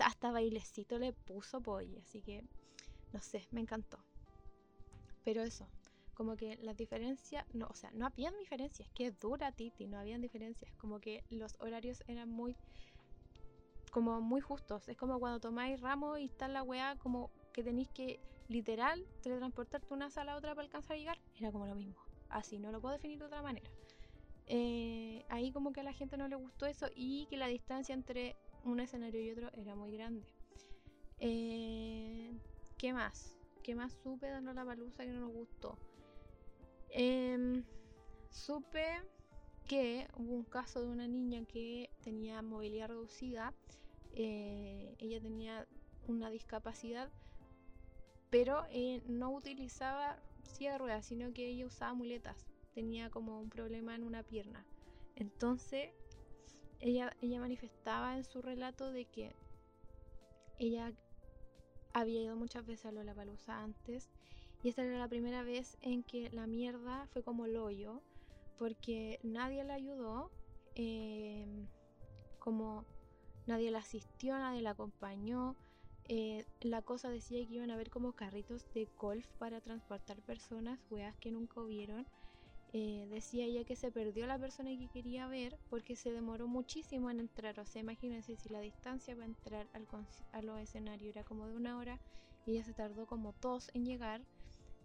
hasta 0.00 0.30
bailecito 0.30 0.98
le 0.98 1.12
puso 1.12 1.60
pollo. 1.60 2.00
Así 2.00 2.22
que 2.22 2.44
no 3.12 3.20
sé, 3.20 3.46
me 3.50 3.60
encantó. 3.60 3.98
Pero 5.24 5.42
eso, 5.42 5.68
como 6.14 6.36
que 6.36 6.56
las 6.56 6.76
diferencias, 6.76 7.44
no, 7.52 7.66
o 7.68 7.74
sea, 7.74 7.90
no 7.92 8.06
habían 8.06 8.36
diferencias, 8.38 8.88
que 8.94 9.10
dura 9.10 9.52
Titi, 9.52 9.86
no 9.86 9.98
habían 9.98 10.20
diferencias, 10.20 10.72
como 10.76 11.00
que 11.00 11.24
los 11.30 11.56
horarios 11.58 12.02
eran 12.06 12.28
muy, 12.28 12.56
como 13.90 14.20
muy 14.20 14.40
justos. 14.40 14.88
Es 14.88 14.96
como 14.96 15.18
cuando 15.18 15.40
tomáis 15.40 15.80
ramo 15.80 16.16
y 16.16 16.26
está 16.26 16.48
la 16.48 16.62
weá 16.62 16.96
como 16.96 17.30
que 17.52 17.62
tenéis 17.62 17.88
que 17.90 18.20
literal 18.48 19.04
teletransportarte 19.22 19.92
una 19.92 20.10
sala 20.10 20.32
a 20.32 20.36
otra 20.36 20.54
para 20.54 20.64
alcanzar 20.64 20.96
a 20.96 20.98
llegar, 20.98 21.18
era 21.38 21.52
como 21.52 21.66
lo 21.66 21.74
mismo. 21.74 21.96
Así, 22.28 22.58
no 22.58 22.70
lo 22.70 22.80
puedo 22.80 22.94
definir 22.94 23.18
de 23.18 23.24
otra 23.24 23.42
manera. 23.42 23.68
Eh, 24.46 25.24
ahí 25.28 25.52
como 25.52 25.72
que 25.72 25.80
a 25.80 25.84
la 25.84 25.92
gente 25.92 26.16
no 26.16 26.26
le 26.26 26.36
gustó 26.36 26.66
eso 26.66 26.86
y 26.94 27.26
que 27.26 27.36
la 27.36 27.46
distancia 27.46 27.94
entre 27.94 28.36
un 28.64 28.80
escenario 28.80 29.22
y 29.22 29.30
otro 29.30 29.50
era 29.54 29.74
muy 29.74 29.92
grande. 29.92 30.26
Eh, 31.18 32.32
¿Qué 32.78 32.92
más? 32.92 33.36
¿Qué 33.62 33.74
más 33.74 33.92
supe 34.02 34.26
de 34.26 34.40
la 34.40 34.64
palusa 34.64 35.04
que 35.04 35.12
no 35.12 35.20
nos 35.20 35.32
gustó? 35.32 35.78
Em, 36.90 37.62
supe 38.30 38.84
que 39.68 40.08
hubo 40.16 40.34
un 40.34 40.44
caso 40.44 40.80
de 40.80 40.88
una 40.88 41.06
niña 41.06 41.44
que 41.44 41.90
tenía 42.02 42.42
movilidad 42.42 42.88
reducida, 42.88 43.54
eh, 44.14 44.96
ella 44.98 45.20
tenía 45.20 45.68
una 46.08 46.30
discapacidad, 46.30 47.10
pero 48.30 48.64
eh, 48.70 49.02
no 49.06 49.30
utilizaba 49.30 50.18
silla 50.42 50.72
de 50.72 50.78
ruedas, 50.78 51.06
sino 51.06 51.32
que 51.32 51.46
ella 51.46 51.66
usaba 51.66 51.94
muletas, 51.94 52.46
tenía 52.72 53.10
como 53.10 53.40
un 53.40 53.50
problema 53.50 53.94
en 53.94 54.04
una 54.04 54.22
pierna. 54.22 54.64
Entonces, 55.16 55.90
ella, 56.80 57.16
ella 57.20 57.40
manifestaba 57.40 58.16
en 58.16 58.24
su 58.24 58.42
relato 58.42 58.90
de 58.90 59.04
que 59.04 59.34
ella 60.58 60.92
había 61.92 62.22
ido 62.22 62.36
muchas 62.36 62.66
veces 62.66 62.86
a 62.86 62.92
Lollapalooza 62.92 63.62
antes 63.62 64.10
y 64.62 64.68
esta 64.68 64.84
era 64.84 64.98
la 64.98 65.08
primera 65.08 65.42
vez 65.42 65.78
en 65.80 66.02
que 66.02 66.30
la 66.30 66.46
mierda 66.46 67.06
fue 67.12 67.22
como 67.22 67.46
el 67.46 67.56
hoyo 67.56 68.02
porque 68.58 69.18
nadie 69.22 69.64
la 69.64 69.74
ayudó, 69.74 70.30
em, 70.74 71.66
como 72.38 72.84
nadie 73.46 73.70
la 73.70 73.78
asistió, 73.78 74.36
nadie 74.36 74.60
la 74.60 74.70
acompañó. 74.70 75.56
Eh, 76.04 76.44
la 76.60 76.82
cosa 76.82 77.08
decía 77.08 77.46
que 77.46 77.54
iban 77.54 77.70
a 77.70 77.74
haber 77.74 77.88
como 77.88 78.12
carritos 78.12 78.70
de 78.74 78.86
golf 78.98 79.26
para 79.38 79.62
transportar 79.62 80.20
personas, 80.20 80.78
weas 80.90 81.16
que 81.16 81.32
nunca 81.32 81.60
hubieron. 81.60 82.06
Eh, 82.72 83.08
decía 83.10 83.46
ella 83.46 83.64
que 83.64 83.74
se 83.74 83.90
perdió 83.90 84.26
la 84.26 84.38
persona 84.38 84.70
que 84.70 84.88
quería 84.88 85.26
ver 85.26 85.58
porque 85.70 85.96
se 85.96 86.12
demoró 86.12 86.46
muchísimo 86.46 87.10
en 87.10 87.18
entrar. 87.20 87.58
O 87.58 87.66
sea, 87.66 87.82
imagínense 87.82 88.36
si 88.36 88.48
la 88.48 88.60
distancia 88.60 89.14
para 89.14 89.26
entrar 89.26 89.68
al 89.72 89.88
a 90.32 90.42
los 90.42 90.60
escenarios 90.60 91.10
era 91.16 91.24
como 91.24 91.48
de 91.48 91.56
una 91.56 91.76
hora 91.78 92.00
y 92.46 92.52
ella 92.52 92.64
se 92.64 92.72
tardó 92.74 93.06
como 93.06 93.34
dos 93.40 93.70
en 93.74 93.84
llegar. 93.84 94.22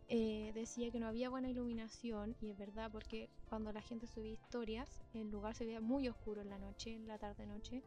Eh, 0.08 0.52
decía 0.54 0.92
que 0.92 1.00
no 1.00 1.08
había 1.08 1.30
buena 1.30 1.50
iluminación 1.50 2.36
y 2.40 2.52
es 2.52 2.58
verdad 2.58 2.92
porque 2.92 3.30
cuando 3.50 3.72
la 3.72 3.82
gente 3.82 4.06
subía 4.06 4.34
historias 4.34 5.02
el 5.16 5.32
lugar 5.32 5.56
se 5.56 5.66
veía 5.66 5.82
muy 5.82 6.08
oscuro 6.08 6.42
en 6.42 6.50
la 6.50 6.60
noche, 6.60 6.94
en 6.94 7.08
la 7.08 7.18
tarde 7.18 7.46
noche. 7.46 7.84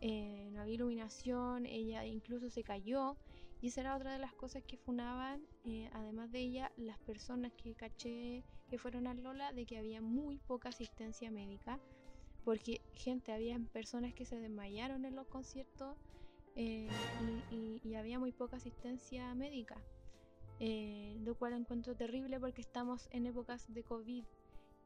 Eh, 0.00 0.50
no 0.52 0.60
había 0.60 0.74
iluminación, 0.74 1.66
ella 1.66 2.04
incluso 2.04 2.50
se 2.50 2.62
cayó 2.62 3.16
y 3.60 3.68
esa 3.68 3.80
era 3.80 3.96
otra 3.96 4.12
de 4.12 4.18
las 4.18 4.34
cosas 4.34 4.62
que 4.64 4.76
funaban, 4.76 5.40
eh, 5.64 5.88
además 5.92 6.30
de 6.30 6.40
ella, 6.40 6.70
las 6.76 6.98
personas 6.98 7.52
que 7.54 7.74
caché 7.74 8.44
que 8.68 8.78
fueron 8.78 9.06
a 9.06 9.14
Lola 9.14 9.52
de 9.52 9.66
que 9.66 9.78
había 9.78 10.00
muy 10.00 10.38
poca 10.38 10.70
asistencia 10.70 11.30
médica 11.30 11.80
porque 12.44 12.80
gente, 12.94 13.32
había 13.32 13.58
personas 13.72 14.14
que 14.14 14.24
se 14.24 14.38
desmayaron 14.38 15.04
en 15.04 15.16
los 15.16 15.26
conciertos 15.26 15.96
y 16.54 17.94
había 17.94 18.18
muy 18.18 18.32
poca 18.32 18.56
asistencia 18.56 19.34
médica. 19.34 19.76
Eh, 20.58 21.18
lo 21.20 21.34
cual 21.34 21.52
encuentro 21.52 21.94
terrible 21.94 22.40
porque 22.40 22.62
estamos 22.62 23.08
en 23.10 23.26
épocas 23.26 23.66
de 23.74 23.82
COVID 23.82 24.24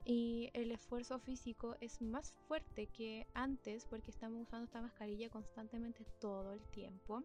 y 0.04 0.50
el 0.54 0.72
esfuerzo 0.72 1.20
físico 1.20 1.76
es 1.80 2.02
más 2.02 2.32
fuerte 2.48 2.88
que 2.88 3.28
antes 3.34 3.84
porque 3.84 4.10
estamos 4.10 4.42
usando 4.42 4.64
esta 4.64 4.80
mascarilla 4.80 5.30
constantemente 5.30 6.04
todo 6.18 6.52
el 6.52 6.62
tiempo. 6.70 7.22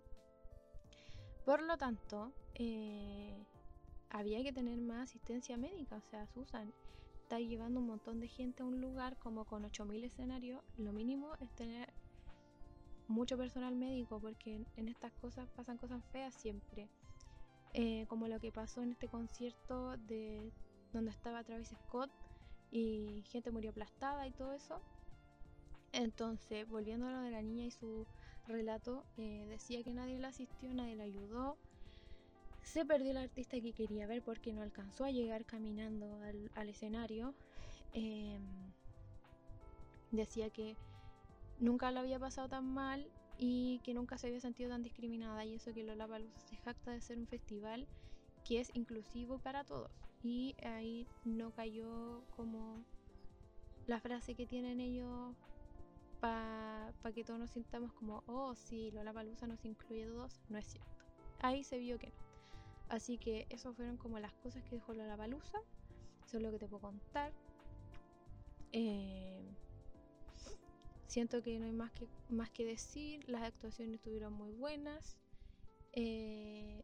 Por 1.43 1.63
lo 1.63 1.77
tanto, 1.77 2.33
eh, 2.53 3.45
había 4.17 4.43
que 4.43 4.53
tener 4.53 4.79
más 4.79 5.09
asistencia 5.09 5.57
médica, 5.57 5.97
o 5.97 6.01
sea, 6.01 6.25
Susan 6.27 6.73
está 7.21 7.39
llevando 7.39 7.79
un 7.79 7.87
montón 7.87 8.19
de 8.19 8.27
gente 8.27 8.63
a 8.63 8.65
un 8.65 8.79
lugar 8.79 9.17
como 9.17 9.45
con 9.45 9.65
8000 9.65 10.03
escenarios, 10.03 10.63
lo 10.77 10.93
mínimo 10.93 11.35
es 11.39 11.51
tener 11.51 11.91
mucho 13.07 13.37
personal 13.37 13.75
médico 13.75 14.19
porque 14.19 14.65
en 14.77 14.87
estas 14.87 15.11
cosas 15.13 15.49
pasan 15.49 15.77
cosas 15.77 16.03
feas 16.11 16.33
siempre. 16.33 16.89
Eh, 17.73 18.05
como 18.07 18.29
lo 18.29 18.39
que 18.39 18.53
pasó 18.53 18.81
en 18.83 18.91
este 18.93 19.09
concierto 19.09 19.97
de 19.97 20.49
donde 20.93 21.11
estaba 21.11 21.43
Travis 21.43 21.75
Scott 21.83 22.09
y 22.71 23.21
gente 23.25 23.51
murió 23.51 23.71
aplastada 23.71 24.25
y 24.27 24.31
todo 24.31 24.53
eso. 24.53 24.81
Entonces, 25.91 26.65
volviendo 26.69 27.07
a 27.07 27.11
lo 27.11 27.19
de 27.19 27.31
la 27.31 27.41
niña 27.41 27.65
y 27.65 27.71
su 27.71 28.07
relato, 28.47 29.03
eh, 29.17 29.45
decía 29.49 29.83
que 29.83 29.93
nadie 29.93 30.19
la 30.19 30.29
asistió, 30.29 30.73
nadie 30.73 30.95
la 30.95 31.03
ayudó. 31.03 31.57
Se 32.65 32.83
perdió 32.83 33.11
el 33.11 33.17
artista 33.17 33.61
que 33.61 33.71
quería 33.71 34.07
ver 34.07 34.21
porque 34.21 34.51
no 34.51 34.61
alcanzó 34.61 35.05
a 35.05 35.11
llegar 35.11 35.45
caminando 35.45 36.19
al, 36.55 36.67
escenario. 36.67 37.33
Em, 37.93 38.41
decía 40.11 40.49
que 40.49 40.75
nunca 41.59 41.91
lo 41.91 42.01
había 42.01 42.19
pasado 42.19 42.49
tan 42.49 42.65
mal 42.65 43.07
y 43.37 43.79
que 43.83 43.93
nunca 43.93 44.17
se 44.17 44.27
había 44.27 44.41
sentido 44.41 44.69
tan 44.71 44.81
discriminada 44.81 45.45
y 45.45 45.55
eso 45.55 45.73
que 45.73 45.83
Lollapalooza 45.83 46.39
se 46.39 46.57
jacta 46.57 46.91
de 46.91 47.01
ser 47.01 47.17
un 47.17 47.27
festival 47.27 47.87
que 48.43 48.59
es 48.59 48.71
inclusivo 48.73 49.37
para 49.37 49.63
todos. 49.63 49.91
Y 50.23 50.55
ahí 50.63 51.07
no 51.23 51.51
cayó 51.51 52.23
como 52.35 52.83
la 53.85 53.99
frase 53.99 54.33
que 54.33 54.47
tienen 54.47 54.79
ellos 54.79 55.35
para 56.19 56.91
que 57.13 57.23
todos 57.23 57.39
nos 57.39 57.51
sintamos 57.51 57.93
como 57.93 58.23
oh 58.25 58.55
sí 58.55 58.89
Lollapalooza 58.91 59.45
nos 59.45 59.63
incluye 59.63 60.05
a 60.05 60.07
todos 60.07 60.41
no 60.49 60.57
es 60.57 60.65
cierto. 60.65 60.91
Ahí 61.39 61.63
se 61.63 61.77
vio 61.77 61.99
que 61.99 62.07
no 62.07 62.24
así 62.89 63.17
que 63.17 63.47
eso 63.49 63.73
fueron 63.73 63.97
como 63.97 64.19
las 64.19 64.33
cosas 64.35 64.63
que 64.63 64.75
dejó 64.75 64.93
Lollapalooza 64.93 65.59
eso 66.25 66.37
es 66.37 66.43
lo 66.43 66.51
que 66.51 66.59
te 66.59 66.67
puedo 66.67 66.81
contar 66.81 67.33
eh, 68.71 69.55
Siento 71.15 71.41
que 71.41 71.57
no 71.59 71.65
hay 71.65 71.71
más 71.71 71.93
que, 71.93 72.09
más 72.27 72.49
que 72.49 72.65
decir, 72.65 73.23
las 73.29 73.41
actuaciones 73.41 73.95
estuvieron 73.95 74.33
muy 74.33 74.51
buenas. 74.51 75.17
Eh, 75.93 76.83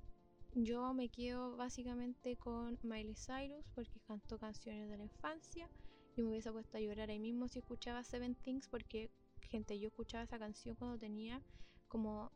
yo 0.54 0.94
me 0.94 1.10
quedo 1.10 1.58
básicamente 1.58 2.38
con 2.38 2.80
Miley 2.82 3.14
Cyrus 3.14 3.66
porque 3.76 4.00
cantó 4.08 4.38
canciones 4.40 4.90
de 4.90 4.98
la 4.98 5.04
infancia. 5.04 5.70
Yo 6.16 6.24
me 6.24 6.30
hubiese 6.30 6.50
puesto 6.50 6.78
a 6.78 6.80
llorar 6.80 7.10
ahí 7.10 7.20
mismo 7.20 7.50
si 7.50 7.60
escuchaba 7.60 8.06
Seven 8.06 8.36
Things 8.36 8.70
porque, 8.70 9.10
gente, 9.42 9.78
yo 9.78 9.90
escuchaba 9.90 10.24
esa 10.24 10.40
canción 10.40 10.78
cuando 10.78 10.98
tenía 10.98 11.42
como 11.90 12.32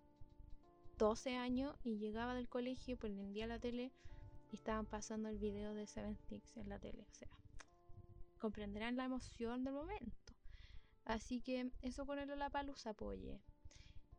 12 0.97 1.35
años 1.35 1.75
y 1.83 1.97
llegaba 1.97 2.35
del 2.35 2.47
colegio, 2.47 2.97
prendía 2.97 3.47
la 3.47 3.59
tele 3.59 3.91
y 4.51 4.55
estaban 4.55 4.85
pasando 4.85 5.29
el 5.29 5.37
video 5.37 5.73
de 5.73 5.87
Seven 5.87 6.17
Things 6.27 6.55
en 6.57 6.69
la 6.69 6.79
tele. 6.79 7.05
O 7.09 7.13
sea, 7.13 7.27
comprenderán 8.39 8.95
la 8.95 9.05
emoción 9.05 9.63
del 9.63 9.73
momento. 9.73 10.33
Así 11.05 11.41
que 11.41 11.71
eso 11.81 12.05
con 12.05 12.19
el 12.19 12.29
palusa 12.51 12.91
apoye. 12.91 13.39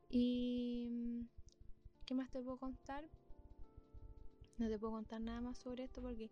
Y 0.08 1.26
¿qué 2.06 2.14
más 2.14 2.30
te 2.30 2.40
puedo 2.40 2.58
contar? 2.58 3.04
No 4.58 4.68
te 4.68 4.78
puedo 4.78 4.92
contar 4.92 5.20
nada 5.20 5.40
más 5.40 5.58
sobre 5.58 5.84
esto 5.84 6.00
porque 6.00 6.30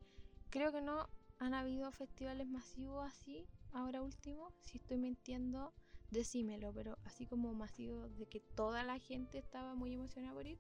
creo 0.51 0.73
que 0.73 0.81
no 0.81 1.09
han 1.39 1.55
habido 1.55 1.91
festivales 1.91 2.47
masivos 2.47 3.05
así 3.07 3.47
ahora 3.73 4.03
último. 4.03 4.53
Si 4.61 4.79
estoy 4.79 4.99
mintiendo, 4.99 5.75
decímelo, 6.15 6.73
pero 6.73 6.99
así 7.05 7.27
como 7.27 7.53
masivo 7.53 8.09
de 8.09 8.27
que 8.27 8.41
toda 8.41 8.83
la 8.85 8.99
gente 8.99 9.39
estaba 9.39 9.75
muy 9.75 9.93
emocionada 9.93 10.35
por 10.35 10.47
ir, 10.47 10.59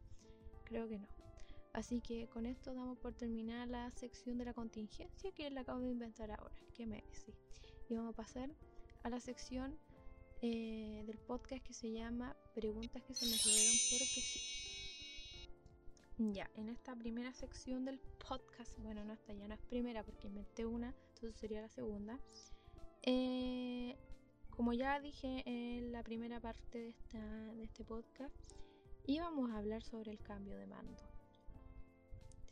creo 0.64 0.88
que 0.88 0.98
no. 0.98 1.08
Así 1.72 2.00
que 2.00 2.28
con 2.28 2.46
esto 2.46 2.72
damos 2.74 2.98
por 2.98 3.14
terminar 3.14 3.66
la 3.68 3.90
sección 3.90 4.38
de 4.38 4.44
la 4.44 4.54
contingencia 4.54 5.32
que 5.32 5.50
la 5.50 5.62
acabo 5.62 5.80
de 5.80 5.90
inventar 5.90 6.30
ahora. 6.30 6.54
¿Qué 6.74 6.86
me 6.86 6.96
decís? 6.96 7.34
Y 7.88 7.94
vamos 7.94 8.12
a 8.12 8.16
pasar 8.16 8.50
a 9.02 9.10
la 9.10 9.18
sección 9.18 9.76
eh, 10.42 11.02
del 11.06 11.18
podcast 11.18 11.64
que 11.64 11.72
se 11.72 11.90
llama 11.90 12.36
Preguntas 12.54 13.02
que 13.02 13.14
se 13.14 13.26
me 13.26 13.34
ocurrieron 13.34 13.76
porque 13.90 14.20
sí. 14.20 14.40
Ya, 16.18 16.48
en 16.54 16.68
esta 16.68 16.94
primera 16.94 17.32
sección 17.32 17.84
del 17.84 17.98
podcast, 17.98 18.78
bueno, 18.78 19.04
no, 19.04 19.14
esta 19.14 19.32
ya 19.32 19.48
no 19.48 19.54
es 19.54 19.60
primera 19.62 20.04
porque 20.04 20.28
inventé 20.28 20.64
una, 20.64 20.94
entonces 21.08 21.34
sería 21.40 21.60
la 21.60 21.68
segunda. 21.68 22.20
Eh, 23.02 23.96
como 24.56 24.72
ya 24.72 25.00
dije 25.00 25.42
en 25.46 25.92
la 25.92 26.02
primera 26.02 26.40
parte 26.40 26.78
de, 26.78 26.88
esta, 26.88 27.18
de 27.54 27.64
este 27.64 27.84
podcast, 27.84 28.52
íbamos 29.06 29.50
a 29.50 29.58
hablar 29.58 29.82
sobre 29.82 30.12
el 30.12 30.20
cambio 30.20 30.56
de 30.56 30.66
mando. 30.66 31.02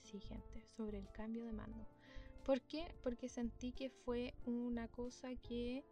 Sí, 0.03 0.21
gente, 0.21 0.65
sobre 0.77 0.99
el 0.99 1.11
cambio 1.12 1.45
de 1.45 1.53
mando. 1.53 1.87
¿Por 2.45 2.61
qué? 2.62 2.93
Porque 3.03 3.29
sentí 3.29 3.73
que 3.73 3.91
fue 3.91 4.35
una 4.47 4.88
cosa 4.88 5.35
que 5.37 5.85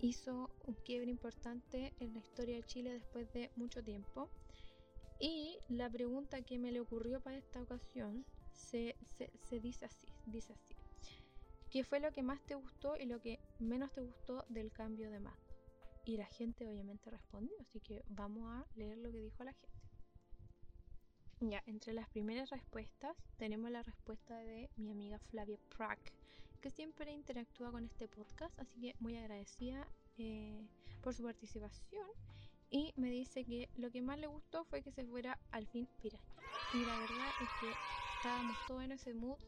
hizo 0.00 0.50
un 0.66 0.74
quiebre 0.74 1.10
importante 1.10 1.94
en 2.00 2.12
la 2.12 2.18
historia 2.18 2.56
de 2.56 2.64
Chile 2.64 2.92
después 2.92 3.32
de 3.32 3.50
mucho 3.56 3.82
tiempo. 3.82 4.28
Y 5.20 5.58
la 5.68 5.88
pregunta 5.88 6.42
que 6.42 6.58
me 6.58 6.72
le 6.72 6.80
ocurrió 6.80 7.20
para 7.20 7.38
esta 7.38 7.62
ocasión 7.62 8.24
se, 8.52 8.96
dice 9.62 9.84
así, 9.84 10.08
dice 10.26 10.52
así. 10.52 10.71
¿Qué 11.72 11.84
fue 11.84 12.00
lo 12.00 12.12
que 12.12 12.22
más 12.22 12.38
te 12.42 12.54
gustó 12.54 12.98
y 12.98 13.06
lo 13.06 13.18
que 13.18 13.40
menos 13.58 13.90
te 13.92 14.02
gustó 14.02 14.44
del 14.50 14.70
cambio 14.72 15.10
de 15.10 15.20
mando? 15.20 15.40
Y 16.04 16.18
la 16.18 16.26
gente 16.26 16.68
obviamente 16.68 17.10
respondió, 17.10 17.56
así 17.60 17.80
que 17.80 18.04
vamos 18.08 18.44
a 18.46 18.66
leer 18.76 18.98
lo 18.98 19.10
que 19.10 19.22
dijo 19.22 19.42
la 19.42 19.54
gente. 19.54 19.80
Ya, 21.40 21.62
entre 21.64 21.94
las 21.94 22.10
primeras 22.10 22.50
respuestas 22.50 23.16
tenemos 23.38 23.70
la 23.70 23.82
respuesta 23.82 24.36
de 24.36 24.68
mi 24.76 24.90
amiga 24.90 25.18
Flavia 25.18 25.58
Prack, 25.74 26.12
que 26.60 26.68
siempre 26.68 27.10
interactúa 27.10 27.72
con 27.72 27.86
este 27.86 28.06
podcast, 28.06 28.52
así 28.58 28.78
que 28.78 28.94
muy 29.00 29.16
agradecida 29.16 29.88
eh, 30.18 30.68
por 31.00 31.14
su 31.14 31.22
participación. 31.22 32.06
Y 32.68 32.92
me 32.96 33.10
dice 33.10 33.46
que 33.46 33.70
lo 33.76 33.90
que 33.90 34.02
más 34.02 34.18
le 34.18 34.26
gustó 34.26 34.64
fue 34.66 34.82
que 34.82 34.92
se 34.92 35.06
fuera 35.06 35.38
al 35.50 35.66
fin 35.66 35.88
Piraña. 36.02 36.36
Y 36.70 36.84
la 36.84 36.98
verdad 36.98 37.34
es 37.38 37.50
que 37.54 37.78
estábamos 38.12 38.60
todos 38.66 38.82
en 38.82 38.92
ese 38.92 39.14
mood. 39.14 39.38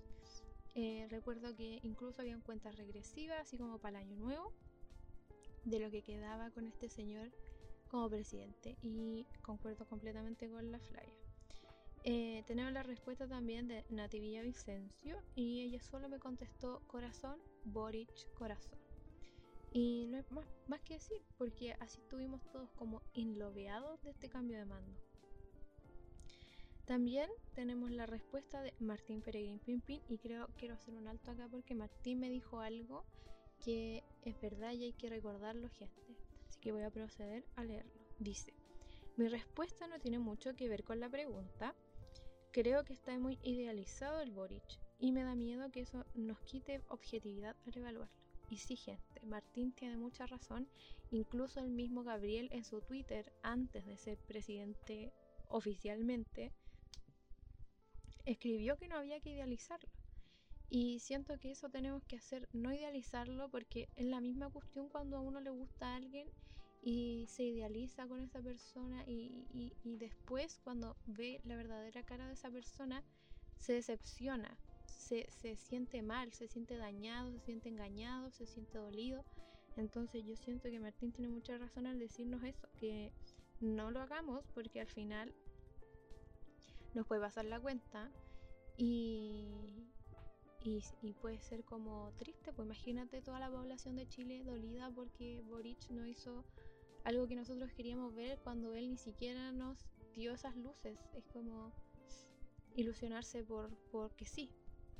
Eh, 0.74 1.06
recuerdo 1.10 1.54
que 1.54 1.80
incluso 1.84 2.20
habían 2.22 2.40
cuentas 2.40 2.76
regresivas, 2.76 3.40
así 3.40 3.56
como 3.58 3.78
para 3.78 4.00
el 4.00 4.06
año 4.06 4.16
nuevo. 4.16 4.52
de 5.64 5.78
lo 5.78 5.90
que 5.90 6.02
quedaba 6.02 6.50
con 6.50 6.66
este 6.66 6.88
señor 6.90 7.30
como 7.90 8.10
presidente 8.10 8.76
y 8.82 9.26
concuerdo 9.42 9.86
completamente 9.86 10.48
con 10.50 10.70
la 10.70 10.78
Flaya. 10.78 11.12
Eh, 12.04 12.44
tenemos 12.46 12.72
la 12.72 12.82
respuesta 12.82 13.26
también 13.26 13.66
de 13.66 13.84
Nativilla 13.88 14.42
Vicencio 14.42 15.22
y 15.34 15.62
ella 15.62 15.80
solo 15.80 16.08
me 16.10 16.18
contestó 16.18 16.82
corazón, 16.86 17.38
Boric, 17.64 18.10
corazón. 18.34 18.78
Y 19.72 20.06
no 20.08 20.18
hay 20.18 20.24
más, 20.30 20.46
más 20.68 20.80
que 20.82 20.94
decir, 20.94 21.22
porque 21.38 21.72
así 21.80 21.98
estuvimos 22.00 22.42
todos 22.52 22.70
como 22.72 23.00
inloveados 23.14 24.02
de 24.02 24.10
este 24.10 24.28
cambio 24.28 24.58
de 24.58 24.66
mando. 24.66 25.03
También 26.86 27.30
tenemos 27.54 27.90
la 27.90 28.04
respuesta 28.04 28.60
de 28.60 28.74
Martín 28.78 29.22
Peregrín 29.22 29.58
Pimpin 29.58 30.02
y 30.08 30.18
creo 30.18 30.48
quiero 30.58 30.74
hacer 30.74 30.94
un 30.94 31.08
alto 31.08 31.30
acá 31.30 31.48
porque 31.50 31.74
Martín 31.74 32.20
me 32.20 32.28
dijo 32.28 32.60
algo 32.60 33.04
que 33.64 34.04
es 34.22 34.38
verdad 34.40 34.72
y 34.72 34.84
hay 34.84 34.92
que 34.92 35.08
recordarlo 35.08 35.70
gente. 35.70 36.16
Así 36.46 36.60
que 36.60 36.72
voy 36.72 36.82
a 36.82 36.90
proceder 36.90 37.46
a 37.56 37.64
leerlo. 37.64 37.92
Dice, 38.18 38.52
mi 39.16 39.28
respuesta 39.28 39.86
no 39.86 39.98
tiene 39.98 40.18
mucho 40.18 40.54
que 40.54 40.68
ver 40.68 40.84
con 40.84 41.00
la 41.00 41.08
pregunta. 41.08 41.74
Creo 42.52 42.84
que 42.84 42.92
está 42.92 43.18
muy 43.18 43.38
idealizado 43.42 44.20
el 44.20 44.32
Boric 44.32 44.64
y 44.98 45.12
me 45.12 45.24
da 45.24 45.34
miedo 45.34 45.70
que 45.70 45.80
eso 45.80 46.04
nos 46.14 46.38
quite 46.40 46.82
objetividad 46.88 47.56
al 47.66 47.78
evaluarlo. 47.78 48.14
Y 48.50 48.58
sí, 48.58 48.76
gente, 48.76 49.20
Martín 49.24 49.72
tiene 49.72 49.96
mucha 49.96 50.26
razón. 50.26 50.68
Incluso 51.10 51.60
el 51.60 51.70
mismo 51.70 52.04
Gabriel 52.04 52.48
en 52.52 52.64
su 52.64 52.82
Twitter, 52.82 53.32
antes 53.42 53.86
de 53.86 53.96
ser 53.96 54.18
presidente 54.18 55.12
oficialmente, 55.48 56.52
escribió 58.24 58.76
que 58.76 58.88
no 58.88 58.96
había 58.96 59.20
que 59.20 59.30
idealizarlo. 59.30 59.90
Y 60.70 60.98
siento 61.00 61.38
que 61.38 61.52
eso 61.52 61.68
tenemos 61.68 62.02
que 62.04 62.16
hacer, 62.16 62.48
no 62.52 62.72
idealizarlo, 62.72 63.48
porque 63.50 63.88
es 63.96 64.06
la 64.06 64.20
misma 64.20 64.50
cuestión 64.50 64.88
cuando 64.88 65.16
a 65.16 65.20
uno 65.20 65.40
le 65.40 65.50
gusta 65.50 65.92
a 65.92 65.96
alguien 65.96 66.28
y 66.82 67.26
se 67.28 67.44
idealiza 67.44 68.06
con 68.06 68.20
esa 68.20 68.42
persona 68.42 69.04
y, 69.06 69.46
y, 69.84 69.96
después 69.96 70.60
cuando 70.64 70.96
ve 71.06 71.40
la 71.44 71.56
verdadera 71.56 72.02
cara 72.02 72.26
de 72.26 72.34
esa 72.34 72.50
persona 72.50 73.02
se 73.56 73.72
decepciona, 73.74 74.58
se, 74.84 75.26
se, 75.30 75.56
siente 75.56 76.02
mal, 76.02 76.32
se 76.32 76.46
siente 76.46 76.76
dañado, 76.76 77.32
se 77.32 77.40
siente 77.40 77.70
engañado, 77.70 78.30
se 78.32 78.46
siente 78.46 78.76
dolido. 78.76 79.24
Entonces 79.76 80.24
yo 80.26 80.36
siento 80.36 80.70
que 80.70 80.78
Martín 80.78 81.12
tiene 81.12 81.32
mucha 81.32 81.56
razón 81.56 81.86
al 81.86 81.98
decirnos 81.98 82.42
eso, 82.42 82.68
que 82.78 83.12
no 83.60 83.90
lo 83.90 84.00
hagamos 84.00 84.44
porque 84.54 84.80
al 84.80 84.86
final 84.86 85.34
nos 86.94 87.06
puede 87.06 87.20
pasar 87.20 87.44
la 87.44 87.60
cuenta 87.60 88.10
y, 88.76 89.48
y, 90.62 91.12
puede 91.20 91.38
ser 91.40 91.64
como 91.64 92.12
triste, 92.18 92.52
pues 92.52 92.66
imagínate 92.66 93.20
toda 93.20 93.38
la 93.38 93.50
población 93.50 93.96
de 93.96 94.08
Chile 94.08 94.42
dolida 94.44 94.90
porque 94.90 95.42
Boric 95.42 95.90
no 95.90 96.06
hizo 96.06 96.44
algo 97.04 97.26
que 97.26 97.36
nosotros 97.36 97.70
queríamos 97.72 98.14
ver 98.14 98.38
cuando 98.42 98.74
él 98.74 98.90
ni 98.90 98.96
siquiera 98.96 99.52
nos 99.52 99.78
dio 100.14 100.32
esas 100.32 100.56
luces. 100.56 100.98
Es 101.14 101.24
como 101.26 101.72
ilusionarse 102.76 103.44
por 103.44 103.70
porque 103.92 104.24
sí. 104.24 104.50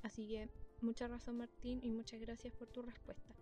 Así 0.02 0.28
que 0.28 0.50
mucha 0.80 1.08
razón 1.08 1.38
Martín 1.38 1.80
y 1.82 1.90
muchas 1.90 2.20
gracias 2.20 2.52
por 2.52 2.68
tu 2.68 2.82
respuesta. 2.82 3.34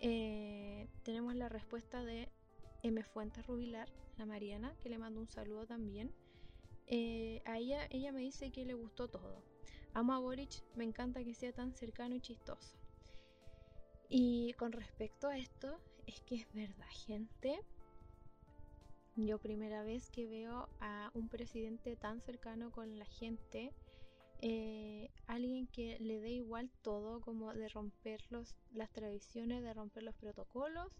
Eh, 0.00 0.88
tenemos 1.04 1.34
la 1.34 1.48
respuesta 1.48 2.02
de 2.04 2.28
M. 2.82 3.02
Fuentes 3.04 3.46
Rubilar, 3.46 3.88
la 4.16 4.26
Mariana, 4.26 4.74
que 4.82 4.88
le 4.88 4.98
mando 4.98 5.20
un 5.20 5.28
saludo 5.28 5.66
también. 5.66 6.12
Eh, 6.94 7.40
a 7.46 7.56
ella, 7.56 8.12
me 8.12 8.20
dice 8.20 8.52
que 8.52 8.66
le 8.66 8.74
gustó 8.74 9.08
todo. 9.08 9.42
Amo 9.94 10.12
a 10.12 10.18
Boric, 10.18 10.62
me 10.74 10.84
encanta 10.84 11.24
que 11.24 11.32
sea 11.32 11.50
tan 11.50 11.72
cercano 11.72 12.14
y 12.14 12.20
chistoso. 12.20 12.76
Y 14.10 14.52
con 14.58 14.72
respecto 14.72 15.26
a 15.28 15.38
esto, 15.38 15.80
es 16.06 16.20
que 16.20 16.34
es 16.34 16.52
verdad, 16.52 16.86
gente. 17.06 17.58
Yo 19.16 19.38
primera 19.38 19.82
vez 19.82 20.10
que 20.10 20.26
veo 20.26 20.68
a 20.80 21.10
un 21.14 21.30
presidente 21.30 21.96
tan 21.96 22.20
cercano 22.20 22.70
con 22.70 22.98
la 22.98 23.06
gente, 23.06 23.72
eh, 24.42 25.08
alguien 25.26 25.68
que 25.68 25.98
le 25.98 26.20
dé 26.20 26.32
igual 26.32 26.70
todo, 26.82 27.22
como 27.22 27.54
de 27.54 27.70
romper 27.70 28.20
las 28.74 28.92
tradiciones, 28.92 29.62
de 29.62 29.72
romper 29.72 30.02
los 30.02 30.14
protocolos, 30.16 30.92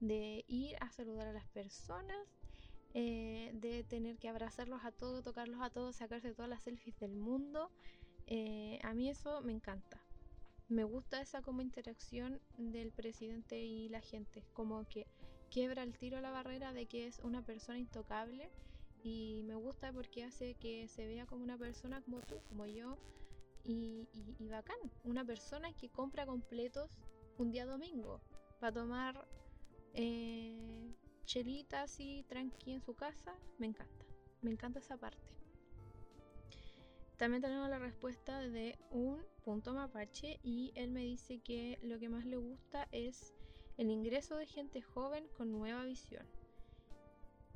de 0.00 0.44
ir 0.48 0.76
a 0.80 0.90
saludar 0.90 1.28
a 1.28 1.32
las 1.32 1.48
personas 1.48 2.39
eh, 2.94 3.50
de 3.54 3.84
tener 3.84 4.18
que 4.18 4.28
abrazarlos 4.28 4.84
a 4.84 4.92
todos, 4.92 5.22
tocarlos 5.22 5.60
a 5.62 5.70
todos, 5.70 5.96
sacarse 5.96 6.34
todas 6.34 6.48
las 6.48 6.62
selfies 6.62 6.98
del 6.98 7.14
mundo. 7.14 7.70
Eh, 8.26 8.78
a 8.82 8.94
mí 8.94 9.08
eso 9.08 9.40
me 9.42 9.52
encanta. 9.52 10.00
Me 10.68 10.84
gusta 10.84 11.20
esa 11.20 11.42
como 11.42 11.62
interacción 11.62 12.40
del 12.56 12.92
presidente 12.92 13.60
y 13.60 13.88
la 13.88 14.00
gente, 14.00 14.44
como 14.52 14.86
que 14.88 15.06
quiebra 15.50 15.82
el 15.82 15.96
tiro 15.98 16.20
la 16.20 16.30
barrera 16.30 16.72
de 16.72 16.86
que 16.86 17.06
es 17.06 17.18
una 17.20 17.44
persona 17.44 17.78
intocable 17.78 18.50
y 19.02 19.42
me 19.46 19.54
gusta 19.54 19.92
porque 19.92 20.22
hace 20.22 20.54
que 20.54 20.86
se 20.86 21.06
vea 21.06 21.26
como 21.26 21.42
una 21.42 21.58
persona 21.58 22.00
como 22.02 22.20
tú, 22.20 22.36
como 22.48 22.66
yo 22.66 22.98
y, 23.64 24.08
y 24.38 24.48
bacán, 24.48 24.78
una 25.04 25.24
persona 25.24 25.72
que 25.72 25.88
compra 25.88 26.24
completos 26.24 26.90
un 27.38 27.50
día 27.50 27.66
domingo 27.66 28.20
para 28.60 28.72
tomar 28.72 29.26
eh, 29.94 30.94
chelita 31.30 31.82
así, 31.82 32.24
tranqui 32.28 32.72
en 32.72 32.80
su 32.80 32.94
casa, 32.94 33.32
me 33.58 33.68
encanta. 33.68 34.04
Me 34.42 34.50
encanta 34.50 34.80
esa 34.80 34.96
parte. 34.96 35.30
También 37.18 37.40
tenemos 37.40 37.70
la 37.70 37.78
respuesta 37.78 38.40
de 38.40 38.76
un 38.90 39.22
punto 39.44 39.72
mapache 39.72 40.40
y 40.42 40.72
él 40.74 40.90
me 40.90 41.02
dice 41.02 41.38
que 41.38 41.78
lo 41.82 42.00
que 42.00 42.08
más 42.08 42.24
le 42.24 42.36
gusta 42.36 42.88
es 42.90 43.32
el 43.76 43.90
ingreso 43.90 44.34
de 44.36 44.46
gente 44.46 44.82
joven 44.82 45.28
con 45.36 45.52
nueva 45.52 45.84
visión. 45.84 46.26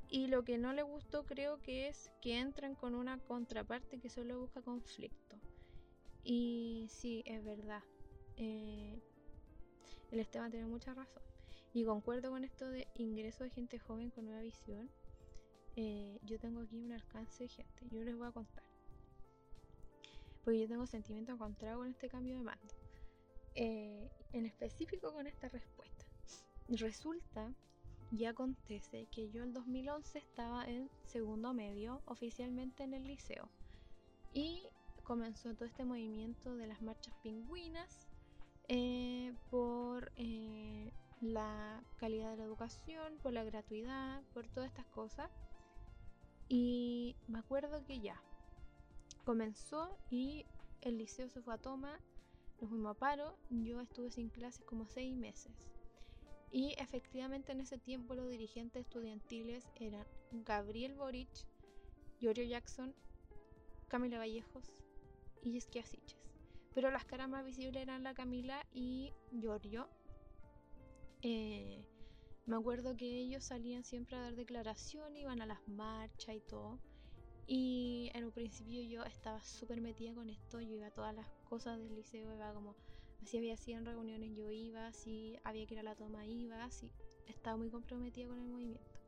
Y 0.09 0.27
lo 0.27 0.45
que 0.45 0.57
no 0.57 0.71
le 0.71 0.83
gustó 0.83 1.25
creo 1.25 1.61
que 1.61 1.89
es 1.89 2.13
que 2.21 2.39
entran 2.39 2.75
con 2.75 2.95
una 2.95 3.17
contraparte 3.17 3.99
que 3.99 4.09
solo 4.09 4.39
busca 4.39 4.61
conflicto. 4.61 5.35
Y 6.23 6.85
sí, 6.87 7.23
es 7.25 7.43
verdad. 7.43 7.83
Eh, 8.37 9.01
el 10.11 10.19
Esteban 10.21 10.51
tiene 10.51 10.65
mucha 10.65 10.93
razón. 10.93 11.34
Y 11.75 11.83
concuerdo 11.83 12.29
con 12.29 12.45
esto 12.45 12.69
de 12.69 12.87
ingreso 12.95 13.43
de 13.43 13.49
gente 13.49 13.79
joven 13.79 14.09
con 14.09 14.23
nueva 14.23 14.39
visión. 14.41 14.89
Eh, 15.75 16.17
yo 16.23 16.39
tengo 16.39 16.61
aquí 16.61 16.79
un 16.79 16.93
alcance 16.93 17.43
de 17.43 17.49
gente. 17.49 17.85
Yo 17.91 18.01
les 18.01 18.15
voy 18.15 18.29
a 18.29 18.31
contar. 18.31 18.63
Porque 20.45 20.61
yo 20.61 20.69
tengo 20.69 20.87
sentimiento 20.87 21.33
encontrado 21.33 21.79
con 21.79 21.89
este 21.89 22.07
cambio 22.07 22.37
de 22.37 22.43
mando. 22.43 22.73
Eh, 23.55 24.09
en 24.31 24.45
específico 24.45 25.11
con 25.11 25.27
esta 25.27 25.49
respuesta. 25.49 26.05
Resulta 26.69 27.53
y 28.09 28.23
acontece 28.23 29.07
que 29.07 29.29
yo 29.29 29.43
el 29.43 29.51
2011 29.51 30.17
estaba 30.17 30.63
en 30.63 30.89
segundo 31.03 31.53
medio, 31.53 32.01
oficialmente 32.05 32.83
en 32.83 32.93
el 32.93 33.05
liceo. 33.05 33.49
Y 34.33 34.63
comenzó 35.03 35.53
todo 35.55 35.65
este 35.65 35.83
movimiento 35.83 36.55
de 36.55 36.67
las 36.67 36.81
marchas 36.81 37.13
pingüinas 37.21 38.07
eh, 38.69 39.33
por 39.51 40.13
la 41.21 41.83
calidad 41.97 42.31
de 42.31 42.37
la 42.37 42.43
educación, 42.43 43.17
por 43.21 43.33
la 43.33 43.43
gratuidad, 43.43 44.21
por 44.33 44.47
todas 44.47 44.69
estas 44.69 44.85
cosas. 44.87 45.31
Y 46.47 47.15
me 47.27 47.39
acuerdo 47.39 47.83
que 47.85 47.99
ya 47.99 48.21
comenzó 49.23 49.97
y 50.09 50.45
el 50.81 50.97
liceo 50.97 51.27
se 51.29 51.41
fue 51.41 51.55
a 51.55 51.57
toma, 51.57 51.99
nos 52.61 52.69
fuimos 52.69 52.95
a 52.95 52.99
paro, 52.99 53.37
yo 53.49 53.81
estuve 53.81 54.11
sin 54.11 54.29
clases 54.29 54.63
como 54.65 54.85
seis 54.85 55.15
meses. 55.15 55.51
Y 56.51 56.73
efectivamente 56.77 57.51
en 57.51 57.61
ese 57.61 57.77
tiempo 57.77 58.13
los 58.13 58.29
dirigentes 58.29 58.85
estudiantiles 58.85 59.67
eran 59.75 60.05
Gabriel 60.31 60.95
Boric, 60.95 61.29
Giorgio 62.19 62.45
Jackson, 62.45 62.93
Camila 63.87 64.19
Vallejos 64.19 64.71
y 65.41 65.51
Yesquia 65.53 65.83
Pero 66.73 66.91
las 66.91 67.05
caras 67.05 67.29
más 67.29 67.43
visibles 67.43 67.81
eran 67.81 68.03
la 68.03 68.13
Camila 68.13 68.65
y 68.73 69.11
Giorgio, 69.31 69.89
eh, 71.21 71.85
me 72.45 72.55
acuerdo 72.55 72.95
que 72.95 73.19
ellos 73.19 73.43
salían 73.43 73.83
siempre 73.83 74.15
a 74.15 74.21
dar 74.21 74.35
declaración, 74.35 75.15
iban 75.17 75.41
a 75.41 75.45
las 75.45 75.67
marchas 75.67 76.35
y 76.35 76.41
todo. 76.41 76.79
Y 77.47 78.11
en 78.13 78.25
un 78.25 78.31
principio 78.31 78.81
yo 78.81 79.03
estaba 79.03 79.41
súper 79.43 79.81
metida 79.81 80.13
con 80.13 80.29
esto, 80.29 80.59
yo 80.61 80.75
iba 80.75 80.87
a 80.87 80.93
todas 80.93 81.13
las 81.13 81.27
cosas 81.49 81.79
del 81.79 81.95
liceo, 81.95 82.33
iba 82.33 82.53
como, 82.53 82.75
así 83.21 83.37
había 83.37 83.57
100 83.57 83.85
reuniones, 83.85 84.35
yo 84.35 84.49
iba, 84.49 84.91
si 84.93 85.37
había 85.43 85.65
que 85.67 85.75
ir 85.75 85.79
a 85.79 85.83
la 85.83 85.95
toma, 85.95 86.25
iba, 86.25 86.63
así, 86.63 86.91
estaba 87.27 87.57
muy 87.57 87.69
comprometida 87.69 88.27
con 88.27 88.39
el 88.39 88.47
movimiento. 88.47 88.99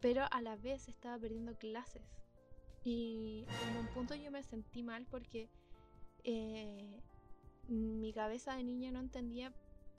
Pero 0.00 0.24
a 0.30 0.42
la 0.42 0.56
vez 0.56 0.88
estaba 0.88 1.18
perdiendo 1.18 1.56
clases. 1.56 2.02
Y 2.84 3.44
en 3.68 3.76
un 3.78 3.86
punto 3.88 4.14
yo 4.14 4.30
me 4.30 4.42
sentí 4.42 4.82
mal 4.82 5.06
porque 5.06 5.50
eh, 6.24 7.00
mi 7.66 8.12
cabeza 8.12 8.54
de 8.56 8.64
niña 8.64 8.92
no 8.92 9.00
entendía 9.00 9.52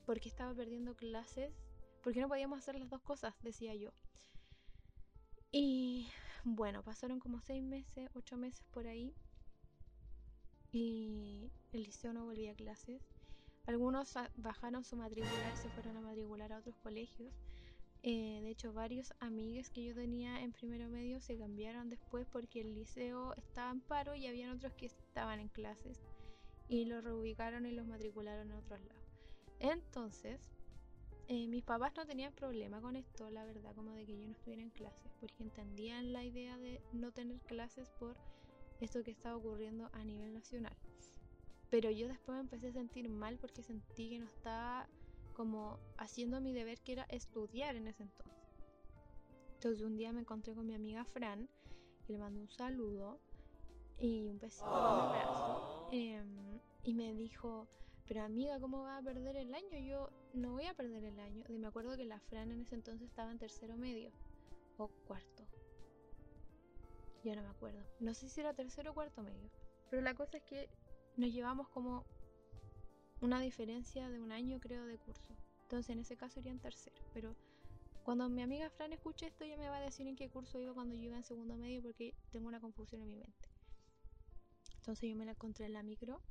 por 0.10 0.20
qué 0.20 0.28
estaba 0.28 0.55
perdiendo 0.55 0.95
clases, 0.95 1.53
por 2.01 2.14
qué 2.14 2.20
no 2.20 2.28
podíamos 2.28 2.57
hacer 2.57 2.74
las 2.74 2.89
dos 2.89 2.99
cosas, 3.03 3.36
decía 3.43 3.76
yo. 3.76 3.91
Y 5.51 6.10
bueno, 6.43 6.82
pasaron 6.82 7.20
como 7.20 7.39
seis 7.41 7.62
meses, 7.62 8.10
ocho 8.16 8.36
meses 8.36 8.66
por 8.72 8.88
ahí. 8.88 9.14
Y 10.72 11.51
el 11.74 11.84
liceo 11.84 12.12
no 12.12 12.26
volvía 12.26 12.53
a 12.53 12.55
clases. 12.55 13.03
Algunos 13.68 14.16
bajaron 14.38 14.84
su 14.84 14.97
matricular 14.97 15.55
se 15.55 15.70
fueron 15.70 15.97
a 15.97 16.01
matricular 16.01 16.53
a 16.53 16.57
otros 16.57 16.76
colegios. 16.78 17.32
Eh, 18.01 18.39
de 18.41 18.49
hecho, 18.49 18.74
varios 18.74 19.14
amigos 19.20 19.70
que 19.70 19.84
yo 19.84 19.93
tenía 19.93 20.41
en 20.41 20.53
primero 20.53 20.89
medio 20.89 21.22
se 21.22 21.38
cambiaron 21.38 21.88
después 21.88 22.26
porque 22.32 22.62
el 22.62 22.74
liceo 22.74 23.36
estaba 23.36 23.70
en 23.70 23.82
paro 23.82 24.16
y 24.16 24.26
habían 24.26 24.57
otros 24.57 24.74
que 24.74 24.88
estaban 24.88 25.39
en 25.39 25.49
clases 25.49 26.01
y 26.68 26.86
los 26.86 27.03
reubicaron 27.03 27.68
y 27.68 27.74
los 27.74 27.86
matricularon 27.86 28.51
a 28.51 28.57
otros 28.57 28.82
lados. 28.82 28.99
Entonces, 29.60 30.39
eh, 31.28 31.47
mis 31.47 31.64
papás 31.64 31.93
no 31.95 32.05
tenían 32.05 32.34
problema 32.34 32.82
con 32.82 32.95
esto, 32.95 33.30
la 33.30 33.45
verdad, 33.45 33.76
como 33.76 33.91
de 33.91 34.05
que 34.05 34.18
yo 34.18 34.26
no 34.26 34.34
estuviera 34.34 34.62
en 34.62 34.70
clases, 34.72 35.12
porque 35.20 35.43
entendían 35.43 36.14
la 36.14 36.24
idea 36.24 36.57
de 36.57 36.82
no 36.93 37.12
tener 37.12 37.39
clases 37.41 37.89
por 37.99 38.18
esto 38.80 39.03
que 39.03 39.12
estaba 39.12 39.36
ocurriendo 39.36 39.89
a 39.93 40.03
nivel 40.03 40.34
nacional. 40.34 40.76
Pero 41.70 41.91
yo 41.91 42.07
después 42.07 42.36
me 42.36 42.41
empecé 42.41 42.70
a 42.70 42.74
sentir 42.74 43.10
mal 43.10 43.38
porque 43.38 43.62
sentí 43.62 44.10
que 44.10 44.20
no 44.20 44.26
estaba 44.26 44.89
como 45.34 45.80
haciendo 45.97 46.41
mi 46.41 46.53
deber 46.53 46.80
que 46.82 46.93
era 46.93 47.03
estudiar 47.10 47.76
en 47.76 47.88
ese 47.88 48.03
entonces. 48.03 48.39
Entonces 49.53 49.84
un 49.84 49.97
día 49.97 50.12
me 50.14 50.22
encontré 50.22 50.55
con 50.55 50.66
mi 50.66 50.74
amiga 50.74 51.05
Fran 51.05 51.47
y 52.07 52.12
le 52.14 52.18
mandé 52.18 52.41
un 52.41 52.49
saludo 52.49 53.20
y 53.99 54.26
un 54.28 54.39
besito, 54.39 54.66
abrazo. 54.66 55.88
Em, 55.91 56.60
y 56.84 56.93
me 56.93 57.14
dijo, 57.14 57.68
pero 58.10 58.24
amiga, 58.24 58.60
¿cómo 58.60 58.82
va 58.82 58.97
a 58.97 59.03
perder 59.03 59.36
el 59.36 59.53
año? 59.53 59.78
Yo 59.78 60.10
no 60.34 60.53
voy 60.53 60.66
a 60.66 60.74
perder 60.74 61.03
el 61.03 61.20
año. 61.20 61.45
Y 61.47 61.60
me 61.60 61.68
acuerdo 61.68 61.95
que 61.95 62.05
la 62.05 62.20
Fran 62.20 62.51
en 62.51 62.62
ese 62.62 62.74
entonces 62.74 63.07
estaba 63.07 63.32
en 63.32 63.38
tercero 63.38 63.78
medio 63.78 64.12
o 64.78 64.88
cuarto. 65.05 65.45
Ya 67.24 67.36
no 67.36 67.43
me 67.43 67.49
acuerdo. 67.49 67.84
No 67.99 68.16
sé 68.16 68.28
si 68.28 68.41
era 68.41 68.55
tercero 68.55 68.91
o 68.91 68.93
cuarto 68.95 69.22
medio. 69.22 69.51
Pero 69.91 70.01
la 70.01 70.16
cosa 70.16 70.38
es 70.38 70.43
que 70.43 70.70
nos 71.18 71.32
llevamos 71.32 71.70
como 71.70 72.03
una 73.22 73.39
diferencia 73.41 74.10
de 74.10 74.20
un 74.20 74.32
año, 74.32 74.60
creo, 74.60 74.88
de 74.88 74.97
curso. 74.97 75.36
Entonces 75.62 75.91
en 75.91 75.99
ese 75.99 76.18
caso 76.18 76.39
iría 76.39 76.51
en 76.51 76.60
tercero. 76.60 77.03
Pero 77.14 77.36
cuando 78.03 78.28
mi 78.28 78.41
amiga 78.41 78.72
Fran 78.72 78.91
escuche 78.91 79.28
esto, 79.28 79.45
ya 79.45 79.55
me 79.55 79.70
va 79.70 79.78
a 79.78 79.82
decir 79.82 80.07
en 80.07 80.16
qué 80.16 80.32
curso 80.32 80.57
iba 80.60 80.74
cuando 80.74 80.95
yo 80.95 81.03
iba 81.03 81.18
en 81.18 81.24
segundo 81.24 81.57
medio 81.57 81.84
porque 81.84 82.16
tengo 82.32 82.47
una 82.47 82.60
confusión 82.60 83.03
en 83.03 83.10
mi 83.10 83.18
mente. 83.18 83.49
Entonces 84.78 85.07
yo 85.07 85.16
me 85.16 85.26
la 85.26 85.34
encontré 85.34 85.68
en 85.68 85.74
la 85.74 85.84
micro. 85.84 86.24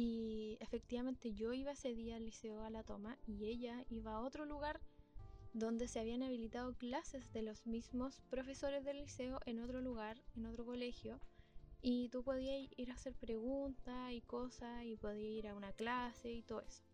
Y 0.00 0.58
efectivamente 0.60 1.34
yo 1.34 1.52
iba 1.52 1.72
ese 1.72 1.92
día 1.92 2.14
al 2.14 2.24
liceo 2.24 2.62
a 2.62 2.70
la 2.70 2.84
toma 2.84 3.18
y 3.26 3.46
ella 3.46 3.84
iba 3.90 4.12
a 4.12 4.20
otro 4.20 4.44
lugar 4.44 4.80
donde 5.54 5.88
se 5.88 5.98
habían 5.98 6.22
habilitado 6.22 6.72
clases 6.74 7.32
de 7.32 7.42
los 7.42 7.66
mismos 7.66 8.22
profesores 8.30 8.84
del 8.84 8.98
liceo 8.98 9.40
en 9.44 9.58
otro 9.58 9.80
lugar, 9.80 10.22
en 10.36 10.46
otro 10.46 10.64
colegio, 10.64 11.18
y 11.82 12.10
tú 12.10 12.22
podías 12.22 12.70
ir 12.76 12.92
a 12.92 12.94
hacer 12.94 13.16
preguntas 13.16 14.12
y 14.12 14.20
cosas, 14.20 14.84
y 14.84 14.94
podías 14.94 15.32
ir 15.32 15.48
a 15.48 15.56
una 15.56 15.72
clase 15.72 16.30
y 16.30 16.42
todo 16.42 16.60
eso. 16.60 16.84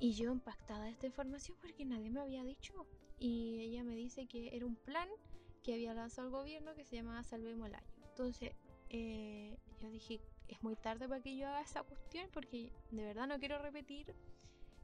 Y 0.00 0.14
yo 0.14 0.32
impactada 0.32 0.86
de 0.86 0.92
esta 0.92 1.06
información 1.06 1.58
porque 1.60 1.84
nadie 1.84 2.08
me 2.08 2.22
había 2.22 2.42
dicho. 2.42 2.86
Y 3.18 3.60
ella 3.60 3.84
me 3.84 3.96
dice 3.96 4.26
que 4.26 4.56
era 4.56 4.64
un 4.64 4.76
plan 4.76 5.10
que 5.62 5.74
había 5.74 5.92
lanzado 5.92 6.28
el 6.28 6.32
gobierno 6.32 6.74
que 6.74 6.86
se 6.86 6.96
llamaba 6.96 7.22
Salvemos 7.22 7.68
el 7.68 7.74
Año. 7.74 7.92
Entonces 8.08 8.52
eh, 8.88 9.58
yo 9.78 9.90
dije, 9.90 10.22
es 10.52 10.62
muy 10.62 10.76
tarde 10.76 11.08
para 11.08 11.22
que 11.22 11.36
yo 11.36 11.48
haga 11.48 11.62
esa 11.62 11.82
cuestión 11.82 12.28
porque 12.32 12.72
de 12.90 13.04
verdad 13.04 13.26
no 13.26 13.38
quiero 13.38 13.58
repetir 13.58 14.14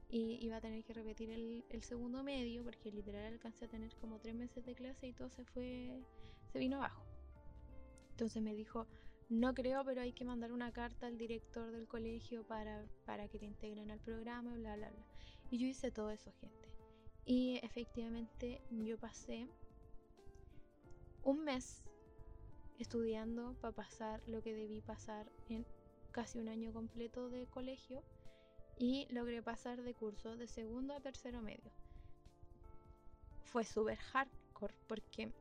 y 0.09 0.43
iba 0.43 0.57
a 0.57 0.61
tener 0.61 0.83
que 0.83 0.93
repetir 0.93 1.29
el, 1.29 1.83
segundo 1.83 2.23
medio 2.23 2.63
porque 2.63 2.91
literal 2.91 3.33
alcancé 3.33 3.65
a 3.65 3.67
tener 3.67 3.95
como 3.97 4.19
tres 4.19 4.33
meses 4.33 4.65
de 4.65 4.73
clase 4.73 5.07
y 5.07 5.13
todo 5.13 5.29
se 5.29 5.45
fue, 5.45 6.03
se 6.51 6.59
vino 6.59 6.77
abajo. 6.77 7.05
Entonces 8.11 8.41
me 8.41 8.55
dijo, 8.55 8.87
no 9.29 9.53
creo, 9.53 9.85
pero 9.85 10.01
hay 10.01 10.11
que 10.11 10.25
mandar 10.25 10.51
una 10.51 10.71
carta 10.71 11.05
al 11.05 11.17
director 11.17 11.71
del 11.71 11.87
colegio 11.87 12.43
para, 12.43 12.87
para 13.05 13.27
que 13.27 13.37
te 13.37 13.45
integren 13.45 13.91
al 13.91 13.99
programa, 13.99 14.55
bla, 14.55 14.75
bla, 14.75 14.89
bla. 14.89 15.05
Y 15.51 15.59
yo 15.59 15.67
hice 15.67 15.91
todo 15.91 16.09
eso, 16.09 16.31
gente. 16.41 16.67
Y 17.25 17.59
efectivamente 17.63 18.63
yo 18.71 18.97
pasé 18.97 19.47
un 21.21 21.43
mes 21.43 21.83
estudiando 22.79 23.55
para 23.61 23.75
pasar 23.75 24.21
lo 24.27 24.41
que 24.41 24.53
debí 24.53 24.81
pasar 24.81 25.31
en 25.49 25.65
casi 26.11 26.39
un 26.39 26.49
año 26.49 26.73
completo 26.73 27.29
de 27.29 27.45
colegio 27.47 28.03
y 28.77 29.05
logré 29.13 29.43
pasar 29.43 29.83
de 29.83 29.93
curso 29.93 30.37
de 30.37 30.47
segundo 30.47 30.93
a 30.93 31.01
tercero 31.01 31.41
medio. 31.41 31.71
Fue 33.43 33.65
súper 33.65 33.97
hardcore 33.97 34.75
porque 34.87 35.33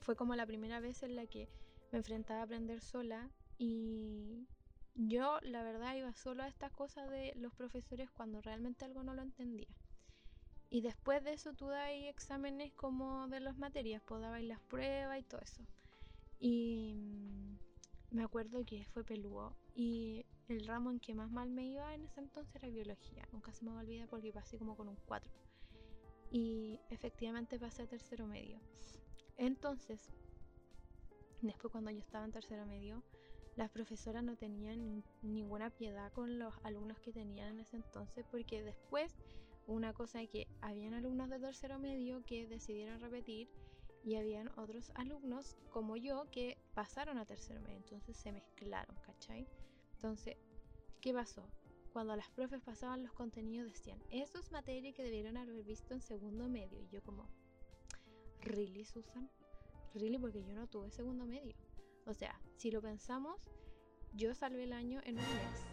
fue 0.00 0.16
como 0.16 0.36
la 0.36 0.46
primera 0.46 0.80
vez 0.80 1.02
en 1.02 1.16
la 1.16 1.26
que 1.26 1.48
me 1.90 1.98
enfrentaba 1.98 2.40
a 2.40 2.44
aprender 2.44 2.80
sola 2.80 3.28
y 3.58 4.46
yo 4.94 5.38
la 5.42 5.62
verdad 5.62 5.96
iba 5.96 6.14
solo 6.14 6.42
a 6.42 6.48
estas 6.48 6.72
cosas 6.72 7.10
de 7.10 7.32
los 7.36 7.52
profesores 7.54 8.10
cuando 8.10 8.40
realmente 8.40 8.84
algo 8.84 9.02
no 9.02 9.14
lo 9.14 9.22
entendía. 9.22 9.68
Y 10.70 10.82
después 10.82 11.24
de 11.24 11.32
eso 11.32 11.52
tú 11.52 11.66
dabas 11.66 11.90
exámenes 11.92 12.72
como 12.74 13.26
de 13.26 13.40
las 13.40 13.58
materias, 13.58 14.02
pues 14.06 14.22
las 14.44 14.60
pruebas 14.60 15.18
y 15.18 15.24
todo 15.24 15.40
eso. 15.40 15.64
Y 16.40 16.94
me 18.10 18.24
acuerdo 18.24 18.64
que 18.64 18.84
fue 18.86 19.04
peludo 19.04 19.54
y 19.74 20.24
el 20.48 20.66
ramo 20.66 20.90
en 20.90 20.98
que 20.98 21.14
más 21.14 21.30
mal 21.30 21.50
me 21.50 21.66
iba 21.66 21.94
en 21.94 22.04
ese 22.04 22.20
entonces 22.20 22.56
era 22.56 22.68
biología. 22.68 23.28
Nunca 23.30 23.52
se 23.52 23.64
me 23.64 23.70
va 23.70 23.78
a 23.78 23.82
olvidar 23.82 24.08
porque 24.08 24.32
pasé 24.32 24.58
como 24.58 24.76
con 24.76 24.88
un 24.88 24.96
4. 25.06 25.30
Y 26.30 26.80
efectivamente 26.88 27.58
pasé 27.58 27.82
a 27.82 27.86
tercero 27.86 28.26
medio. 28.26 28.58
Entonces, 29.36 30.10
después 31.42 31.70
cuando 31.70 31.90
yo 31.90 31.98
estaba 31.98 32.24
en 32.24 32.32
tercero 32.32 32.66
medio, 32.66 33.02
las 33.56 33.70
profesoras 33.70 34.24
no 34.24 34.36
tenían 34.36 35.04
ninguna 35.22 35.70
piedad 35.70 36.10
con 36.12 36.38
los 36.38 36.54
alumnos 36.62 36.98
que 37.00 37.12
tenían 37.12 37.48
en 37.48 37.60
ese 37.60 37.76
entonces 37.76 38.24
porque 38.30 38.62
después 38.62 39.14
una 39.66 39.92
cosa 39.92 40.22
es 40.22 40.30
que 40.30 40.46
habían 40.60 40.94
alumnos 40.94 41.28
de 41.28 41.38
tercero 41.38 41.78
medio 41.78 42.24
que 42.24 42.46
decidieron 42.46 43.00
repetir 43.00 43.48
y 44.02 44.16
habían 44.16 44.48
otros 44.58 44.90
alumnos 44.94 45.56
como 45.70 45.96
yo 45.96 46.30
que 46.30 46.58
pasaron 46.74 47.18
a 47.18 47.26
tercero 47.26 47.60
medio, 47.60 47.76
entonces 47.76 48.16
se 48.16 48.32
mezclaron, 48.32 48.96
¿cachai? 49.02 49.46
Entonces, 49.94 50.36
¿qué 51.00 51.12
pasó? 51.12 51.46
Cuando 51.92 52.14
las 52.16 52.30
profes 52.30 52.62
pasaban 52.62 53.02
los 53.02 53.12
contenidos 53.12 53.72
decían, 53.72 54.00
eso 54.10 54.38
es 54.38 54.52
materia 54.52 54.92
que 54.92 55.02
debieron 55.02 55.36
haber 55.36 55.62
visto 55.64 55.92
en 55.92 56.00
segundo 56.00 56.48
medio. 56.48 56.80
Y 56.80 56.88
yo 56.88 57.02
como, 57.02 57.28
¿really, 58.42 58.84
Susan? 58.84 59.28
¿Really? 59.94 60.18
Porque 60.18 60.44
yo 60.44 60.54
no 60.54 60.68
tuve 60.68 60.90
segundo 60.90 61.26
medio. 61.26 61.56
O 62.06 62.14
sea, 62.14 62.40
si 62.56 62.70
lo 62.70 62.80
pensamos, 62.80 63.40
yo 64.14 64.34
salvé 64.34 64.64
el 64.64 64.72
año 64.72 65.00
en 65.04 65.18
un 65.18 65.34
mes. 65.34 65.69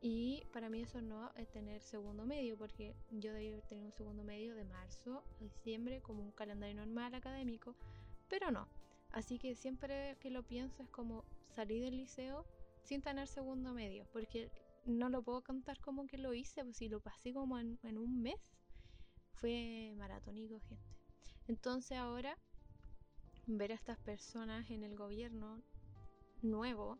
Y 0.00 0.44
para 0.52 0.68
mí 0.68 0.82
eso 0.82 1.00
no 1.00 1.32
es 1.36 1.48
tener 1.48 1.80
segundo 1.82 2.26
medio, 2.26 2.56
porque 2.56 2.94
yo 3.10 3.32
debí 3.32 3.60
tenido 3.68 3.86
un 3.86 3.92
segundo 3.92 4.24
medio 4.24 4.54
de 4.54 4.64
marzo 4.64 5.24
a 5.24 5.42
diciembre 5.42 6.00
como 6.02 6.22
un 6.22 6.32
calendario 6.32 6.76
normal 6.76 7.14
académico, 7.14 7.74
pero 8.28 8.50
no. 8.50 8.68
Así 9.10 9.38
que 9.38 9.54
siempre 9.54 10.16
que 10.20 10.30
lo 10.30 10.42
pienso 10.42 10.82
es 10.82 10.88
como 10.90 11.24
salir 11.54 11.82
del 11.82 11.96
liceo 11.96 12.44
sin 12.82 13.02
tener 13.02 13.26
segundo 13.28 13.72
medio, 13.72 14.06
porque 14.12 14.50
no 14.84 15.08
lo 15.08 15.22
puedo 15.22 15.42
contar 15.42 15.80
como 15.80 16.06
que 16.06 16.18
lo 16.18 16.32
hice, 16.34 16.62
pues 16.62 16.76
si 16.76 16.88
lo 16.88 17.00
pasé 17.00 17.32
como 17.32 17.58
en, 17.58 17.78
un 17.98 18.22
mes, 18.22 18.36
fue 19.32 19.92
maratónico, 19.96 20.60
gente. 20.60 20.96
Entonces 21.48 21.98
ahora, 21.98 22.38
ver 23.46 23.72
a 23.72 23.74
estas 23.74 23.98
personas 23.98 24.70
en 24.70 24.84
el 24.84 24.94
gobierno 24.96 25.62
nuevo, 26.42 26.98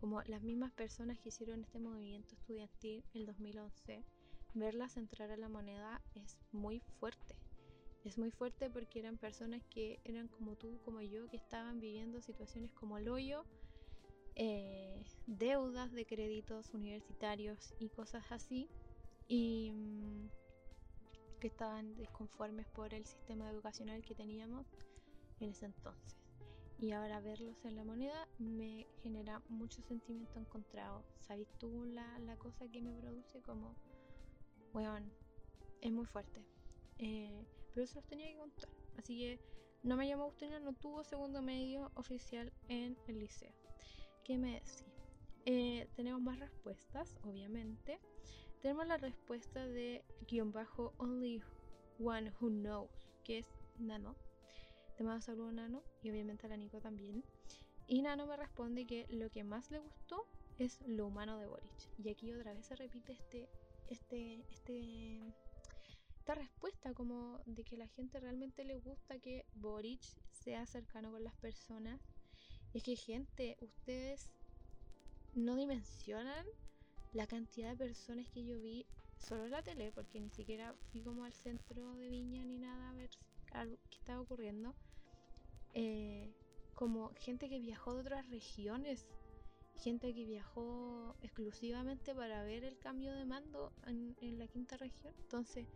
como 0.00 0.22
las 0.22 0.42
mismas 0.42 0.72
personas 0.72 1.18
que 1.18 1.28
hicieron 1.28 1.60
este 1.60 1.78
movimiento 1.78 2.34
estudiantil 2.34 3.04
el 3.14 3.26
2011, 3.26 4.04
verlas 4.54 4.96
entrar 4.96 5.30
a 5.30 5.36
la 5.36 5.48
moneda 5.48 6.00
es 6.14 6.38
muy 6.52 6.80
fuerte. 6.80 7.36
Es 8.04 8.16
muy 8.16 8.30
fuerte 8.30 8.70
porque 8.70 9.00
eran 9.00 9.18
personas 9.18 9.62
que 9.70 10.00
eran 10.04 10.28
como 10.28 10.56
tú, 10.56 10.80
como 10.84 11.00
yo, 11.00 11.28
que 11.28 11.36
estaban 11.36 11.80
viviendo 11.80 12.22
situaciones 12.22 12.72
como 12.72 12.98
el 12.98 13.08
hoyo, 13.08 13.44
eh, 14.36 15.02
deudas 15.26 15.92
de 15.92 16.06
créditos 16.06 16.72
universitarios 16.74 17.74
y 17.80 17.88
cosas 17.88 18.24
así, 18.30 18.70
y 19.26 19.72
mm, 19.72 20.28
que 21.40 21.48
estaban 21.48 21.96
desconformes 21.96 22.66
por 22.68 22.94
el 22.94 23.04
sistema 23.04 23.50
educacional 23.50 24.02
que 24.02 24.14
teníamos 24.14 24.66
en 25.40 25.50
ese 25.50 25.66
entonces. 25.66 26.17
Y 26.80 26.92
ahora 26.92 27.20
verlos 27.20 27.64
en 27.64 27.74
la 27.76 27.84
moneda 27.84 28.28
me 28.38 28.86
genera 29.02 29.42
mucho 29.48 29.82
sentimiento 29.82 30.38
encontrado. 30.38 31.04
¿Sabes 31.18 31.48
tú 31.58 31.84
la, 31.84 32.18
la 32.20 32.36
cosa 32.36 32.68
que 32.68 32.80
me 32.80 32.92
produce? 32.92 33.42
Como, 33.42 33.74
weón, 34.72 35.10
es 35.80 35.90
muy 35.90 36.06
fuerte. 36.06 36.44
Eh, 36.98 37.44
pero 37.74 37.84
eso 37.84 37.96
los 37.96 38.06
tenía 38.06 38.28
que 38.28 38.36
contar. 38.36 38.68
Así 38.96 39.18
que 39.18 39.40
no 39.82 39.96
me 39.96 40.06
llamó 40.06 40.24
Agustina, 40.24 40.60
no 40.60 40.72
tuvo 40.72 41.02
segundo 41.02 41.42
medio 41.42 41.90
oficial 41.94 42.52
en 42.68 42.96
el 43.08 43.18
liceo. 43.18 43.52
¿Qué 44.24 44.38
me 44.38 44.54
decís? 44.54 44.84
Eh, 45.46 45.88
tenemos 45.96 46.20
más 46.20 46.38
respuestas, 46.38 47.16
obviamente. 47.22 47.98
Tenemos 48.60 48.86
la 48.86 48.98
respuesta 48.98 49.66
de 49.66 50.04
guion 50.28 50.52
bajo 50.52 50.92
Only 50.98 51.42
One 51.98 52.32
Who 52.40 52.50
Knows, 52.50 52.90
que 53.24 53.38
es 53.38 53.48
Nano. 53.78 54.16
Mando 55.04 55.20
saludo 55.20 55.52
Nano 55.52 55.82
y 56.02 56.10
obviamente 56.10 56.46
a 56.46 56.48
la 56.48 56.56
Nico 56.56 56.80
también. 56.80 57.24
Y 57.86 58.02
Nano 58.02 58.26
me 58.26 58.36
responde 58.36 58.86
que 58.86 59.06
lo 59.08 59.30
que 59.30 59.44
más 59.44 59.70
le 59.70 59.78
gustó 59.78 60.26
es 60.58 60.80
lo 60.86 61.06
humano 61.06 61.38
de 61.38 61.46
Boric. 61.46 61.88
Y 61.98 62.08
aquí 62.10 62.32
otra 62.32 62.52
vez 62.52 62.66
se 62.66 62.76
repite 62.76 63.12
este, 63.12 63.48
este, 63.88 64.44
este, 64.50 65.20
esta 66.18 66.34
respuesta 66.34 66.92
como 66.94 67.40
de 67.46 67.64
que 67.64 67.76
la 67.76 67.86
gente 67.88 68.20
realmente 68.20 68.64
le 68.64 68.78
gusta 68.78 69.18
que 69.18 69.46
Boric 69.54 70.02
sea 70.30 70.66
cercano 70.66 71.12
con 71.12 71.24
las 71.24 71.34
personas. 71.36 72.00
Es 72.74 72.82
que 72.82 72.96
gente, 72.96 73.56
ustedes 73.60 74.30
no 75.34 75.56
dimensionan 75.56 76.44
la 77.12 77.26
cantidad 77.26 77.70
de 77.70 77.76
personas 77.76 78.28
que 78.28 78.44
yo 78.44 78.60
vi 78.60 78.84
solo 79.16 79.44
en 79.44 79.52
la 79.52 79.62
tele, 79.62 79.92
porque 79.92 80.20
ni 80.20 80.30
siquiera 80.30 80.74
fui 80.90 81.02
como 81.02 81.24
al 81.24 81.32
centro 81.32 81.94
de 81.94 82.08
Viña 82.08 82.44
ni 82.44 82.58
nada 82.58 82.90
a 82.90 82.94
ver 82.94 83.10
qué 83.52 83.98
estaba 83.98 84.20
ocurriendo. 84.20 84.74
Eh, 85.74 86.32
como 86.74 87.12
gente 87.16 87.48
que 87.48 87.58
viajó 87.58 87.94
de 87.94 88.00
otras 88.00 88.28
regiones, 88.30 89.06
gente 89.74 90.14
que 90.14 90.24
viajó 90.24 91.16
exclusivamente 91.22 92.14
para 92.14 92.42
ver 92.44 92.64
el 92.64 92.78
cambio 92.78 93.14
de 93.14 93.24
mando 93.24 93.72
en, 93.86 94.38
la 94.38 94.46
quinta 94.46 94.76
región. 94.76 95.14
Entonces 95.18 95.66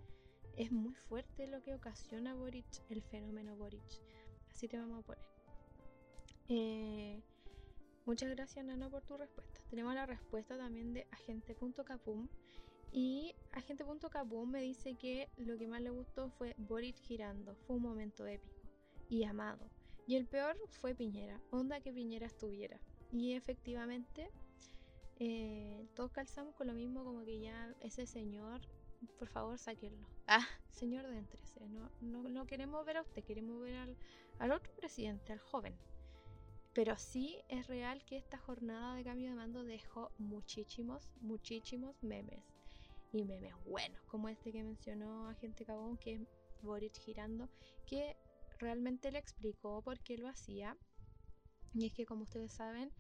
es 0.57 0.71
muy 0.71 0.95
fuerte 0.95 1.47
lo 1.47 1.63
que 1.63 1.75
ocasiona 1.75 2.35
Boric, 2.35 2.67
el 2.91 3.03
fenómeno 3.03 3.57
Boric. 3.57 3.83
Así 4.51 4.69
te 4.69 4.79
vamos 4.79 5.01
a 5.01 5.07
poner. 5.07 5.25
Eh, 6.49 7.23
muchas 8.05 8.31
gracias 8.31 8.65
Nano 8.65 8.91
por 8.91 9.03
tu 9.03 9.17
respuesta. 9.17 9.61
Tenemos 9.71 9.95
la 9.95 10.07
respuesta 10.07 10.57
también 10.57 10.93
de 10.93 11.07
agente.capum. 11.11 12.29
Y 12.93 13.35
agente.capum 13.53 14.51
me 14.51 14.61
dice 14.61 14.95
que 14.95 15.31
lo 15.39 15.57
que 15.57 15.67
más 15.67 15.81
le 15.81 15.91
gustó 15.91 16.29
fue 16.29 16.55
Boric 16.59 16.97
girando. 16.97 17.57
Fue 17.67 17.77
un 17.77 17.83
momento 17.83 18.27
épico 18.27 18.55
y 19.09 19.25
amado. 19.25 19.71
Y 20.07 20.17
el 20.17 20.27
peor 20.27 20.59
fue 20.69 20.95
Piñera. 20.95 21.41
Onda 21.51 21.81
que 21.81 21.93
Piñera 21.93 22.27
estuviera. 22.27 22.79
Y 23.11 23.33
efectivamente, 23.33 24.31
eh, 25.19 25.87
todos 25.95 26.11
calzamos 26.13 26.55
con 26.55 26.67
lo 26.67 26.75
mismo, 26.75 27.05
como 27.05 27.25
que 27.25 27.41
ya 27.41 27.75
ese 27.81 28.07
señor, 28.07 28.61
por 29.19 29.29
favor, 29.29 29.59
sáquenlo. 29.59 30.07
Ah, 30.27 30.47
señor 30.71 31.07
de 31.07 31.19
entrese, 31.19 31.61
no, 31.69 31.91
no, 32.01 32.47
queremos 32.47 32.85
ver 32.85 32.97
a 32.97 33.03
usted, 33.03 33.23
queremos 33.23 33.61
ver 33.61 33.77
al, 33.77 33.97
al 34.39 34.53
otro 34.53 34.75
presidente, 34.75 35.33
al 35.33 35.39
joven. 35.39 35.75
Pero 36.73 36.97
sí 36.97 37.39
es 37.49 37.67
real 37.67 38.03
que 38.05 38.17
esta 38.17 38.39
jornada 38.39 38.95
de 38.95 39.05
cambio 39.05 39.29
de 39.29 39.37
mando 39.37 39.63
dejó 39.63 40.11
muchísimos, 40.19 41.11
muchísimos 41.21 42.03
memes. 42.03 42.52
Y 43.13 43.25
memes 43.25 43.55
buenos, 43.67 44.03
como 44.05 44.29
este 44.29 44.53
que 44.53 44.65
mencionó 44.65 45.29
Agente 45.29 45.65
Cabón, 45.65 45.99
que 45.99 46.15
es 46.15 46.21
Boric 46.63 46.99
girando, 46.99 47.49
que 47.87 48.17
realmente 48.59 49.11
le 49.11 49.19
explicó 49.19 49.83
por 49.83 50.01
qué 50.01 50.17
lo 50.17 50.29
hacía. 50.29 50.77
Y 51.75 51.87
es 51.87 51.95
que, 51.95 52.07
como 52.07 52.23
ustedes 52.23 52.53
saben, 52.53 52.91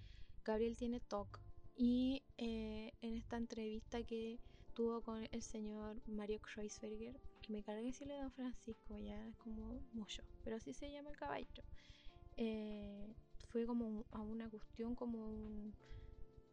Gabriel 0.44 0.76
tiene 0.76 1.00
TOC. 1.00 1.40
Y 1.76 2.22
eh, 2.36 2.92
en 3.00 3.16
esta 3.16 3.36
entrevista 3.36 4.02
que 4.02 4.38
tuvo 4.74 5.02
con 5.02 5.26
el 5.30 5.42
señor 5.42 6.00
Mario 6.06 6.40
Kreisberger, 6.40 7.18
que 7.40 7.52
me 7.52 7.62
cargue 7.62 7.84
decirle 7.84 8.18
Don 8.18 8.32
Francisco, 8.32 8.98
ya 8.98 9.28
es 9.28 9.36
como 9.36 9.80
mucho, 9.92 10.22
pero 10.44 10.56
así 10.56 10.74
se 10.74 10.90
llama 10.90 11.10
el 11.10 11.16
caballero. 11.16 11.64
Eh, 12.36 13.14
fue 13.48 13.66
como 13.66 14.04
a 14.10 14.20
una 14.20 14.48
cuestión, 14.48 14.94
como 14.94 15.18
un, 15.18 15.74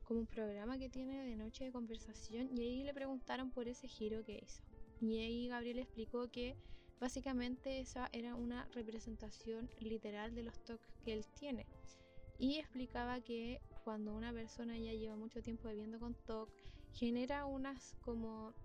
como 0.10 0.22
un 0.22 0.26
programa 0.26 0.80
que 0.80 0.90
tiene 0.90 1.24
de 1.24 1.36
noche 1.36 1.66
de 1.66 1.72
conversación 1.72 2.50
y 2.58 2.62
ahí 2.62 2.84
le 2.84 2.96
preguntaron 2.96 3.52
por 3.52 3.68
ese 3.68 3.88
giro 3.88 4.26
que 4.26 4.40
hizo. 4.44 4.64
Y 5.00 5.20
ahí 5.20 5.48
Gabriel 5.48 5.78
explicó 5.78 6.32
que 6.32 6.58
básicamente 7.00 7.80
esa 7.80 8.10
era 8.12 8.34
una 8.34 8.68
representación 8.74 9.70
literal 9.80 10.34
de 10.34 10.42
los 10.42 10.64
toques 10.66 10.96
que 11.06 11.14
él 11.14 11.28
tiene. 11.40 11.68
Y 12.40 12.58
explicaba 12.58 13.22
que 13.22 13.62
cuando 13.84 14.16
una 14.16 14.34
persona 14.34 14.80
ya 14.80 14.94
lleva 14.94 15.16
mucho 15.16 15.44
tiempo 15.44 15.70
viviendo 15.70 16.00
con 16.00 16.16
TOC, 16.26 16.50
genera 16.92 17.46
unas 17.46 17.96
como 18.02 18.56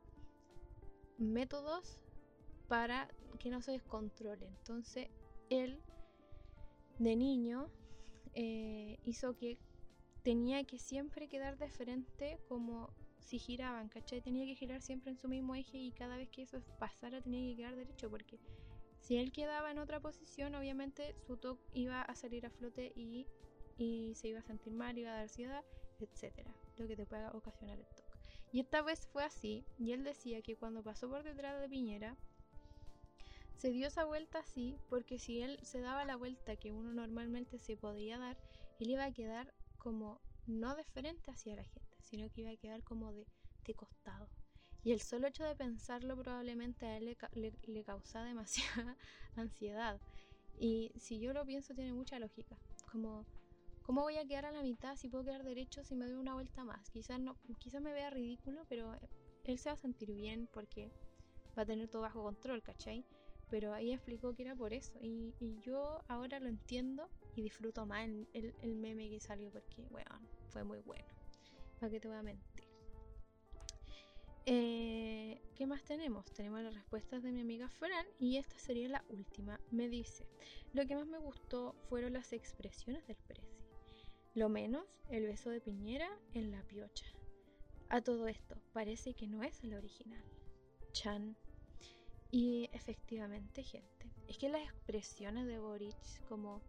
métodos 1.18 2.01
para 2.68 3.07
que 3.38 3.51
no 3.51 3.61
se 3.61 3.72
descontrole. 3.72 4.47
Entonces, 4.47 5.09
él 5.51 5.82
de 6.99 7.16
niño 7.16 7.68
eh, 8.32 8.99
hizo 9.05 9.36
que 9.36 9.59
tenía 10.24 10.64
que 10.64 10.78
siempre 10.78 11.28
quedar 11.28 11.58
de 11.58 11.68
frente 11.68 12.40
como 12.48 12.90
si 13.20 13.38
giraban, 13.38 13.88
¿cachai? 13.88 14.22
Tenía 14.22 14.46
que 14.46 14.56
girar 14.56 14.80
siempre 14.82 15.10
en 15.12 15.18
su 15.18 15.28
mismo 15.28 15.54
eje 15.54 15.78
y 15.78 15.92
cada 15.92 16.16
vez 16.16 16.28
que 16.30 16.42
eso 16.42 16.62
pasara 16.78 17.20
tenía 17.20 17.50
que 17.50 17.56
quedar 17.56 17.76
derecho 17.76 18.10
porque 18.10 18.40
si 19.00 19.18
él 19.18 19.32
quedaba 19.32 19.70
en 19.70 19.78
otra 19.78 20.00
posición, 20.00 20.54
obviamente 20.54 21.14
su 21.26 21.36
TOC 21.36 21.60
iba 21.74 22.00
a 22.00 22.14
salir 22.14 22.46
a 22.46 22.50
flote 22.50 22.92
y, 22.96 23.26
y 23.76 24.14
se 24.14 24.28
iba 24.28 24.38
a 24.38 24.42
sentir 24.42 24.72
mal, 24.72 24.96
iba 24.96 25.10
a 25.10 25.14
dar 25.14 25.22
ansiedad, 25.24 25.62
etcétera, 26.00 26.50
lo 26.78 26.88
que 26.88 26.96
te 26.96 27.04
pueda 27.04 27.30
ocasionar 27.32 27.78
el 27.78 27.86
TOC. 27.86 28.04
Y 28.52 28.60
esta 28.60 28.80
vez 28.80 29.06
fue 29.06 29.24
así, 29.24 29.64
y 29.78 29.92
él 29.92 30.04
decía 30.04 30.40
que 30.40 30.56
cuando 30.56 30.82
pasó 30.82 31.08
por 31.10 31.22
detrás 31.22 31.60
de 31.60 31.68
Piñera, 31.68 32.16
se 33.56 33.70
dio 33.70 33.88
esa 33.88 34.04
vuelta 34.04 34.38
así 34.38 34.78
porque 34.88 35.18
si 35.18 35.40
él 35.40 35.58
se 35.62 35.80
daba 35.80 36.04
la 36.04 36.16
vuelta 36.16 36.56
que 36.56 36.72
uno 36.72 36.92
normalmente 36.92 37.58
se 37.58 37.76
podía 37.76 38.18
dar, 38.18 38.38
él 38.80 38.90
iba 38.90 39.04
a 39.04 39.12
quedar 39.12 39.52
como 39.85 40.20
no 40.47 40.74
de 40.74 40.82
frente 40.82 41.30
hacia 41.30 41.55
la 41.55 41.62
gente, 41.62 41.97
sino 42.01 42.28
que 42.30 42.41
iba 42.41 42.51
a 42.51 42.57
quedar 42.57 42.82
como 42.82 43.12
de, 43.12 43.26
de 43.64 43.74
costado. 43.74 44.28
Y 44.82 44.93
el 44.93 45.01
solo 45.01 45.28
hecho 45.28 45.45
de 45.45 45.55
pensarlo 45.55 46.16
probablemente 46.16 46.87
a 46.87 46.97
él 46.97 47.16
le, 47.35 47.53
le, 47.66 47.85
causa 47.85 48.24
demasiada 48.24 48.97
ansiedad. 49.37 50.01
Y 50.59 50.91
si 50.99 51.20
yo 51.20 51.32
lo 51.32 51.45
pienso 51.45 51.74
tiene 51.74 51.93
mucha 51.93 52.18
lógica. 52.18 52.57
Como, 52.91 53.24
¿cómo 53.82 54.03
voy 54.03 54.16
a 54.16 54.26
quedar 54.26 54.47
a 54.47 54.53
la 54.53 54.62
mitad 54.62 54.97
si 54.97 55.09
puedo 55.09 55.24
quedar 55.24 55.45
derecho 55.45 55.85
si 55.85 55.95
me 55.95 56.07
doy 56.07 56.16
una 56.16 56.35
vuelta 56.35 56.64
más? 56.64 56.91
Quizás, 56.91 57.20
no, 57.20 57.37
quizás 57.59 57.80
me 57.80 57.93
vea 57.93 58.11
ridículo, 58.11 58.64
pero 58.68 58.99
él 59.45 59.59
se 59.59 59.68
va 59.68 59.74
a 59.74 59.76
sentir 59.76 60.12
bien 60.12 60.49
porque 60.53 60.91
va 61.57 61.62
a 61.62 61.66
tener 61.66 61.89
todo 61.89 62.03
bajo 62.03 62.22
control, 62.22 62.62
¿cachai? 62.62 63.05
pero 63.55 63.72
ahí 63.72 63.93
explicó 63.93 64.35
que 64.35 64.43
era 64.43 64.57
por 64.57 64.72
eso. 64.72 64.99
Y, 65.01 65.32
yo 65.62 66.03
ahora 66.09 66.41
lo 66.41 66.49
entiendo 66.49 67.09
y 67.37 67.43
disfruto 67.43 67.87
más 67.87 68.05
el, 68.05 68.55
el, 68.62 68.76
meme 68.76 69.09
que 69.09 69.20
salió 69.20 69.51
porque, 69.51 69.82
bueno, 69.91 70.11
fue 70.49 70.64
muy 70.64 70.78
bueno. 70.80 71.05
¿Para 71.80 71.91
qué 71.91 72.01
te 72.01 72.09
voy 72.09 72.16
a 72.16 72.22
mentir? 72.22 72.64
Eh, 74.47 75.41
¿Qué 75.55 75.66
más 75.66 75.82
tenemos? 75.85 76.26
Tenemos 76.32 76.61
las 76.62 76.74
respuestas 76.74 77.22
de 77.22 77.32
mi 77.32 77.41
amiga 77.41 77.68
Fran 77.68 78.07
y 78.18 78.37
esta 78.37 78.59
sería 78.59 78.89
la 78.89 79.05
última. 79.09 79.59
Me 79.70 79.89
dice, 79.89 80.26
lo 80.72 80.87
que 80.87 80.97
más 80.97 81.07
me 81.07 81.18
gustó 81.18 81.74
fueron 81.89 82.12
las 82.12 82.32
expresiones 82.32 83.07
del 83.07 83.16
Prezi. 83.16 83.64
Lo 84.35 84.49
menos, 84.49 84.85
el 85.09 85.26
beso 85.26 85.51
de 85.51 85.61
Piñera 85.61 86.11
en 86.35 86.51
la 86.51 86.62
piocha. 86.64 87.07
A 87.89 88.03
todo 88.03 88.26
esto, 88.28 88.57
parece 88.72 89.14
que 89.14 89.28
no 89.28 89.43
es 89.43 89.62
el 89.62 89.74
original. 89.74 90.24
Chan. 90.93 91.37
Y 92.30 92.68
efectivamente, 92.72 93.62
gente, 93.62 94.11
es 94.26 94.39
que 94.39 94.49
las 94.49 94.62
expresiones 94.62 95.47
de 95.47 95.59
Boric, 95.59 95.97
como 96.28 96.61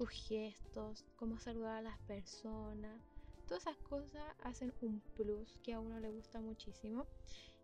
sus 0.00 0.08
gestos, 0.08 1.04
cómo 1.16 1.38
saludar 1.38 1.76
a 1.76 1.82
las 1.82 1.98
personas, 1.98 3.02
todas 3.46 3.64
esas 3.64 3.76
cosas 3.80 4.22
hacen 4.44 4.72
un 4.80 4.98
plus 5.14 5.58
que 5.62 5.74
a 5.74 5.78
uno 5.78 6.00
le 6.00 6.08
gusta 6.08 6.40
muchísimo. 6.40 7.06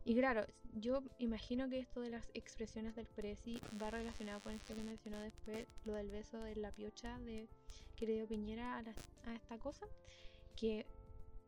Y 0.05 0.15
claro, 0.15 0.45
yo 0.75 1.03
imagino 1.19 1.67
que 1.71 1.79
esto 1.79 2.03
de 2.03 2.11
las 2.11 2.29
expresiones 2.35 2.95
del 2.95 3.07
Prezi 3.07 3.59
va 3.81 3.89
relacionado 3.89 4.43
con 4.43 4.53
esto 4.53 4.75
que 4.75 4.83
mencionó 4.83 5.19
después, 5.19 5.67
lo 5.87 5.95
del 5.95 6.11
beso 6.11 6.39
de 6.43 6.57
la 6.57 6.73
piocha 6.73 7.19
de 7.21 7.49
que 7.97 8.07
le 8.07 8.13
dio 8.13 8.29
Piñera 8.29 8.77
a, 8.77 9.31
a 9.31 9.35
esta 9.35 9.59
cosa. 9.59 9.87
Que, 10.57 10.85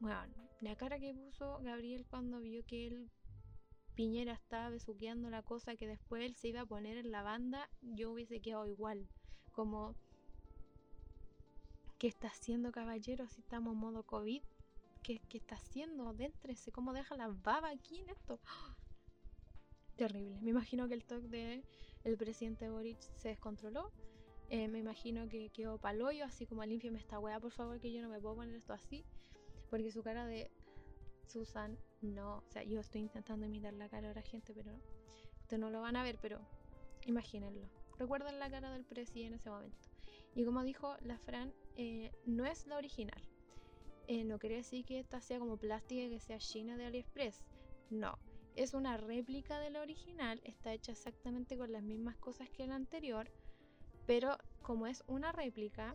bueno, 0.01 0.23
la 0.63 0.75
cara 0.75 0.99
que 0.99 1.13
puso 1.13 1.59
Gabriel 1.61 2.07
cuando 2.09 2.41
vio 2.41 2.65
que 2.65 2.87
él 2.87 3.11
Piñera 3.95 4.33
estaba 4.33 4.71
besuqueando 4.71 5.29
la 5.29 5.43
cosa 5.43 5.77
que 5.77 5.87
después 5.87 6.25
él 6.25 6.35
se 6.35 6.49
iba 6.49 6.63
a 6.63 6.67
poner 6.67 6.97
en 6.97 7.11
la 7.11 7.23
banda, 7.23 7.69
yo 7.83 8.11
hubiese 8.11 8.41
quedado 8.41 8.67
igual. 8.67 9.07
Como, 9.53 9.95
¿qué 11.99 12.07
está 12.07 12.29
haciendo 12.29 12.71
caballero 12.71 13.27
si 13.29 13.41
estamos 13.41 13.75
en 13.75 13.81
modo 13.81 14.05
COVID? 14.05 14.43
¿Qué, 15.03 15.21
qué 15.29 15.39
está 15.39 15.57
haciendo? 15.57 16.13
Déntrese, 16.13 16.73
¿cómo 16.73 16.93
deja 16.93 17.17
la 17.17 17.29
baba 17.29 17.71
aquí 17.71 17.99
en 17.99 18.09
esto? 18.09 18.41
Terrible. 19.97 20.41
Me 20.41 20.51
imagino 20.51 20.87
que 20.89 20.95
el 20.95 21.05
toque 21.05 21.29
de 21.29 21.65
el 22.05 22.17
presidente 22.17 22.71
Boric 22.71 23.01
se 23.01 23.29
descontroló. 23.29 23.91
Eh, 24.49 24.69
me 24.69 24.79
imagino 24.79 25.29
que 25.29 25.51
quedó 25.51 25.79
paloyo, 25.79 26.25
así 26.25 26.47
como 26.47 26.65
limpiame 26.65 26.99
esta 26.99 27.19
weá, 27.19 27.39
por 27.41 27.53
favor, 27.53 27.81
que 27.81 27.93
yo 27.93 28.01
no 28.01 28.09
me 28.09 28.21
puedo 28.21 28.37
poner 28.37 28.55
esto 28.55 28.73
así. 28.73 29.05
Porque 29.69 29.91
su 29.91 30.03
cara 30.03 30.25
de 30.25 30.51
Susan 31.27 31.77
no, 32.01 32.39
o 32.39 32.51
sea, 32.51 32.63
yo 32.63 32.81
estoy 32.81 33.03
intentando 33.03 33.45
imitar 33.45 33.75
la 33.75 33.89
cara 33.89 34.09
de 34.09 34.15
la 34.15 34.23
gente, 34.23 34.55
pero 34.55 34.71
ustedes 35.41 35.61
no 35.61 35.69
lo 35.71 35.81
van 35.81 35.97
a 35.97 36.03
ver, 36.03 36.19
pero 36.23 36.39
imagínenlo. 37.07 37.69
Recuerden 37.99 38.39
la 38.39 38.49
cara 38.49 38.71
del 38.71 38.85
presi 38.85 39.25
en 39.25 39.35
ese 39.35 39.51
momento. 39.51 39.77
Y 40.35 40.45
como 40.45 40.63
dijo 40.63 40.97
la 41.03 41.19
Fran, 41.19 41.53
eh, 41.79 42.11
no 42.27 42.45
es 42.45 42.67
la 42.67 42.77
original. 42.77 43.23
Eh, 44.09 44.25
no 44.25 44.39
quiere 44.39 44.57
decir 44.57 44.85
que 44.85 44.99
esta 44.99 45.21
sea 45.21 45.39
como 45.39 45.57
plástica 45.57 46.03
y 46.03 46.11
que 46.11 46.19
sea 46.19 46.39
china 46.39 46.77
de 46.77 46.87
AliExpress. 46.87 47.45
No, 47.91 48.19
es 48.57 48.75
una 48.75 48.97
réplica 48.97 49.61
de 49.61 49.71
la 49.71 49.81
original. 49.81 50.41
Está 50.45 50.75
hecha 50.75 50.91
exactamente 50.91 51.57
con 51.57 51.71
las 51.71 51.85
mismas 51.85 52.17
cosas 52.17 52.51
que 52.51 52.67
la 52.67 52.75
anterior. 52.75 53.31
Pero 54.07 54.37
como 54.63 54.89
es 54.89 55.05
una 55.07 55.31
réplica, 55.31 55.95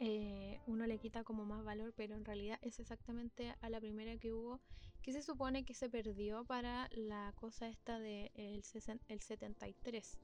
eh, 0.00 0.60
uno 0.66 0.86
le 0.86 0.98
quita 0.98 1.24
como 1.24 1.46
más 1.46 1.64
valor, 1.64 1.94
pero 1.96 2.14
en 2.14 2.24
realidad 2.26 2.58
es 2.60 2.78
exactamente 2.78 3.54
a 3.62 3.70
la 3.70 3.80
primera 3.80 4.18
que 4.18 4.34
hubo, 4.34 4.60
que 5.00 5.12
se 5.14 5.22
supone 5.22 5.64
que 5.64 5.72
se 5.72 5.88
perdió 5.88 6.44
para 6.44 6.90
la 6.92 7.32
cosa 7.36 7.68
esta 7.68 7.98
del 7.98 8.30
de 8.34 9.02
el 9.08 9.20
73, 9.20 10.18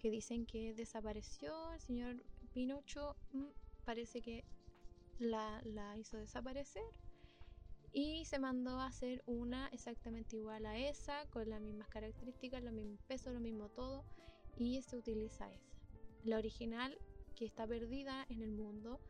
que 0.00 0.10
dicen 0.10 0.46
que 0.46 0.74
desapareció 0.74 1.72
el 1.74 1.80
señor 1.80 2.24
Pinocho, 2.52 3.16
mm, 3.32 3.46
parece 3.84 4.20
que 4.20 4.44
la, 5.18 5.60
la 5.64 5.96
hizo 5.98 6.16
desaparecer 6.16 6.82
y 7.92 8.24
se 8.24 8.38
mandó 8.38 8.80
a 8.80 8.86
hacer 8.86 9.22
una 9.26 9.68
exactamente 9.68 10.36
igual 10.36 10.64
a 10.64 10.78
esa, 10.78 11.26
con 11.26 11.48
las 11.48 11.60
mismas 11.60 11.88
características, 11.88 12.62
los 12.62 12.72
mismos 12.72 13.00
pesos, 13.02 13.34
lo 13.34 13.40
mismo 13.40 13.68
todo, 13.68 14.04
y 14.56 14.80
se 14.82 14.96
utiliza 14.96 15.52
esa. 15.52 15.76
La 16.24 16.38
original, 16.38 16.98
que 17.36 17.44
está 17.44 17.66
perdida 17.66 18.24
en 18.30 18.40
el 18.42 18.52
mundo, 18.52 19.00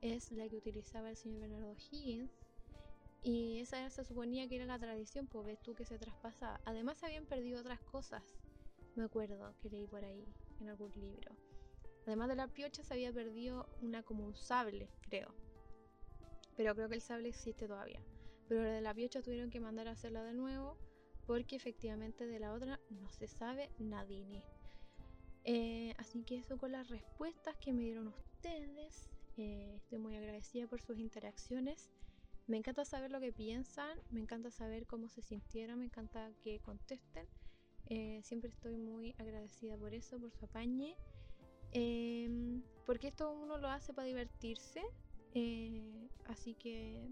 es 0.00 0.30
la 0.30 0.48
que 0.48 0.56
utilizaba 0.56 1.10
el 1.10 1.16
señor 1.16 1.40
Bernardo 1.40 1.74
Higgins. 1.90 2.30
Y 3.22 3.58
esa 3.58 3.90
se 3.90 4.04
suponía 4.04 4.48
que 4.48 4.56
era 4.56 4.66
la 4.66 4.78
tradición, 4.78 5.26
pues 5.26 5.44
ves 5.44 5.60
tú 5.60 5.74
que 5.74 5.84
se 5.84 5.98
traspasaba. 5.98 6.60
Además 6.64 7.02
habían 7.02 7.26
perdido 7.26 7.60
otras 7.60 7.80
cosas, 7.80 8.22
me 8.94 9.02
acuerdo 9.02 9.54
que 9.60 9.70
leí 9.70 9.86
por 9.86 10.04
ahí 10.04 10.24
en 10.60 10.68
algún 10.68 10.92
libro. 10.94 11.36
Además 12.08 12.28
de 12.28 12.36
la 12.36 12.48
piocha 12.48 12.82
se 12.82 12.94
había 12.94 13.12
perdido 13.12 13.68
una 13.82 14.02
como 14.02 14.24
un 14.24 14.34
sable, 14.34 14.88
creo. 15.02 15.28
Pero 16.56 16.74
creo 16.74 16.88
que 16.88 16.94
el 16.94 17.02
sable 17.02 17.28
existe 17.28 17.68
todavía. 17.68 18.00
Pero 18.48 18.62
de 18.62 18.80
la 18.80 18.94
piocha 18.94 19.20
tuvieron 19.20 19.50
que 19.50 19.60
mandar 19.60 19.88
a 19.88 19.90
hacerla 19.90 20.22
de 20.22 20.32
nuevo 20.32 20.78
porque 21.26 21.56
efectivamente 21.56 22.26
de 22.26 22.40
la 22.40 22.54
otra 22.54 22.80
no 22.88 23.10
se 23.10 23.28
sabe 23.28 23.70
nadie. 23.78 24.42
Eh, 25.44 25.92
así 25.98 26.22
que 26.22 26.38
eso 26.38 26.56
con 26.56 26.72
las 26.72 26.88
respuestas 26.88 27.54
que 27.56 27.74
me 27.74 27.82
dieron 27.82 28.08
ustedes. 28.08 29.10
Eh, 29.36 29.74
estoy 29.76 29.98
muy 29.98 30.16
agradecida 30.16 30.66
por 30.66 30.80
sus 30.80 30.98
interacciones. 30.98 31.90
Me 32.46 32.56
encanta 32.56 32.86
saber 32.86 33.10
lo 33.10 33.20
que 33.20 33.34
piensan, 33.34 33.98
me 34.08 34.20
encanta 34.20 34.50
saber 34.50 34.86
cómo 34.86 35.10
se 35.10 35.20
sintieron, 35.20 35.80
me 35.80 35.84
encanta 35.84 36.32
que 36.42 36.58
contesten. 36.60 37.28
Eh, 37.84 38.22
siempre 38.22 38.48
estoy 38.48 38.78
muy 38.78 39.14
agradecida 39.18 39.76
por 39.76 39.92
eso, 39.92 40.18
por 40.18 40.32
su 40.32 40.46
apañe. 40.46 40.96
Em, 41.72 42.62
porque 42.86 43.08
esto 43.08 43.30
uno 43.30 43.58
lo 43.58 43.68
hace 43.68 43.92
para 43.92 44.06
divertirse. 44.06 44.82
así 46.26 46.54
que 46.54 47.08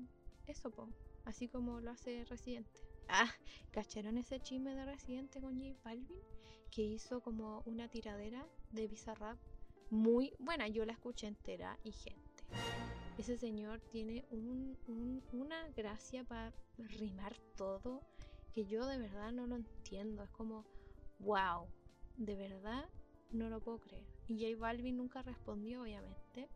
eso, 0.46 0.70
po 0.70 0.88
así 1.26 1.48
como 1.48 1.80
lo 1.80 1.90
hace 1.90 2.24
Residente. 2.24 2.80
Ah, 3.08 3.30
¿cacharon 3.72 4.16
ese 4.16 4.40
chisme 4.40 4.74
de 4.74 4.84
Residente 4.84 5.40
con 5.40 5.60
J 5.60 5.78
Balvin? 5.84 6.18
Que 6.70 6.82
hizo 6.82 7.20
como 7.20 7.62
una 7.66 7.88
tiradera 7.88 8.46
de 8.70 8.88
Bizarrap 8.88 9.38
muy 9.90 10.34
buena. 10.38 10.68
Yo 10.68 10.84
la 10.86 10.92
escuché 10.92 11.26
entera 11.26 11.78
y 11.84 11.92
gente. 11.92 12.44
Ese 13.18 13.36
señor 13.36 13.80
tiene 13.80 14.24
una 15.32 15.68
gracia 15.68 16.24
para 16.24 16.52
rimar 16.78 17.36
todo 17.56 18.02
que 18.52 18.66
yo 18.66 18.86
de 18.86 18.98
verdad 18.98 19.32
no 19.32 19.46
lo 19.46 19.56
entiendo. 19.56 20.22
Es 20.22 20.30
como, 20.30 20.64
wow, 21.20 21.66
de 22.16 22.36
verdad 22.36 22.84
no 23.30 23.48
lo 23.48 23.60
puedo 23.60 23.78
creer. 23.80 24.15
Y 24.28 24.40
J 24.40 24.60
Balvin 24.60 24.96
nunca 24.96 25.22
respondió, 25.22 25.82
obviamente. 25.82 26.48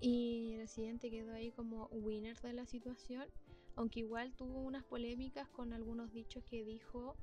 Y 0.00 0.56
Residente 0.56 1.10
quedó 1.10 1.32
ahí 1.32 1.50
como 1.50 1.86
winner 1.86 2.40
de 2.40 2.52
la 2.52 2.66
situación, 2.66 3.26
aunque 3.74 4.00
igual 4.00 4.32
tuvo 4.34 4.60
unas 4.60 4.84
polémicas 4.84 5.48
con 5.48 5.72
algunos 5.72 6.12
dichos 6.12 6.44
que 6.44 6.64
dijo, 6.64 7.16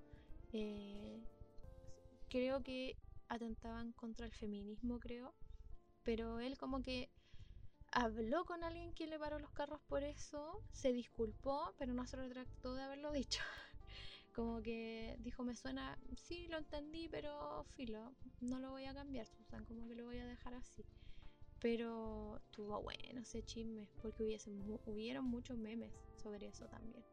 eh, 0.51 1.23
creo 2.29 2.63
que 2.63 2.97
atentaban 3.29 3.93
contra 3.93 4.25
el 4.25 4.33
feminismo, 4.33 4.99
creo, 4.99 5.33
pero 6.03 6.39
él 6.39 6.57
como 6.57 6.81
que 6.81 7.09
habló 7.91 8.43
con 8.45 8.63
alguien 8.63 8.93
que 8.93 9.07
le 9.07 9.17
paró 9.17 9.39
los 9.39 9.51
carros 9.51 9.79
por 9.87 10.03
eso, 10.03 10.61
se 10.71 10.91
disculpó, 10.91 11.73
pero 11.77 11.93
no 11.93 12.05
se 12.05 12.17
retractó 12.17 12.73
de 12.73 12.83
haberlo 12.83 13.11
dicho. 13.11 13.41
como 14.35 14.61
que 14.61 15.15
dijo, 15.19 15.43
me 15.43 15.55
suena, 15.55 15.97
sí, 16.17 16.47
lo 16.49 16.57
entendí, 16.57 17.07
pero 17.07 17.63
filo, 17.75 18.13
no 18.41 18.59
lo 18.59 18.71
voy 18.71 18.83
a 18.83 18.93
cambiar, 18.93 19.25
Susan, 19.27 19.63
como 19.63 19.87
que 19.87 19.95
lo 19.95 20.05
voy 20.05 20.17
a 20.17 20.25
dejar 20.25 20.53
así. 20.53 20.85
Pero 21.61 22.37
estuvo 22.37 22.81
bueno 22.81 23.21
ese 23.21 23.43
chisme, 23.43 23.87
porque 24.01 24.23
hubieron 24.85 25.25
muchos 25.25 25.57
memes 25.57 25.93
sobre 26.21 26.47
eso 26.47 26.67
también. 26.67 27.03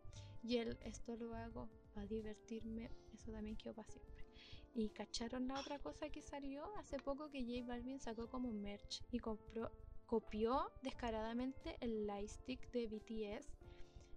Y 0.42 0.56
el 0.56 0.76
esto 0.82 1.16
lo 1.16 1.34
hago 1.36 1.68
para 1.94 2.08
divertirme, 2.08 2.90
eso 3.14 3.30
también 3.30 3.56
quedó 3.56 3.74
para 3.74 3.88
siempre. 3.88 4.26
Y 4.74 4.88
cacharon 4.88 5.46
la 5.46 5.60
otra 5.60 5.78
cosa 5.78 6.08
que 6.08 6.22
salió 6.22 6.64
hace 6.78 6.98
poco 6.98 7.30
que 7.30 7.44
J 7.44 7.64
Balvin 7.66 8.00
sacó 8.00 8.28
como 8.28 8.52
merch 8.52 9.04
y 9.12 9.20
compró, 9.20 9.70
copió 10.06 10.72
descaradamente 10.82 11.76
el 11.80 12.04
lightstick 12.06 12.68
de 12.72 12.88
BTS. 12.88 13.46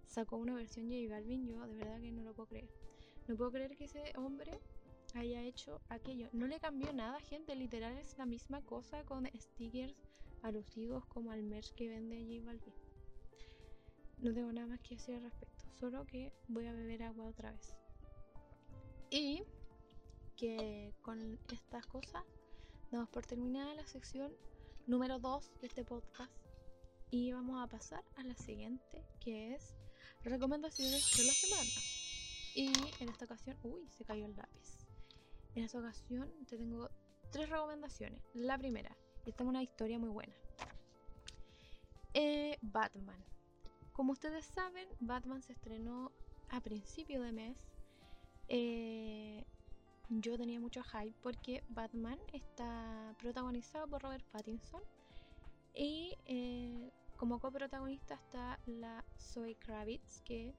Sacó 0.06 0.36
una 0.38 0.54
versión 0.54 0.86
J 0.86 1.08
Balvin, 1.08 1.46
yo 1.46 1.64
de 1.68 1.76
verdad 1.76 2.00
que 2.00 2.10
no 2.10 2.24
lo 2.24 2.34
puedo 2.34 2.48
creer. 2.48 2.85
No 3.28 3.36
puedo 3.36 3.50
creer 3.50 3.76
que 3.76 3.84
ese 3.84 4.12
hombre 4.16 4.60
haya 5.14 5.42
hecho 5.42 5.80
aquello. 5.88 6.28
No 6.32 6.46
le 6.46 6.60
cambió 6.60 6.92
nada, 6.92 7.20
gente. 7.20 7.54
Literal 7.54 7.96
es 7.98 8.16
la 8.18 8.26
misma 8.26 8.62
cosa 8.62 9.04
con 9.04 9.26
stickers 9.26 9.96
alusivos 10.42 11.04
como 11.06 11.32
al 11.32 11.42
merch 11.42 11.74
que 11.74 11.88
vende 11.88 12.24
J 12.24 12.44
Balvin. 12.44 12.74
No 14.18 14.32
tengo 14.32 14.52
nada 14.52 14.66
más 14.66 14.80
que 14.80 14.96
decir 14.96 15.16
al 15.16 15.22
respecto, 15.22 15.64
solo 15.78 16.06
que 16.06 16.32
voy 16.48 16.66
a 16.66 16.72
beber 16.72 17.02
agua 17.02 17.26
otra 17.26 17.52
vez. 17.52 17.76
Y 19.10 19.42
que 20.36 20.94
con 21.02 21.38
estas 21.50 21.86
cosas 21.86 22.24
damos 22.90 23.08
por 23.08 23.26
terminada 23.26 23.74
la 23.74 23.86
sección 23.86 24.32
número 24.86 25.18
2 25.18 25.60
de 25.60 25.66
este 25.66 25.84
podcast 25.84 26.32
y 27.10 27.32
vamos 27.32 27.62
a 27.62 27.66
pasar 27.66 28.04
a 28.16 28.22
la 28.22 28.36
siguiente 28.36 29.04
que 29.20 29.54
es 29.54 29.74
recomendaciones 30.22 31.16
de 31.16 31.24
la 31.24 31.32
semana. 31.32 31.70
Y 32.56 32.72
en 33.00 33.10
esta 33.10 33.26
ocasión, 33.26 33.54
uy, 33.64 33.86
se 33.90 34.06
cayó 34.06 34.24
el 34.24 34.34
lápiz. 34.34 34.86
En 35.54 35.64
esta 35.64 35.78
ocasión 35.78 36.32
te 36.46 36.56
tengo 36.56 36.88
tres 37.30 37.50
recomendaciones. 37.50 38.22
La 38.32 38.56
primera, 38.56 38.96
esta 39.26 39.44
es 39.44 39.48
una 39.48 39.62
historia 39.62 39.98
muy 39.98 40.08
buena. 40.08 40.32
Eh, 42.14 42.56
Batman. 42.62 43.22
Como 43.92 44.12
ustedes 44.12 44.46
saben, 44.46 44.88
Batman 45.00 45.42
se 45.42 45.52
estrenó 45.52 46.12
a 46.48 46.62
principio 46.62 47.20
de 47.20 47.32
mes. 47.32 47.58
Eh, 48.48 49.44
yo 50.08 50.38
tenía 50.38 50.58
mucho 50.58 50.82
hype 50.82 51.14
porque 51.22 51.62
Batman 51.68 52.18
está 52.32 53.14
protagonizado 53.18 53.86
por 53.86 54.02
Robert 54.02 54.24
Pattinson 54.30 54.80
y 55.74 56.16
eh, 56.24 56.90
como 57.18 57.38
coprotagonista 57.38 58.14
está 58.14 58.58
la 58.64 59.04
Zoe 59.18 59.56
Kravitz 59.56 60.22
que 60.22 60.54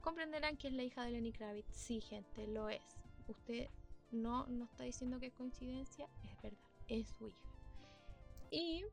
comprenderán 0.00 0.56
que 0.56 0.68
es 0.68 0.74
la 0.74 0.82
hija 0.82 1.04
de 1.04 1.12
Lenny 1.12 1.32
Kravitz. 1.32 1.72
Sí, 1.72 2.00
gente, 2.00 2.46
lo 2.46 2.68
es. 2.68 2.82
Usted 3.28 3.68
no, 4.10 4.46
no 4.46 4.64
está 4.64 4.84
diciendo 4.84 5.20
que 5.20 5.26
es 5.26 5.34
coincidencia, 5.34 6.08
es 6.24 6.42
verdad, 6.42 6.58
es 6.88 7.08
su 7.08 7.28
hija. 7.28 7.48
Y 8.50 8.84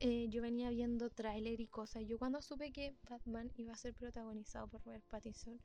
eh, 0.00 0.28
yo 0.28 0.42
venía 0.42 0.70
viendo 0.70 1.10
tráiler 1.10 1.60
y 1.60 1.66
cosas. 1.66 2.04
Yo 2.06 2.18
cuando 2.18 2.42
supe 2.42 2.72
que 2.72 2.96
Batman 3.08 3.50
iba 3.56 3.72
a 3.72 3.76
ser 3.76 3.94
protagonizado 3.94 4.66
por 4.68 4.84
Robert 4.84 5.04
Pattinson, 5.08 5.60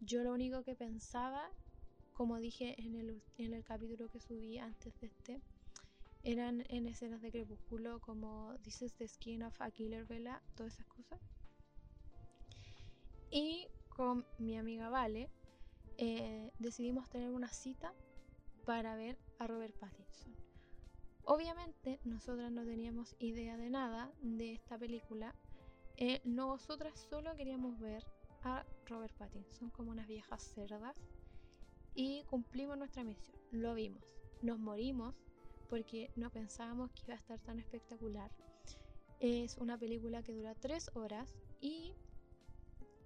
yo 0.00 0.22
lo 0.22 0.32
único 0.32 0.62
que 0.64 0.74
pensaba, 0.74 1.50
como 2.12 2.38
dije 2.38 2.74
en 2.78 2.96
el, 2.96 3.22
en 3.38 3.54
el 3.54 3.64
capítulo 3.64 4.08
que 4.10 4.20
subí 4.20 4.58
antes 4.58 4.98
de 5.00 5.06
este, 5.06 5.40
eran 6.22 6.64
en 6.68 6.86
escenas 6.86 7.22
de 7.22 7.30
crepúsculo 7.30 8.00
como 8.00 8.56
This 8.62 8.82
is 8.82 8.94
the 8.94 9.06
skin 9.06 9.42
of 9.42 9.60
a 9.60 9.70
killer 9.70 10.04
Bella, 10.04 10.42
todas 10.56 10.74
esas 10.74 10.86
cosas. 10.86 11.20
Y 13.30 13.68
con 13.98 14.24
mi 14.38 14.56
amiga 14.56 14.88
Vale 14.90 15.28
eh, 15.96 16.52
decidimos 16.60 17.10
tener 17.10 17.30
una 17.30 17.48
cita 17.48 17.92
para 18.64 18.94
ver 18.94 19.18
a 19.40 19.48
Robert 19.48 19.74
Pattinson. 19.76 20.36
Obviamente 21.24 21.98
nosotras 22.04 22.52
no 22.52 22.64
teníamos 22.64 23.16
idea 23.18 23.56
de 23.56 23.70
nada 23.70 24.12
de 24.20 24.52
esta 24.52 24.78
película. 24.78 25.34
Eh, 25.96 26.20
nosotras 26.22 27.08
solo 27.10 27.34
queríamos 27.34 27.80
ver 27.80 28.06
a 28.44 28.64
Robert 28.86 29.16
Pattinson 29.18 29.70
como 29.70 29.90
unas 29.90 30.06
viejas 30.06 30.44
cerdas 30.44 30.96
y 31.96 32.22
cumplimos 32.30 32.78
nuestra 32.78 33.02
misión. 33.02 33.36
Lo 33.50 33.74
vimos. 33.74 34.04
Nos 34.42 34.60
morimos 34.60 35.16
porque 35.68 36.12
no 36.14 36.30
pensábamos 36.30 36.92
que 36.92 37.02
iba 37.02 37.14
a 37.14 37.18
estar 37.18 37.40
tan 37.40 37.58
espectacular. 37.58 38.30
Es 39.18 39.56
una 39.58 39.76
película 39.76 40.22
que 40.22 40.34
dura 40.34 40.54
tres 40.54 40.88
horas 40.94 41.34
y 41.60 41.96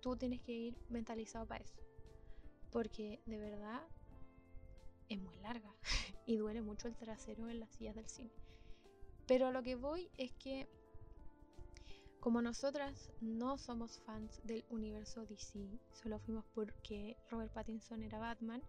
tú 0.02 0.16
tienes 0.16 0.42
que 0.42 0.52
ir 0.52 0.76
mentalizado 0.90 1.46
para 1.46 1.64
eso. 1.64 1.80
Porque 2.70 3.22
de 3.24 3.38
verdad 3.38 3.80
es 5.08 5.18
muy 5.18 5.36
larga 5.38 5.74
y 6.26 6.36
duele 6.36 6.60
mucho 6.60 6.88
el 6.88 6.96
trasero 6.96 7.48
en 7.48 7.60
las 7.60 7.70
sillas 7.70 7.94
del 7.94 8.08
cine. 8.08 8.30
Pero 9.26 9.46
a 9.46 9.52
lo 9.52 9.62
que 9.62 9.76
voy 9.76 10.10
es 10.18 10.32
que 10.32 10.68
como 12.20 12.40
nosotras 12.40 13.10
no 13.20 13.58
somos 13.58 13.98
fans 14.00 14.40
del 14.44 14.64
universo 14.70 15.26
DC, 15.26 15.58
solo 15.92 16.20
fuimos 16.20 16.44
porque 16.54 17.16
Robert 17.30 17.52
Pattinson 17.52 18.02
era 18.02 18.18
Batman, 18.18 18.62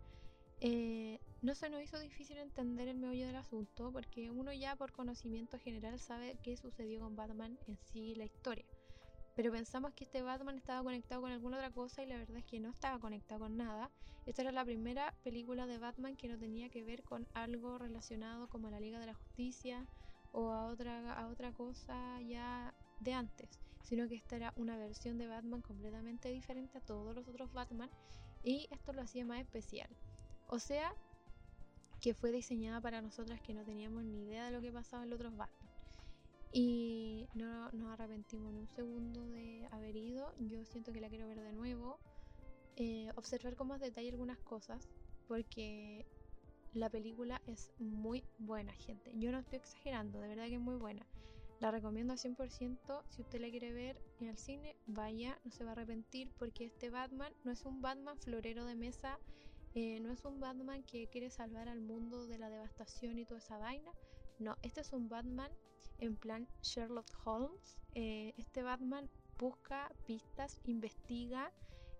Eh, 0.65 1.19
no 1.41 1.53
se 1.55 1.69
nos 1.69 1.83
hizo 1.83 1.99
difícil 1.99 2.37
entender 2.37 2.87
el 2.87 2.97
meollo 2.97 3.27
del 3.27 3.35
asunto 3.35 3.91
porque 3.91 4.31
uno 4.31 4.53
ya 4.53 4.77
por 4.77 4.93
conocimiento 4.93 5.59
general 5.59 5.99
sabe 5.99 6.37
qué 6.41 6.55
sucedió 6.55 7.01
con 7.01 7.17
Batman 7.17 7.59
en 7.67 7.77
sí 7.77 8.15
la 8.15 8.23
historia. 8.23 8.65
Pero 9.35 9.51
pensamos 9.51 9.93
que 9.93 10.03
este 10.03 10.21
Batman 10.21 10.57
estaba 10.57 10.83
conectado 10.83 11.21
con 11.21 11.31
alguna 11.31 11.57
otra 11.57 11.71
cosa 11.71 12.03
y 12.03 12.05
la 12.05 12.17
verdad 12.17 12.37
es 12.37 12.45
que 12.45 12.59
no 12.59 12.69
estaba 12.69 12.99
conectado 12.99 13.41
con 13.41 13.57
nada. 13.57 13.89
Esta 14.25 14.43
era 14.43 14.51
la 14.51 14.63
primera 14.63 15.13
película 15.23 15.65
de 15.65 15.79
Batman 15.79 16.15
que 16.15 16.27
no 16.27 16.37
tenía 16.37 16.69
que 16.69 16.83
ver 16.83 17.03
con 17.03 17.27
algo 17.33 17.77
relacionado 17.77 18.47
como 18.47 18.67
a 18.67 18.71
la 18.71 18.79
Liga 18.79 18.99
de 18.99 19.07
la 19.07 19.15
Justicia 19.15 19.87
o 20.31 20.51
a 20.51 20.65
otra, 20.65 21.13
a 21.13 21.27
otra 21.27 21.51
cosa 21.51 22.21
ya 22.21 22.73
de 22.99 23.13
antes, 23.13 23.59
sino 23.83 24.07
que 24.07 24.15
esta 24.15 24.35
era 24.35 24.53
una 24.55 24.77
versión 24.77 25.17
de 25.17 25.27
Batman 25.27 25.61
completamente 25.61 26.29
diferente 26.29 26.77
a 26.77 26.81
todos 26.81 27.15
los 27.15 27.27
otros 27.27 27.51
Batman 27.53 27.89
y 28.43 28.67
esto 28.71 28.93
lo 28.93 29.01
hacía 29.01 29.25
más 29.25 29.41
especial. 29.41 29.89
O 30.47 30.59
sea, 30.59 30.93
que 31.99 32.13
fue 32.13 32.31
diseñada 32.31 32.81
para 32.81 33.01
nosotras 33.01 33.41
que 33.41 33.53
no 33.53 33.63
teníamos 33.63 34.03
ni 34.03 34.23
idea 34.23 34.45
de 34.45 34.51
lo 34.51 34.61
que 34.61 34.71
pasaba 34.71 35.03
en 35.03 35.09
los 35.09 35.19
otros 35.19 35.35
Batman. 35.35 35.72
Y 36.53 37.27
no 37.33 37.71
nos 37.71 37.91
arrepentimos 37.91 38.51
en 38.51 38.57
un 38.57 38.67
segundo 38.67 39.25
de 39.27 39.67
haber 39.71 39.95
ido. 39.95 40.33
Yo 40.39 40.63
siento 40.65 40.93
que 40.93 41.01
la 41.01 41.09
quiero 41.09 41.27
ver 41.27 41.41
de 41.41 41.51
nuevo. 41.51 41.99
Eh, 42.75 43.11
observar 43.15 43.55
con 43.55 43.67
más 43.67 43.81
detalle 43.81 44.09
algunas 44.09 44.39
cosas. 44.39 44.87
Porque 45.27 46.05
la 46.73 46.89
película 46.89 47.41
es 47.47 47.71
muy 47.79 48.23
buena, 48.37 48.73
gente. 48.73 49.11
Yo 49.15 49.31
no 49.31 49.39
estoy 49.39 49.57
exagerando, 49.57 50.19
de 50.19 50.27
verdad 50.27 50.45
que 50.45 50.55
es 50.55 50.61
muy 50.61 50.75
buena. 50.75 51.05
La 51.59 51.71
recomiendo 51.71 52.13
al 52.13 52.19
100%. 52.19 53.03
Si 53.09 53.21
usted 53.21 53.39
la 53.39 53.49
quiere 53.49 53.73
ver 53.73 53.99
en 54.19 54.27
el 54.27 54.37
cine, 54.37 54.75
vaya, 54.85 55.39
no 55.43 55.51
se 55.51 55.63
va 55.63 55.71
a 55.71 55.73
arrepentir 55.73 56.29
porque 56.37 56.65
este 56.65 56.89
Batman 56.89 57.33
no 57.43 57.51
es 57.51 57.65
un 57.65 57.81
Batman 57.81 58.17
florero 58.19 58.65
de 58.65 58.75
mesa 58.75 59.17
eh, 59.75 59.99
no 60.01 60.11
es 60.11 60.23
un 60.23 60.39
Batman 60.39 60.83
que 60.83 61.07
quiere 61.07 61.31
salvar 61.31 61.67
al 61.67 61.81
mundo 61.81 62.27
de 62.27 62.37
la 62.37 62.49
devastación 62.49 63.17
y 63.17 63.25
toda 63.25 63.39
esa 63.39 63.57
vaina. 63.57 63.91
No, 64.37 64.55
este 64.61 64.81
es 64.81 64.93
un 64.93 65.09
Batman 65.09 65.51
en 65.99 66.15
plan 66.15 66.47
Sherlock 66.61 67.07
Holmes. 67.23 67.77
Eh, 67.95 68.33
este 68.37 68.63
Batman 68.63 69.09
busca 69.39 69.91
pistas, 70.05 70.59
investiga. 70.65 71.51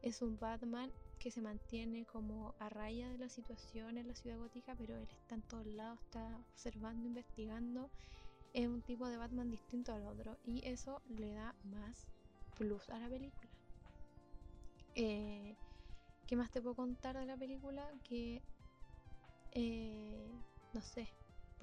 Es 0.02 0.22
un 0.22 0.38
Batman 0.40 0.92
que 1.20 1.32
se 1.32 1.42
mantiene 1.42 2.06
como 2.06 2.54
a 2.60 2.68
raya 2.68 3.10
de 3.10 3.18
la 3.18 3.30
situación 3.30 3.98
en 3.98 4.10
la 4.10 4.16
ciudad 4.16 4.38
gótica, 4.38 4.76
pero 4.76 4.98
él 4.98 5.08
está 5.10 5.36
en 5.36 5.42
todos 5.44 5.66
lados, 5.68 6.00
está 6.04 6.38
observando, 6.52 7.08
investigando. 7.08 7.90
Es 8.54 8.68
un 8.68 8.82
tipo 8.82 9.08
de 9.08 9.18
Batman 9.18 9.50
distinto 9.50 9.94
al 9.94 10.06
otro 10.06 10.38
y 10.46 10.68
eso 10.68 11.02
le 11.08 11.34
da 11.34 11.56
más 11.64 12.08
plus 12.58 12.90
a 12.90 13.00
la 13.00 13.08
película. 13.08 13.50
Eh, 14.96 15.56
¿Qué 16.28 16.36
más 16.36 16.52
te 16.52 16.62
puedo 16.62 16.76
contar 16.76 17.18
de 17.18 17.26
la 17.26 17.38
película? 17.38 17.90
Que, 18.04 18.42
eh, 19.52 20.28
no 20.74 20.82
sé, 20.82 21.08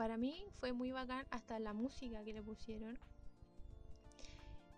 para 0.01 0.17
mí 0.17 0.43
fue 0.61 0.73
muy 0.73 0.93
bacán 0.93 1.27
hasta 1.31 1.59
la 1.59 1.75
música 1.75 2.25
que 2.25 2.33
le 2.33 2.43
pusieron. 2.43 2.99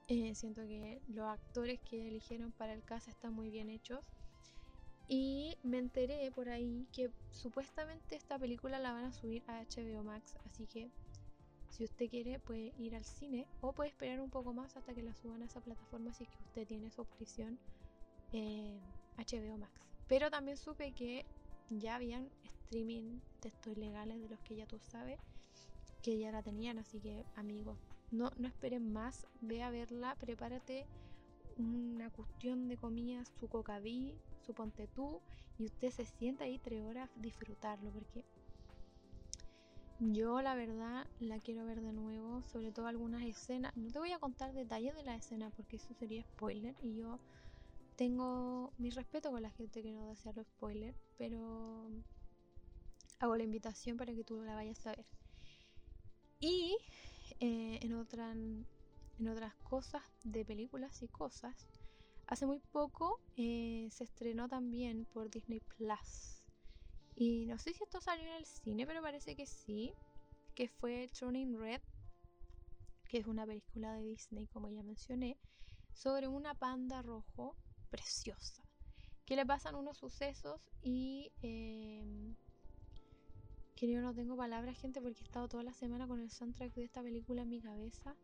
Eh, 0.09 0.35
siento 0.35 0.63
que 0.63 1.01
los 1.07 1.29
actores 1.29 1.79
que 1.89 2.09
eligieron 2.09 2.51
para 2.51 2.73
el 2.73 2.83
caso 2.83 3.09
están 3.09 3.33
muy 3.33 3.49
bien 3.49 3.71
hechos. 3.71 4.01
Y 5.07 5.57
me 5.63 5.79
enteré 5.79 6.33
por 6.33 6.49
ahí 6.49 6.89
que 6.93 7.09
supuestamente 7.31 8.17
esta 8.17 8.37
película 8.37 8.81
la 8.81 8.91
van 8.91 9.05
a 9.05 9.13
subir 9.13 9.45
a 9.47 9.63
HBO 9.63 10.03
Max. 10.03 10.37
Así 10.45 10.67
que 10.67 10.91
si 11.69 11.85
usted 11.85 12.11
quiere 12.11 12.41
puede 12.41 12.73
ir 12.77 12.97
al 12.97 13.05
cine 13.05 13.47
o 13.61 13.73
puede 13.73 13.91
esperar 13.91 14.21
un 14.21 14.29
poco 14.29 14.53
más 14.53 14.77
hasta 14.77 14.93
que 14.93 15.05
la 15.05 15.15
suban 15.15 15.43
a 15.43 15.45
esa 15.45 15.61
plataforma 15.61 16.13
si 16.13 16.25
es 16.25 16.31
que 16.31 16.43
usted 16.43 16.67
tiene 16.67 16.91
su 16.91 17.01
opción. 17.01 17.61
Eh, 18.33 18.77
HBO 19.19 19.57
Max. 19.57 19.73
Pero 20.09 20.33
también 20.33 20.57
supe 20.57 20.91
que 20.91 21.25
ya 21.71 21.95
habían 21.95 22.29
streaming 22.73 23.21
de 23.43 23.49
estos 23.51 23.77
ilegales 23.77 24.19
de 24.19 24.31
los 24.31 24.41
que 24.41 24.57
ya 24.57 24.67
tú 24.67 24.79
sabes 24.79 25.19
que 26.01 26.19
ya 26.19 26.33
la 26.33 26.43
tenían, 26.43 26.79
así 26.79 27.01
que 27.01 27.27
amigos, 27.37 27.77
no, 28.11 28.31
no 28.39 28.49
esperen 28.49 28.93
más, 28.93 29.27
ve 29.43 29.63
a 29.63 29.71
verla, 29.71 30.17
prepárate 30.19 30.87
una 31.59 32.09
cuestión 32.11 32.69
de 32.69 32.79
comida, 32.79 33.25
su 33.39 33.47
cocaví, 33.47 34.17
su 34.41 34.55
ponte 34.55 34.89
tú, 34.89 35.21
y 35.59 35.67
usted 35.67 35.91
se 35.91 36.07
sienta 36.07 36.45
ahí 36.45 36.59
tres 36.59 36.83
horas 36.83 37.11
disfrutarlo, 37.17 37.91
porque 37.91 38.25
yo 40.01 40.41
la 40.41 40.55
verdad 40.55 41.07
la 41.21 41.39
quiero 41.41 41.67
ver 41.67 41.83
de 41.83 41.93
nuevo, 41.93 42.43
sobre 42.43 42.73
todo 42.73 42.87
algunas 42.87 43.23
escenas. 43.23 43.77
No 43.77 43.93
te 43.93 43.99
voy 43.99 44.13
a 44.13 44.19
contar 44.19 44.53
detalles 44.55 44.97
de 44.97 45.05
la 45.05 45.15
escena 45.15 45.51
porque 45.51 45.77
eso 45.77 45.95
sería 45.95 46.23
spoiler 46.23 46.75
y 46.83 46.97
yo 46.97 47.21
tengo 47.97 48.73
mi 48.79 48.91
respeto 48.91 49.31
con 49.31 49.43
la 49.43 49.51
gente 49.51 49.83
que 49.83 49.93
no 49.93 50.07
desea 50.07 50.33
los 50.33 50.47
spoilers, 50.47 50.99
pero 51.19 51.89
hago 53.23 53.37
la 53.37 53.45
invitación 53.45 53.97
para 53.97 54.13
que 54.13 54.25
tú 54.25 54.43
la 54.43 54.57
vayas 54.57 54.85
a 54.85 54.97
ver. 54.97 55.07
Y 56.41 56.77
eh, 57.39 57.79
en, 57.81 57.95
otra, 57.95 58.33
en 58.33 59.29
otras 59.29 59.55
cosas 59.59 60.03
de 60.25 60.45
películas 60.45 61.01
y 61.03 61.09
cosas, 61.09 61.69
hace 62.27 62.47
muy 62.47 62.59
poco 62.59 63.21
eh, 63.37 63.89
se 63.93 64.03
estrenó 64.03 64.49
también 64.49 65.05
por 65.05 65.31
Disney 65.31 65.61
Plus. 65.61 66.43
Y 67.15 67.47
no 67.47 67.59
sé 67.59 67.73
si 67.73 67.85
esto 67.85 68.01
salió 68.01 68.27
en 68.27 68.35
el 68.35 68.47
cine, 68.47 68.87
pero 68.87 69.01
parece 69.01 69.37
que 69.37 69.47
sí. 69.47 69.95
Que 70.57 70.69
fue 70.69 71.09
Turning 71.19 71.59
Red, 71.59 71.81
que 73.09 73.19
es 73.19 73.27
una 73.27 73.47
película 73.47 73.95
de 73.95 74.03
Disney, 74.03 74.49
como 74.49 74.69
ya 74.69 74.83
mencioné, 74.83 75.39
sobre 75.93 76.27
una 76.27 76.55
panda 76.55 77.03
rojo 77.03 77.57
preciosa. 77.89 78.65
Que 79.25 79.37
le 79.37 79.47
pasan 79.47 79.77
unos 79.77 79.97
sucesos 79.99 80.73
y... 80.83 81.31
Eh, 81.41 82.35
que 83.75 83.89
yo 83.89 84.01
no 84.01 84.15
tengo 84.15 84.37
palabras, 84.37 84.79
gente, 84.79 85.01
porque 85.01 85.21
he 85.21 85.25
estado 85.25 85.49
toda 85.49 85.63
la 85.63 85.73
semana 85.73 86.07
con 86.07 86.21
el 86.21 86.31
soundtrack 86.31 86.75
de 86.75 86.85
esta 86.85 87.03
película 87.03 87.43
en 87.43 87.49
mi 87.49 87.61
cabeza. 87.61 88.17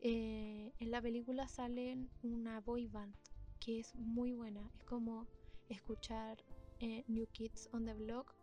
Eh, 0.00 0.72
en 0.78 0.90
la 0.90 1.02
película 1.02 1.48
sale 1.48 1.98
una 2.22 2.60
boy 2.60 2.86
band 2.86 3.14
que 3.58 3.80
es 3.80 3.94
muy 3.96 4.32
buena. 4.32 4.70
Es 4.76 4.84
como 4.84 5.26
escuchar 5.68 6.42
eh, 6.80 7.04
New 7.08 7.26
Kids 7.32 7.68
on 7.72 7.84
the 7.84 7.94
Block 7.94 8.34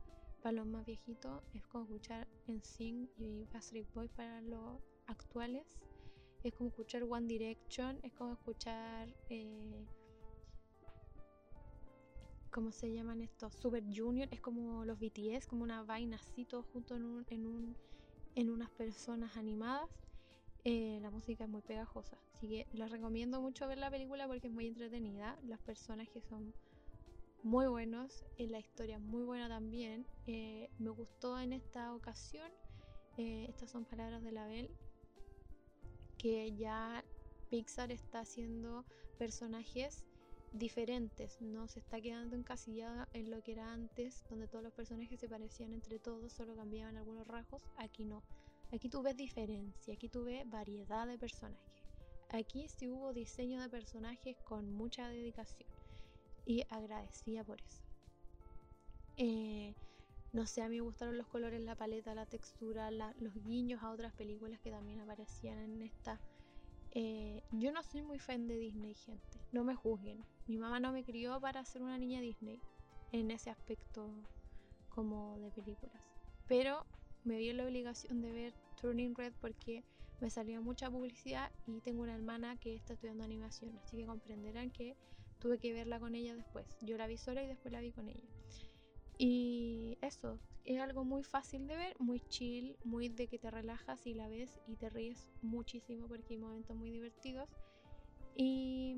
para 0.42 0.54
los 0.54 0.68
más 0.68 0.86
viejitos. 0.86 1.42
Es 1.54 1.66
como 1.68 1.86
escuchar 1.86 2.28
NSYNC 2.48 3.10
y 3.18 3.46
Backstreet 3.52 3.92
Boys 3.94 4.12
para 4.12 4.42
los 4.42 4.82
actuales. 5.08 5.80
Es 6.44 6.54
como 6.54 6.70
escuchar 6.70 7.04
One 7.04 7.28
Direction. 7.28 8.00
Es 8.04 8.14
como 8.14 8.34
escuchar 8.34 9.16
eh, 9.30 9.86
¿cómo 12.56 12.72
se 12.72 12.89
llaman 12.89 13.22
estos? 13.22 13.53
Super 13.53 13.84
Junior, 13.93 14.30
es 14.32 14.39
como 14.39 14.86
los 14.86 14.97
BTS, 14.97 15.45
como 15.45 15.64
una 15.64 15.84
vaina 15.84 16.16
así, 16.16 16.45
todo 16.45 16.64
junto 16.64 16.95
en, 16.95 17.03
un, 17.03 17.26
en, 17.30 17.45
un, 17.45 17.76
en 18.34 18.49
unas 18.49 18.70
personas 18.70 19.36
animadas. 19.36 19.89
Eh, 20.64 20.99
la 21.01 21.12
música 21.12 21.43
es 21.43 21.49
muy 21.49 21.62
pegajosa, 21.62 22.18
así 22.34 22.47
que 22.47 22.66
les 22.72 22.89
recomiendo 22.89 23.41
mucho 23.41 23.68
ver 23.68 23.78
la 23.78 23.91
película 23.91 24.26
porque 24.26 24.47
es 24.47 24.53
muy 24.53 24.68
entretenida. 24.68 25.38
Los 25.43 25.60
personajes 25.60 26.24
son 26.24 26.53
muy 27.43 27.68
buenos, 27.68 28.24
eh, 28.38 28.47
la 28.47 28.60
historia 28.60 28.95
es 28.95 29.01
muy 29.01 29.24
buena 29.24 29.49
también. 29.49 30.08
Eh, 30.26 30.70
me 30.80 30.91
gustó 30.91 31.38
en 31.38 31.51
esta 31.51 31.93
ocasión, 31.93 32.49
estas 33.18 33.70
son 33.70 33.84
palabras 33.84 34.24
de 34.24 34.32
la 34.32 34.47
Bell, 34.47 34.72
que 36.18 36.56
ya 36.56 37.03
Pixar 37.49 37.91
está 37.91 38.22
haciendo 38.22 38.86
personajes 39.18 40.06
diferentes, 40.58 41.41
no 41.41 41.68
se 41.68 41.80
está 41.80 41.99
quedando 41.99 42.36
encasillada 42.36 43.10
en 43.14 43.30
lo 43.30 43.41
que 43.41 43.51
era 43.51 43.74
antes, 43.74 44.24
donde 44.30 44.47
todos 44.47 44.64
los 44.64 44.74
personajes 44.74 45.20
se 45.20 45.28
parecían 45.28 45.74
entre 45.74 45.99
todos, 45.99 46.32
solo 46.32 46.56
cambiaban 46.56 46.97
algunos 46.97 47.28
rasgos, 47.28 47.62
aquí 47.78 48.06
no. 48.06 48.24
Aquí 48.72 48.89
tú 48.89 49.01
ves 49.01 49.16
diferencia, 49.16 49.93
aquí 49.93 50.10
tú 50.10 50.24
ves 50.24 50.49
variedad 50.49 51.08
de 51.08 51.18
personajes. 51.18 51.84
Aquí 52.30 52.68
sí 52.68 52.89
hubo 52.89 53.14
diseño 53.14 53.62
de 53.62 53.70
personajes 53.70 54.38
con 54.43 54.72
mucha 54.72 55.08
dedicación 55.10 55.70
y 56.45 56.64
agradecida 56.70 57.43
por 57.43 57.62
eso. 57.62 57.84
Eh, 59.18 59.74
no 60.34 60.45
sé, 60.45 60.62
a 60.62 60.70
mí 60.70 60.76
me 60.76 60.82
gustaron 60.82 61.18
los 61.18 61.28
colores, 61.28 61.62
la 61.62 61.76
paleta, 61.76 62.14
la 62.16 62.26
textura, 62.26 62.91
los 62.91 63.34
guiños 63.43 63.84
a 63.84 63.91
otras 63.91 64.14
películas 64.14 64.60
que 64.60 64.72
también 64.72 64.99
aparecían 64.99 65.58
en 65.60 65.82
esta. 65.82 66.20
Eh, 66.98 67.43
yo 67.52 67.74
no 67.74 67.84
soy 67.84 68.02
muy 68.02 68.20
fan 68.20 68.48
de 68.48 68.58
Disney, 68.58 68.93
gente. 68.93 69.39
No 69.52 69.66
me 69.66 69.76
juzguen. 69.76 70.26
Mi 70.48 70.58
mamá 70.58 70.80
no 70.80 70.93
me 70.93 71.04
crió 71.04 71.41
para 71.41 71.66
ser 71.66 71.84
una 71.84 71.98
niña 71.98 72.22
Disney 72.22 72.62
en 73.12 73.32
ese 73.32 73.50
aspecto 73.50 74.10
como 74.89 75.38
de 75.39 75.52
películas. 75.52 76.02
Pero 76.48 76.86
me 77.26 77.38
vi 77.38 77.52
la 77.52 77.66
obligación 77.66 78.22
de 78.22 78.32
ver 78.32 78.54
Turning 78.80 79.14
Red 79.14 79.34
porque 79.41 79.84
me 80.22 80.30
salió 80.30 80.62
mucha 80.62 80.89
publicidad 80.89 81.52
y 81.68 81.82
tengo 81.82 82.04
una 82.04 82.16
hermana 82.16 82.56
que 82.58 82.76
está 82.76 82.93
estudiando 82.93 83.26
animación, 83.26 83.78
así 83.84 83.98
que 83.98 84.06
comprenderán 84.06 84.72
que 84.72 84.96
tuve 85.39 85.58
que 85.58 85.74
verla 85.74 86.00
con 86.00 86.16
ella 86.16 86.34
después. 86.34 86.66
Yo 86.82 86.98
la 86.98 87.08
vi 87.08 87.18
sola 87.18 87.43
y 87.43 87.48
después 87.48 87.74
la 87.74 87.82
vi 87.82 87.91
con 87.91 88.08
ella. 88.08 88.35
Y 89.18 89.97
eso, 90.01 90.39
es 90.66 90.80
algo 90.80 91.03
muy 91.05 91.24
fácil 91.24 91.68
de 91.68 91.76
ver, 91.76 91.95
muy 91.99 92.20
chill, 92.28 92.76
muy 92.84 93.09
de 93.09 93.28
que 93.28 93.39
te 93.39 93.49
relajas 93.51 94.05
y 94.07 94.13
la 94.13 94.28
ves 94.28 94.59
y 94.68 94.76
te 94.76 94.89
ríes 94.89 95.30
muchísimo 95.41 96.07
porque 96.07 96.34
hay 96.34 96.39
momentos 96.39 96.76
muy 96.76 96.91
divertidos. 96.91 97.49
Y 98.36 98.95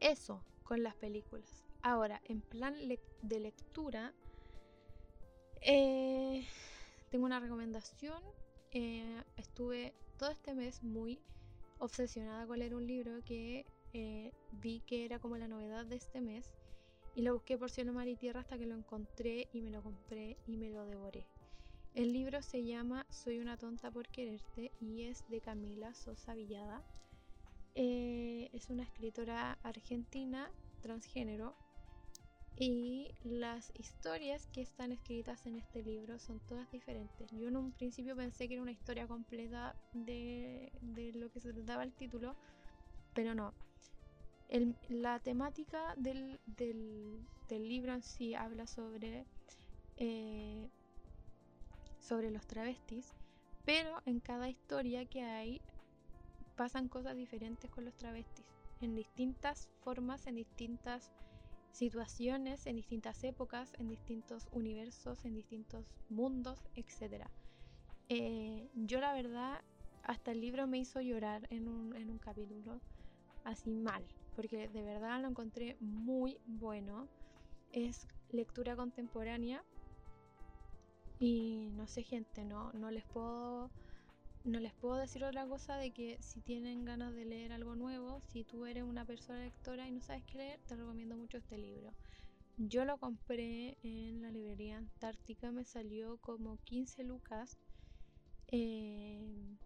eso 0.00 0.42
con 0.64 0.82
las 0.82 0.94
películas. 0.96 1.64
Ahora, 1.82 2.20
en 2.24 2.40
plan 2.40 2.74
de 3.22 3.40
lectura, 3.40 4.12
eh, 5.60 6.46
tengo 7.10 7.24
una 7.24 7.40
recomendación. 7.40 8.22
Eh, 8.72 9.22
estuve 9.36 9.94
todo 10.18 10.30
este 10.30 10.54
mes 10.54 10.82
muy 10.82 11.20
obsesionada 11.78 12.46
con 12.46 12.58
leer 12.58 12.74
un 12.74 12.86
libro 12.86 13.22
que 13.24 13.66
eh, 13.92 14.32
vi 14.52 14.80
que 14.80 15.04
era 15.04 15.18
como 15.18 15.36
la 15.36 15.46
novedad 15.46 15.86
de 15.86 15.96
este 15.96 16.20
mes 16.20 16.50
y 17.14 17.22
lo 17.22 17.34
busqué 17.34 17.56
por 17.56 17.70
cielo, 17.70 17.92
mar 17.92 18.08
y 18.08 18.16
tierra 18.16 18.40
hasta 18.40 18.58
que 18.58 18.66
lo 18.66 18.74
encontré 18.74 19.48
y 19.52 19.60
me 19.60 19.70
lo 19.70 19.82
compré 19.82 20.36
y 20.46 20.56
me 20.56 20.70
lo 20.70 20.84
devoré. 20.86 21.26
El 21.94 22.12
libro 22.12 22.42
se 22.42 22.64
llama 22.64 23.06
Soy 23.08 23.38
una 23.38 23.56
tonta 23.56 23.90
por 23.90 24.08
quererte 24.08 24.72
y 24.80 25.04
es 25.04 25.24
de 25.28 25.40
Camila 25.40 25.94
Sosa 25.94 26.34
Villada. 26.34 26.82
Eh, 27.76 28.50
es 28.52 28.68
una 28.68 28.82
escritora 28.82 29.58
argentina 29.62 30.50
transgénero 30.80 31.54
y 32.56 33.10
las 33.24 33.72
historias 33.78 34.46
que 34.52 34.62
están 34.62 34.92
escritas 34.92 35.44
en 35.46 35.56
este 35.56 35.82
libro 35.82 36.18
son 36.18 36.38
todas 36.40 36.70
diferentes. 36.70 37.30
Yo 37.32 37.48
en 37.48 37.56
un 37.56 37.72
principio 37.72 38.14
pensé 38.14 38.46
que 38.46 38.54
era 38.54 38.62
una 38.62 38.70
historia 38.70 39.08
completa 39.08 39.74
de, 39.92 40.72
lo 41.14 41.30
que 41.30 41.40
se 41.40 41.52
trataba 41.52 41.82
el 41.82 41.92
título, 41.92 42.36
pero 43.12 43.34
no. 43.34 43.52
La 44.88 45.18
temática 45.20 45.94
del, 45.96 46.38
libro 47.48 47.92
en 47.92 48.02
sí 48.02 48.34
habla 48.34 48.66
sobre, 48.66 49.26
eh, 49.96 50.68
sobre 51.98 52.30
los 52.30 52.46
travestis, 52.46 53.14
pero 53.64 54.00
en 54.06 54.20
cada 54.20 54.48
historia 54.48 55.06
que 55.06 55.22
hay 55.22 55.60
pasan 56.56 56.88
cosas 56.88 57.16
diferentes 57.16 57.70
con 57.70 57.84
los 57.84 57.96
travestis, 57.96 58.46
en 58.80 58.94
distintas 58.94 59.68
formas, 59.82 60.26
en 60.26 60.36
distintas 60.36 61.10
situaciones, 61.72 62.66
en 62.66 62.76
distintas 62.76 63.24
épocas, 63.24 63.72
en 63.78 63.88
distintos 63.88 64.48
universos, 64.52 65.24
en 65.24 65.34
distintos 65.34 65.84
mundos, 66.08 66.60
etc. 66.76 67.26
Eh, 68.08 68.68
yo 68.74 69.00
la 69.00 69.12
verdad, 69.12 69.62
hasta 70.04 70.30
el 70.30 70.40
libro 70.40 70.66
me 70.66 70.78
hizo 70.78 71.00
llorar 71.00 71.46
en 71.50 71.66
un, 71.66 71.96
en 71.96 72.10
un 72.10 72.18
capítulo, 72.18 72.80
así 73.42 73.70
mal, 73.74 74.04
porque 74.34 74.68
de 74.68 74.82
verdad 74.82 75.20
lo 75.20 75.28
encontré 75.28 75.76
muy 75.80 76.38
bueno. 76.46 77.08
Es 77.72 78.06
lectura 78.30 78.76
contemporánea 78.76 79.64
y 81.18 81.70
no 81.72 81.86
sé 81.86 82.02
gente, 82.02 82.44
no, 82.44 82.72
no 82.72 82.90
les 82.90 83.04
puedo 83.04 83.70
no 84.44 84.60
les 84.60 84.74
puedo 84.74 84.96
decir 84.96 85.24
otra 85.24 85.46
cosa 85.46 85.76
de 85.76 85.90
que 85.90 86.18
si 86.20 86.40
tienen 86.42 86.84
ganas 86.84 87.14
de 87.14 87.24
leer 87.24 87.52
algo 87.52 87.76
nuevo, 87.76 88.20
si 88.26 88.44
tú 88.44 88.66
eres 88.66 88.84
una 88.84 89.06
persona 89.06 89.40
lectora 89.40 89.88
y 89.88 89.92
no 89.92 90.02
sabes 90.02 90.22
qué 90.24 90.36
leer, 90.36 90.60
te 90.66 90.76
recomiendo 90.76 91.16
mucho 91.16 91.38
este 91.38 91.56
libro. 91.56 91.94
Yo 92.58 92.84
lo 92.84 92.98
compré 92.98 93.78
en 93.82 94.20
la 94.20 94.30
librería 94.30 94.76
Antártica, 94.76 95.50
me 95.50 95.64
salió 95.64 96.18
como 96.18 96.58
15 96.64 97.04
lucas. 97.04 97.58
Eh, 98.48 99.56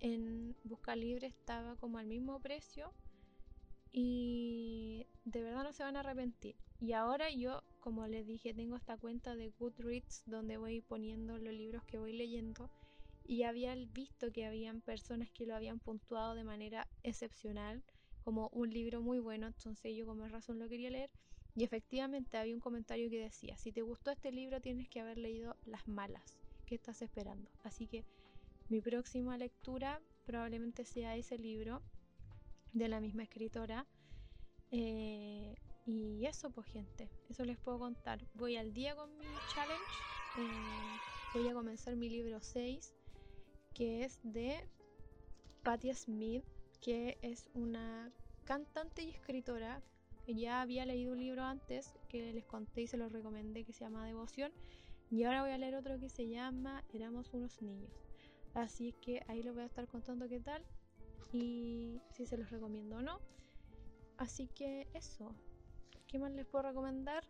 en 0.00 0.56
Busca 0.62 0.94
Libre 0.94 1.26
estaba 1.26 1.74
como 1.74 1.98
al 1.98 2.06
mismo 2.06 2.38
precio 2.38 2.92
y 3.92 5.06
de 5.24 5.42
verdad 5.42 5.64
no 5.64 5.72
se 5.72 5.82
van 5.82 5.96
a 5.96 6.00
arrepentir. 6.00 6.56
Y 6.80 6.92
ahora 6.92 7.30
yo, 7.30 7.62
como 7.80 8.06
les 8.06 8.26
dije, 8.26 8.54
tengo 8.54 8.76
esta 8.76 8.96
cuenta 8.96 9.34
de 9.34 9.50
Goodreads 9.58 10.22
donde 10.26 10.56
voy 10.56 10.80
poniendo 10.80 11.38
los 11.38 11.52
libros 11.52 11.84
que 11.84 11.98
voy 11.98 12.12
leyendo 12.12 12.70
y 13.26 13.42
había 13.42 13.74
visto 13.74 14.32
que 14.32 14.46
habían 14.46 14.80
personas 14.80 15.30
que 15.30 15.46
lo 15.46 15.54
habían 15.54 15.78
puntuado 15.80 16.34
de 16.34 16.44
manera 16.44 16.86
excepcional 17.02 17.82
como 18.24 18.48
un 18.52 18.70
libro 18.70 19.00
muy 19.02 19.18
bueno, 19.20 19.46
entonces 19.46 19.96
yo 19.96 20.06
con 20.06 20.18
más 20.18 20.30
razón 20.32 20.58
lo 20.58 20.68
quería 20.68 20.90
leer 20.90 21.10
y 21.54 21.64
efectivamente 21.64 22.36
había 22.36 22.54
un 22.54 22.60
comentario 22.60 23.10
que 23.10 23.20
decía, 23.20 23.56
si 23.56 23.72
te 23.72 23.82
gustó 23.82 24.10
este 24.10 24.32
libro 24.32 24.60
tienes 24.60 24.88
que 24.88 25.00
haber 25.00 25.18
leído 25.18 25.56
Las 25.66 25.88
Malas, 25.88 26.38
¿qué 26.66 26.74
estás 26.74 27.02
esperando? 27.02 27.50
Así 27.64 27.86
que 27.86 28.04
mi 28.68 28.80
próxima 28.80 29.36
lectura 29.36 30.00
probablemente 30.24 30.84
sea 30.84 31.16
ese 31.16 31.38
libro 31.38 31.82
de 32.72 32.88
la 32.88 33.00
misma 33.00 33.22
escritora. 33.22 33.86
Eh, 34.70 35.54
y 35.86 36.26
eso 36.26 36.50
pues 36.50 36.66
gente, 36.66 37.08
eso 37.30 37.44
les 37.44 37.58
puedo 37.58 37.78
contar. 37.78 38.20
Voy 38.34 38.56
al 38.56 38.74
día 38.74 38.94
con 38.94 39.16
mi 39.16 39.24
challenge. 39.54 39.84
Eh, 40.38 40.98
voy 41.34 41.48
a 41.48 41.54
comenzar 41.54 41.96
mi 41.96 42.08
libro 42.08 42.40
6 42.40 42.94
que 43.78 44.04
es 44.04 44.18
de 44.24 44.68
Patti 45.62 45.94
Smith, 45.94 46.44
que 46.80 47.16
es 47.22 47.48
una 47.54 48.12
cantante 48.44 49.04
y 49.04 49.10
escritora. 49.10 49.80
Ya 50.26 50.60
había 50.60 50.84
leído 50.84 51.12
un 51.12 51.20
libro 51.20 51.44
antes 51.44 51.94
que 52.08 52.32
les 52.32 52.44
conté 52.44 52.82
y 52.82 52.86
se 52.88 52.96
lo 52.96 53.08
recomendé 53.08 53.64
que 53.64 53.72
se 53.72 53.84
llama 53.84 54.04
Devoción. 54.04 54.52
Y 55.10 55.22
ahora 55.22 55.42
voy 55.42 55.52
a 55.52 55.58
leer 55.58 55.76
otro 55.76 55.98
que 55.98 56.08
se 56.08 56.28
llama 56.28 56.84
Éramos 56.92 57.32
unos 57.32 57.62
niños. 57.62 57.92
Así 58.52 58.94
que 59.00 59.22
ahí 59.28 59.42
lo 59.42 59.54
voy 59.54 59.62
a 59.62 59.66
estar 59.66 59.86
contando 59.86 60.28
qué 60.28 60.40
tal 60.40 60.64
y 61.32 62.00
si 62.10 62.26
se 62.26 62.36
los 62.36 62.50
recomiendo 62.50 62.96
o 62.96 63.02
no. 63.02 63.20
Así 64.16 64.48
que 64.48 64.88
eso. 64.94 65.34
¿Qué 66.06 66.18
más 66.18 66.32
les 66.32 66.46
puedo 66.46 66.62
recomendar? 66.62 67.24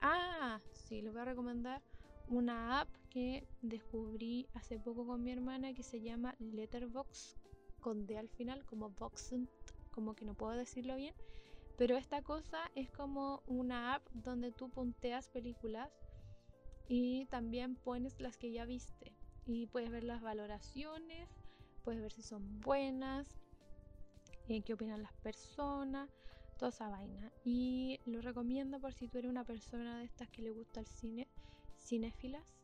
Ah, 0.00 0.60
sí, 0.72 1.02
les 1.02 1.12
voy 1.12 1.22
a 1.22 1.26
recomendar 1.26 1.82
una 2.28 2.80
app 2.80 2.88
que 3.10 3.46
descubrí 3.62 4.48
hace 4.54 4.78
poco 4.78 5.06
con 5.06 5.22
mi 5.22 5.32
hermana 5.32 5.74
que 5.74 5.82
se 5.82 6.00
llama 6.00 6.34
Letterbox 6.38 7.36
con 7.80 8.06
D 8.06 8.18
al 8.18 8.28
final, 8.28 8.64
como 8.64 8.90
Boxent, 8.90 9.48
como 9.92 10.14
que 10.14 10.24
no 10.24 10.34
puedo 10.34 10.52
decirlo 10.52 10.96
bien. 10.96 11.14
Pero 11.78 11.96
esta 11.96 12.22
cosa 12.22 12.70
es 12.74 12.90
como 12.90 13.42
una 13.46 13.94
app 13.94 14.08
donde 14.12 14.50
tú 14.50 14.70
punteas 14.70 15.28
películas 15.28 15.90
y 16.88 17.26
también 17.26 17.76
pones 17.76 18.18
las 18.20 18.36
que 18.36 18.50
ya 18.50 18.64
viste. 18.64 19.12
Y 19.46 19.66
puedes 19.66 19.90
ver 19.90 20.02
las 20.02 20.22
valoraciones, 20.22 21.28
puedes 21.86 22.02
ver 22.02 22.10
si 22.10 22.22
son 22.22 22.60
buenas, 22.62 23.28
eh, 24.48 24.60
qué 24.62 24.74
opinan 24.74 25.04
las 25.04 25.12
personas, 25.22 26.10
toda 26.58 26.70
esa 26.70 26.88
vaina. 26.88 27.30
Y 27.44 28.00
lo 28.06 28.20
recomiendo 28.20 28.80
por 28.80 28.92
si 28.92 29.06
tú 29.06 29.18
eres 29.18 29.30
una 29.30 29.44
persona 29.44 29.96
de 29.96 30.04
estas 30.04 30.28
que 30.30 30.42
le 30.42 30.50
gusta 30.50 30.80
el 30.80 30.88
cine 30.88 31.28
cinéfilas. 31.78 32.56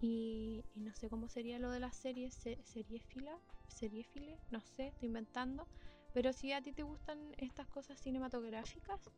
Y, 0.00 0.64
no 0.74 0.92
sé 0.92 1.08
cómo 1.08 1.28
sería 1.28 1.60
lo 1.60 1.70
de 1.70 1.78
las 1.78 1.94
series, 1.94 2.34
se, 2.34 2.58
seriéfila, 2.64 3.38
seriéfile, 3.68 4.40
no 4.50 4.60
sé, 4.60 4.88
estoy 4.88 5.06
inventando. 5.06 5.68
Pero 6.12 6.32
si 6.32 6.52
a 6.52 6.60
ti 6.60 6.72
te 6.72 6.82
gustan 6.82 7.32
estas 7.38 7.68
cosas 7.68 8.00
cinematográficas, 8.00 9.08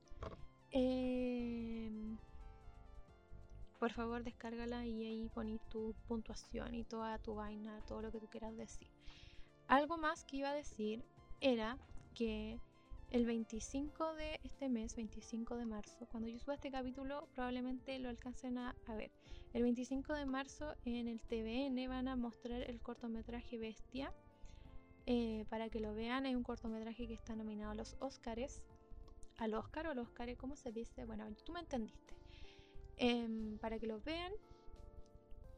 em, 0.71 2.19
por 3.79 3.93
favor 3.93 4.25
descárgala 4.25 4.87
y 4.87 5.07
ahí 5.07 5.29
pones 5.29 5.61
tu 5.69 5.95
puntuación 6.07 6.75
y 6.75 6.85
toda 6.85 7.19
tu 7.19 7.35
vaina, 7.35 7.81
todo 7.87 8.03
lo 8.03 8.11
que 8.11 8.21
tú 8.21 8.27
quieras 8.29 8.57
decir. 8.57 8.89
Algo 9.69 9.97
más 9.99 10.25
que 10.25 10.39
iba 10.39 10.51
a 10.51 10.55
decir 10.55 11.05
era 11.41 11.79
que 12.15 12.59
el 13.11 13.25
25 13.25 14.15
de 14.15 14.41
este 14.43 14.69
mes, 14.69 14.97
25 14.97 15.57
de 15.57 15.65
marzo, 15.65 16.07
cuando 16.11 16.29
yo 16.29 16.39
suba 16.39 16.55
este 16.55 16.71
capítulo 16.71 17.29
probablemente 17.35 17.99
lo 17.99 18.09
alcancen 18.09 18.59
a, 18.59 18.75
ver. 18.89 19.11
El 19.55 19.63
25 19.63 20.13
de 20.13 20.27
marzo 20.27 20.75
en 20.85 21.09
el 21.09 21.23
TVN 21.23 21.89
van 21.89 22.09
a 22.09 22.17
mostrar 22.17 22.63
el 22.63 22.81
cortometraje 22.81 23.59
Bestia. 23.59 24.13
Eh, 25.07 25.47
para 25.49 25.71
que 25.71 25.81
lo 25.81 25.95
vean, 25.95 26.27
es 26.27 26.37
un 26.37 26.43
cortometraje 26.43 27.07
que 27.07 27.15
está 27.15 27.35
nominado 27.35 27.71
a 27.71 27.75
los 27.75 27.97
Oscars. 28.01 28.63
Al 29.39 29.55
Oscar 29.55 29.87
o 29.87 29.91
al 29.93 29.99
Oscar, 30.01 30.37
¿cómo 30.37 30.57
se 30.57 30.73
dice? 30.73 31.07
Bueno, 31.07 31.25
tú 31.47 31.53
me 31.53 31.61
entendiste. 31.61 32.18
Em, 32.99 33.59
para 33.59 33.79
que 33.79 33.87
lo 33.87 34.01
vean, 34.01 34.33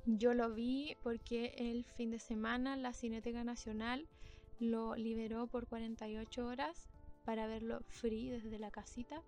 yo 0.07 0.35
lo 0.35 0.53
vi 0.53 0.97
porque 1.03 1.55
el 1.57 1.85
fin 1.85 2.11
de 2.11 2.19
semana 2.19 2.77
la 2.77 2.93
Cineteca 2.93 3.45
Nacional 3.45 4.09
lo 4.59 4.95
liberó 4.95 5.47
por 5.47 5.67
48 5.67 6.47
horas 6.47 6.89
para 7.25 7.47
verlo 7.47 7.81
free 7.89 8.29
desde 8.29 8.59
la 8.59 8.71
casita. 8.71 9.23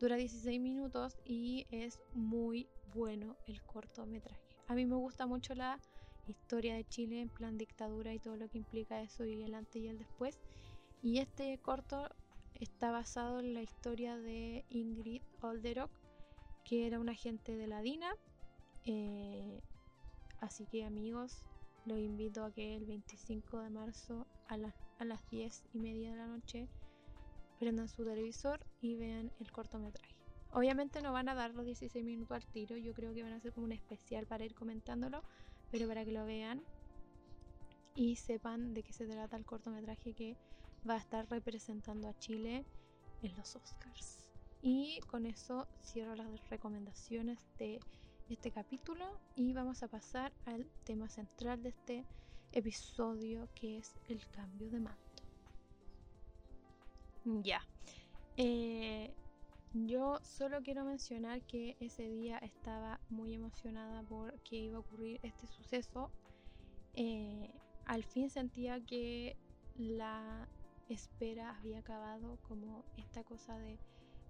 Dura 0.00 0.16
16 0.16 0.60
minutos 0.60 1.16
y 1.24 1.66
es 1.70 2.00
muy 2.14 2.68
bueno 2.92 3.36
el 3.46 3.62
cortometraje. 3.62 4.42
A 4.66 4.74
mí 4.74 4.86
me 4.86 4.96
gusta 4.96 5.26
mucho 5.26 5.54
la 5.54 5.80
historia 6.26 6.74
de 6.74 6.84
Chile 6.84 7.20
en 7.20 7.28
plan 7.28 7.58
dictadura 7.58 8.12
y 8.14 8.18
todo 8.18 8.36
lo 8.36 8.48
que 8.48 8.58
implica 8.58 9.02
eso 9.02 9.24
y 9.24 9.42
el 9.42 9.54
antes 9.54 9.82
y 9.82 9.88
el 9.88 9.98
después. 9.98 10.40
Y 11.02 11.18
este 11.18 11.58
corto 11.58 12.08
está 12.54 12.90
basado 12.90 13.40
en 13.40 13.54
la 13.54 13.62
historia 13.62 14.16
de 14.16 14.64
Ingrid 14.68 15.22
Olderock, 15.40 15.90
que 16.64 16.86
era 16.86 17.00
un 17.00 17.08
agente 17.08 17.56
de 17.56 17.66
la 17.66 17.82
DINA. 17.82 18.14
Eh, 18.84 19.60
así 20.40 20.66
que 20.66 20.84
amigos, 20.84 21.44
los 21.84 21.98
invito 21.98 22.44
a 22.44 22.52
que 22.52 22.76
el 22.76 22.86
25 22.86 23.60
de 23.60 23.70
marzo 23.70 24.26
a, 24.48 24.56
a 24.98 25.04
las 25.04 25.30
10 25.30 25.64
y 25.74 25.78
media 25.78 26.10
de 26.10 26.16
la 26.16 26.26
noche 26.26 26.68
prendan 27.58 27.88
su 27.88 28.04
televisor 28.04 28.60
y 28.80 28.96
vean 28.96 29.30
el 29.38 29.52
cortometraje. 29.52 30.16
Obviamente 30.52 31.00
no 31.00 31.12
van 31.12 31.28
a 31.28 31.34
dar 31.34 31.54
los 31.54 31.64
16 31.64 32.04
minutos 32.04 32.36
al 32.36 32.46
tiro, 32.46 32.76
yo 32.76 32.92
creo 32.92 33.14
que 33.14 33.22
van 33.22 33.32
a 33.32 33.40
ser 33.40 33.52
como 33.52 33.64
un 33.66 33.72
especial 33.72 34.26
para 34.26 34.44
ir 34.44 34.54
comentándolo, 34.54 35.22
pero 35.70 35.88
para 35.88 36.04
que 36.04 36.12
lo 36.12 36.26
vean 36.26 36.62
y 37.94 38.16
sepan 38.16 38.74
de 38.74 38.82
qué 38.82 38.92
se 38.92 39.06
trata 39.06 39.36
el 39.36 39.44
cortometraje 39.44 40.12
que 40.14 40.36
va 40.88 40.94
a 40.94 40.98
estar 40.98 41.28
representando 41.30 42.08
a 42.08 42.18
Chile 42.18 42.64
en 43.22 43.36
los 43.36 43.56
Oscars. 43.56 44.21
Y 44.62 45.00
con 45.08 45.26
eso 45.26 45.66
cierro 45.82 46.14
las 46.14 46.48
recomendaciones 46.48 47.44
de 47.58 47.80
este 48.28 48.52
capítulo 48.52 49.04
y 49.34 49.52
vamos 49.52 49.82
a 49.82 49.88
pasar 49.88 50.32
al 50.46 50.70
tema 50.84 51.08
central 51.08 51.62
de 51.62 51.70
este 51.70 52.06
episodio 52.52 53.48
que 53.56 53.78
es 53.78 53.96
el 54.08 54.24
cambio 54.28 54.70
de 54.70 54.78
mando. 54.78 55.00
Ya. 57.24 57.60
Eh, 58.36 59.12
yo 59.74 60.20
solo 60.22 60.62
quiero 60.62 60.84
mencionar 60.84 61.42
que 61.42 61.76
ese 61.80 62.08
día 62.08 62.38
estaba 62.38 63.00
muy 63.10 63.34
emocionada 63.34 64.04
porque 64.04 64.56
iba 64.56 64.76
a 64.76 64.80
ocurrir 64.80 65.18
este 65.24 65.48
suceso. 65.48 66.10
Eh, 66.94 67.52
al 67.86 68.04
fin 68.04 68.30
sentía 68.30 68.80
que 68.84 69.36
la 69.76 70.48
espera 70.88 71.56
había 71.58 71.78
acabado, 71.78 72.38
como 72.48 72.84
esta 72.96 73.24
cosa 73.24 73.58
de 73.58 73.78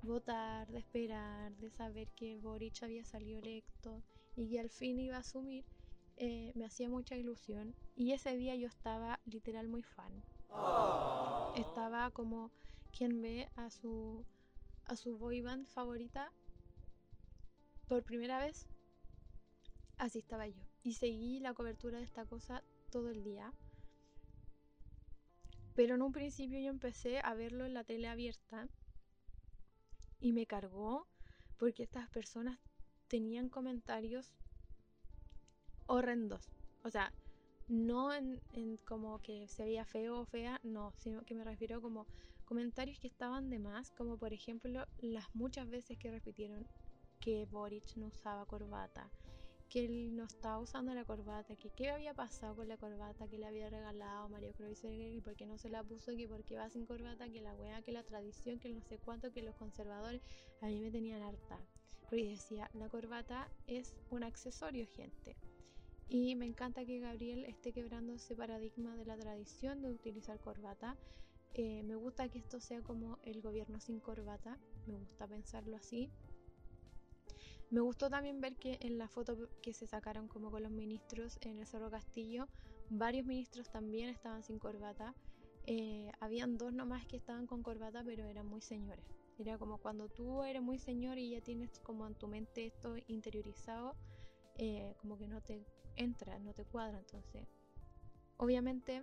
votar, 0.02 0.68
de 0.68 0.78
esperar, 0.78 1.56
de 1.56 1.70
saber 1.70 2.08
que 2.12 2.38
Boric 2.38 2.82
había 2.82 3.04
salido 3.04 3.38
electo 3.38 4.02
y 4.36 4.50
que 4.50 4.60
al 4.60 4.70
fin 4.70 4.98
iba 4.98 5.16
a 5.16 5.20
asumir, 5.20 5.64
eh, 6.16 6.52
me 6.54 6.64
hacía 6.64 6.88
mucha 6.88 7.16
ilusión. 7.16 7.74
Y 7.96 8.12
ese 8.12 8.36
día 8.36 8.54
yo 8.56 8.66
estaba 8.68 9.20
literal 9.24 9.68
muy 9.68 9.82
fan. 9.82 10.12
Estaba 11.56 12.10
como 12.10 12.50
quien 12.96 13.22
ve 13.22 13.48
a 13.56 13.70
su 13.70 14.24
a 14.86 14.96
su 14.96 15.16
boy 15.16 15.40
band 15.40 15.66
favorita 15.66 16.32
por 17.86 18.02
primera 18.02 18.38
vez. 18.38 18.66
Así 19.96 20.18
estaba 20.18 20.46
yo. 20.46 20.62
Y 20.82 20.94
seguí 20.94 21.40
la 21.40 21.54
cobertura 21.54 21.98
de 21.98 22.04
esta 22.04 22.26
cosa 22.26 22.62
todo 22.90 23.10
el 23.10 23.22
día. 23.22 23.52
Pero 25.74 25.94
en 25.94 26.02
un 26.02 26.12
principio 26.12 26.58
yo 26.60 26.68
empecé 26.68 27.20
a 27.20 27.34
verlo 27.34 27.64
en 27.64 27.74
la 27.74 27.84
tele 27.84 28.08
abierta 28.08 28.68
y 30.22 30.32
me 30.32 30.46
cargó 30.46 31.06
porque 31.58 31.82
estas 31.82 32.08
personas 32.08 32.58
tenían 33.08 33.50
comentarios 33.50 34.32
horrendos. 35.86 36.48
O 36.84 36.90
sea, 36.90 37.12
no 37.68 38.14
en, 38.14 38.40
como 38.86 39.20
que 39.20 39.48
se 39.48 39.64
veía 39.64 39.84
feo 39.84 40.20
o 40.20 40.24
fea, 40.24 40.58
no, 40.62 40.94
sino 40.96 41.22
que 41.24 41.34
me 41.34 41.44
refiero 41.44 41.82
como 41.82 42.06
comentarios 42.44 42.98
que 42.98 43.08
estaban 43.08 43.50
de 43.50 43.58
más, 43.58 43.90
como 43.90 44.16
por 44.16 44.32
ejemplo 44.32 44.86
las 45.00 45.34
muchas 45.34 45.68
veces 45.68 45.98
que 45.98 46.10
repitieron 46.10 46.66
que 47.20 47.46
Boric 47.46 47.96
no 47.96 48.06
usaba 48.06 48.46
corbata, 48.46 49.10
que 49.72 49.86
él 49.86 50.14
no 50.14 50.24
estaba 50.24 50.58
usando 50.58 50.92
la 50.92 51.06
corbata, 51.06 51.56
que 51.56 51.70
qué 51.70 51.88
había 51.88 52.12
pasado 52.12 52.54
con 52.54 52.68
la 52.68 52.76
corbata 52.76 53.26
que 53.26 53.38
le 53.38 53.46
había 53.46 53.70
regalado 53.70 54.28
Mario 54.28 54.52
Kreuzberger 54.52 55.14
y 55.14 55.22
por 55.22 55.34
qué 55.34 55.46
no 55.46 55.56
se 55.56 55.70
la 55.70 55.82
puso, 55.82 56.14
que 56.14 56.28
por 56.28 56.44
qué 56.44 56.58
va 56.58 56.68
sin 56.68 56.84
corbata, 56.84 57.26
que 57.30 57.40
la 57.40 57.54
wea, 57.54 57.80
que 57.80 57.90
la 57.90 58.02
tradición, 58.02 58.58
que 58.58 58.68
no 58.68 58.82
sé 58.82 58.98
cuánto, 58.98 59.32
que 59.32 59.40
los 59.40 59.54
conservadores 59.54 60.20
a 60.60 60.66
mí 60.66 60.78
me 60.78 60.90
tenían 60.90 61.22
harta. 61.22 61.58
Porque 62.02 62.28
decía, 62.28 62.70
la 62.74 62.90
corbata 62.90 63.48
es 63.66 63.96
un 64.10 64.24
accesorio, 64.24 64.86
gente. 64.88 65.38
Y 66.06 66.34
me 66.36 66.44
encanta 66.44 66.84
que 66.84 67.00
Gabriel 67.00 67.46
esté 67.46 67.72
quebrando 67.72 68.12
ese 68.12 68.36
paradigma 68.36 68.94
de 68.96 69.06
la 69.06 69.16
tradición 69.16 69.80
de 69.80 69.90
utilizar 69.90 70.38
corbata. 70.38 70.98
Eh, 71.54 71.82
me 71.84 71.94
gusta 71.94 72.28
que 72.28 72.40
esto 72.40 72.60
sea 72.60 72.82
como 72.82 73.18
el 73.22 73.40
gobierno 73.40 73.80
sin 73.80 74.00
corbata, 74.00 74.58
me 74.86 74.98
gusta 74.98 75.26
pensarlo 75.26 75.76
así. 75.76 76.10
Me 77.72 77.80
gustó 77.80 78.10
también 78.10 78.38
ver 78.42 78.54
que 78.56 78.76
en 78.82 78.98
la 78.98 79.08
foto 79.08 79.48
que 79.62 79.72
se 79.72 79.86
sacaron 79.86 80.28
como 80.28 80.50
con 80.50 80.62
los 80.62 80.70
ministros 80.70 81.38
en 81.40 81.58
el 81.58 81.66
Cerro 81.66 81.90
Castillo, 81.90 82.46
varios 82.90 83.24
ministros 83.24 83.70
también 83.70 84.10
estaban 84.10 84.42
sin 84.42 84.58
corbata. 84.58 85.14
Eh, 85.64 86.12
habían 86.20 86.58
dos 86.58 86.74
nomás 86.74 87.06
que 87.06 87.16
estaban 87.16 87.46
con 87.46 87.62
corbata, 87.62 88.02
pero 88.04 88.26
eran 88.26 88.46
muy 88.46 88.60
señores. 88.60 89.06
Era 89.38 89.56
como 89.56 89.78
cuando 89.78 90.10
tú 90.10 90.42
eres 90.42 90.60
muy 90.60 90.78
señor 90.78 91.16
y 91.16 91.30
ya 91.30 91.40
tienes 91.40 91.78
como 91.78 92.06
en 92.06 92.14
tu 92.14 92.28
mente 92.28 92.66
esto 92.66 92.96
interiorizado, 93.06 93.96
eh, 94.58 94.94
como 94.98 95.16
que 95.16 95.26
no 95.26 95.40
te 95.40 95.64
entra, 95.96 96.38
no 96.40 96.52
te 96.52 96.66
cuadra. 96.66 96.98
Entonces, 96.98 97.48
obviamente 98.36 99.02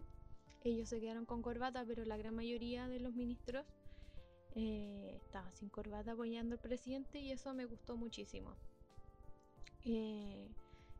ellos 0.61 0.89
se 0.89 0.99
quedaron 0.99 1.25
con 1.25 1.41
corbata, 1.41 1.83
pero 1.87 2.05
la 2.05 2.17
gran 2.17 2.35
mayoría 2.35 2.87
de 2.87 2.99
los 2.99 3.15
ministros 3.15 3.65
eh, 4.55 5.19
estaba 5.23 5.51
sin 5.53 5.69
corbata 5.69 6.13
apoyando 6.13 6.55
al 6.55 6.59
presidente 6.59 7.19
y 7.19 7.31
eso 7.31 7.53
me 7.53 7.65
gustó 7.65 7.95
muchísimo. 7.95 8.55
Eh, 9.85 10.47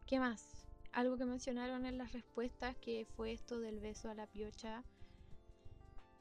¿Qué 0.06 0.20
más? 0.20 0.66
Algo 0.92 1.18
que 1.18 1.26
mencionaron 1.26 1.86
en 1.86 1.98
las 1.98 2.14
respuestas 2.14 2.76
que 2.78 3.06
fue 3.16 3.32
esto 3.32 3.60
del 3.60 3.80
beso 3.80 4.10
a 4.10 4.16
la 4.16 4.28
piocha 4.28 4.84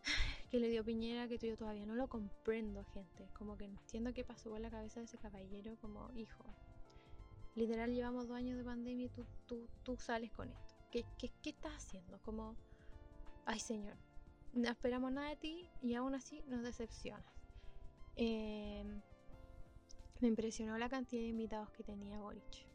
que 0.50 0.58
le 0.58 0.68
dio 0.68 0.84
Piñera, 0.84 1.28
que 1.28 1.38
yo 1.38 1.56
todavía 1.56 1.86
no 1.86 1.94
lo 1.94 2.08
comprendo, 2.08 2.84
gente. 2.92 3.28
Como 3.38 3.56
que 3.56 3.64
entiendo 3.64 4.12
qué 4.12 4.24
pasó 4.24 4.50
con 4.50 4.62
la 4.62 4.70
cabeza 4.70 5.00
de 5.00 5.06
ese 5.06 5.18
caballero, 5.18 5.76
como 5.80 6.10
hijo. 6.14 6.44
Literal, 7.54 7.92
llevamos 7.92 8.28
dos 8.28 8.36
años 8.36 8.56
de 8.56 8.64
pandemia 8.64 9.06
y 9.06 9.08
tú, 9.08 9.26
tú, 9.46 9.68
tú 9.82 9.96
sales 9.96 10.30
con 10.32 10.48
esto. 10.48 10.74
¿Qué, 10.90 11.04
qué, 11.18 11.30
qué 11.42 11.50
estás 11.50 11.72
haciendo? 11.72 12.18
Como, 12.22 12.56
ay 13.46 13.58
señor, 13.58 13.96
no 14.52 14.68
esperamos 14.68 15.12
nada 15.12 15.30
de 15.30 15.36
ti 15.36 15.70
y 15.82 15.94
aún 15.94 16.14
así 16.14 16.42
nos 16.46 16.62
decepcionas. 16.62 17.24
Em, 18.16 19.00
me 20.20 20.28
impresionó 20.28 20.76
la 20.78 20.88
cantidad 20.88 21.22
de 21.22 21.28
invitados 21.28 21.70
que 21.70 21.84
tenía 21.84 22.18
Boric 22.18 22.66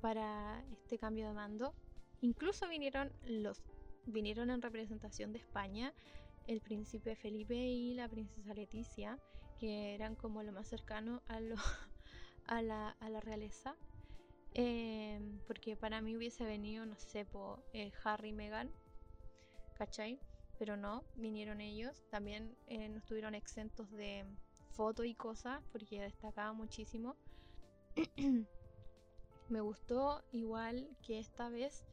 para 0.00 0.64
este 0.72 0.98
cambio 0.98 1.26
de 1.26 1.34
mando. 1.34 1.74
Incluso 2.22 2.68
vinieron 2.68 3.12
los 3.24 3.62
vinieron 4.06 4.50
en 4.50 4.62
representación 4.62 5.32
de 5.32 5.38
España 5.38 5.92
el 6.46 6.60
príncipe 6.60 7.14
Felipe 7.14 7.54
y 7.54 7.94
la 7.94 8.08
princesa 8.08 8.54
Leticia, 8.54 9.18
que 9.58 9.94
eran 9.94 10.16
como 10.16 10.42
lo 10.42 10.52
más 10.52 10.66
cercano 10.66 11.22
a, 11.28 11.38
lo, 11.40 11.54
a, 12.46 12.62
la, 12.62 12.90
a 13.00 13.08
la 13.08 13.20
realeza. 13.20 13.76
Em, 14.52 15.38
porque 15.46 15.76
para 15.76 16.00
mí 16.00 16.16
hubiese 16.16 16.44
venido, 16.44 16.84
no 16.86 16.96
sé, 16.96 17.24
por 17.24 17.62
eh, 17.72 17.92
Harry 18.02 18.30
y 18.30 18.32
Meghan, 18.32 18.70
¿cachai? 19.76 20.18
Pero 20.60 20.76
no, 20.76 21.02
vinieron 21.16 21.62
ellos. 21.62 22.04
También 22.10 22.54
eh, 22.66 22.90
no 22.90 22.98
estuvieron 22.98 23.34
exentos 23.34 23.90
de 23.92 24.26
fotos 24.72 25.06
y 25.06 25.14
cosas 25.14 25.62
porque 25.72 26.02
destacaba 26.02 26.52
muchísimo. 26.52 27.16
Me 29.48 29.60
gustó 29.62 30.22
igual 30.32 30.86
que 31.02 31.18
esta 31.18 31.48
vez 31.48 31.86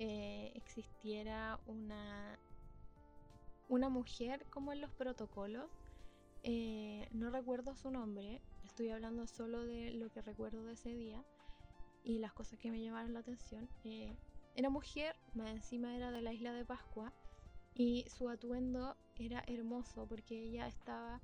eh, 0.00 0.50
existiera 0.56 1.60
una, 1.68 2.40
una 3.68 3.88
mujer 3.88 4.44
como 4.50 4.72
en 4.72 4.80
los 4.80 4.90
protocolos. 4.90 5.70
Eh, 6.42 7.06
no 7.12 7.30
recuerdo 7.30 7.76
su 7.76 7.92
nombre, 7.92 8.42
estoy 8.64 8.88
hablando 8.88 9.28
solo 9.28 9.64
de 9.64 9.92
lo 9.92 10.10
que 10.10 10.22
recuerdo 10.22 10.64
de 10.64 10.72
ese 10.72 10.90
día 10.90 11.24
y 12.02 12.18
las 12.18 12.32
cosas 12.32 12.58
que 12.58 12.72
me 12.72 12.82
llamaron 12.82 13.14
la 13.14 13.20
atención. 13.20 13.68
era 14.56 14.70
mujer, 14.70 15.14
más 15.34 15.50
encima 15.50 15.94
era 15.94 16.10
de 16.10 16.20
la 16.20 16.32
isla 16.32 16.52
de 16.52 16.64
Pascua 16.64 17.12
y 17.78 18.04
su 18.08 18.28
atuendo 18.28 18.96
era 19.16 19.44
hermoso 19.46 20.04
porque 20.08 20.42
ella 20.42 20.66
estaba 20.66 21.22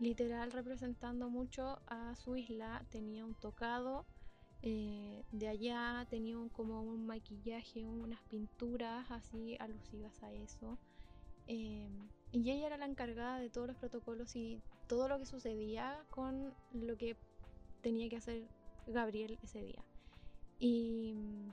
literal 0.00 0.50
representando 0.50 1.28
mucho 1.28 1.78
a 1.86 2.16
su 2.16 2.36
isla. 2.36 2.84
Tenía 2.90 3.26
un 3.26 3.34
tocado 3.34 4.06
eh, 4.62 5.22
de 5.30 5.48
allá, 5.48 6.06
tenía 6.08 6.36
como 6.54 6.82
un 6.82 7.06
maquillaje, 7.06 7.84
unas 7.84 8.22
pinturas 8.22 9.10
así 9.10 9.58
alusivas 9.60 10.22
a 10.22 10.32
eso. 10.32 10.78
Em, 11.46 12.08
y 12.32 12.50
ella 12.50 12.68
era 12.68 12.78
la 12.78 12.86
encargada 12.86 13.38
de 13.38 13.50
todos 13.50 13.66
los 13.66 13.76
protocolos 13.76 14.34
y 14.34 14.62
todo 14.86 15.06
lo 15.06 15.18
que 15.18 15.26
sucedía 15.26 16.02
con 16.08 16.54
lo 16.72 16.96
que 16.96 17.14
tenía 17.82 18.08
que 18.08 18.16
hacer 18.16 18.48
Gabriel 18.86 19.38
ese 19.42 19.62
día. 19.62 19.84
Y 20.58 21.12
mm, 21.14 21.50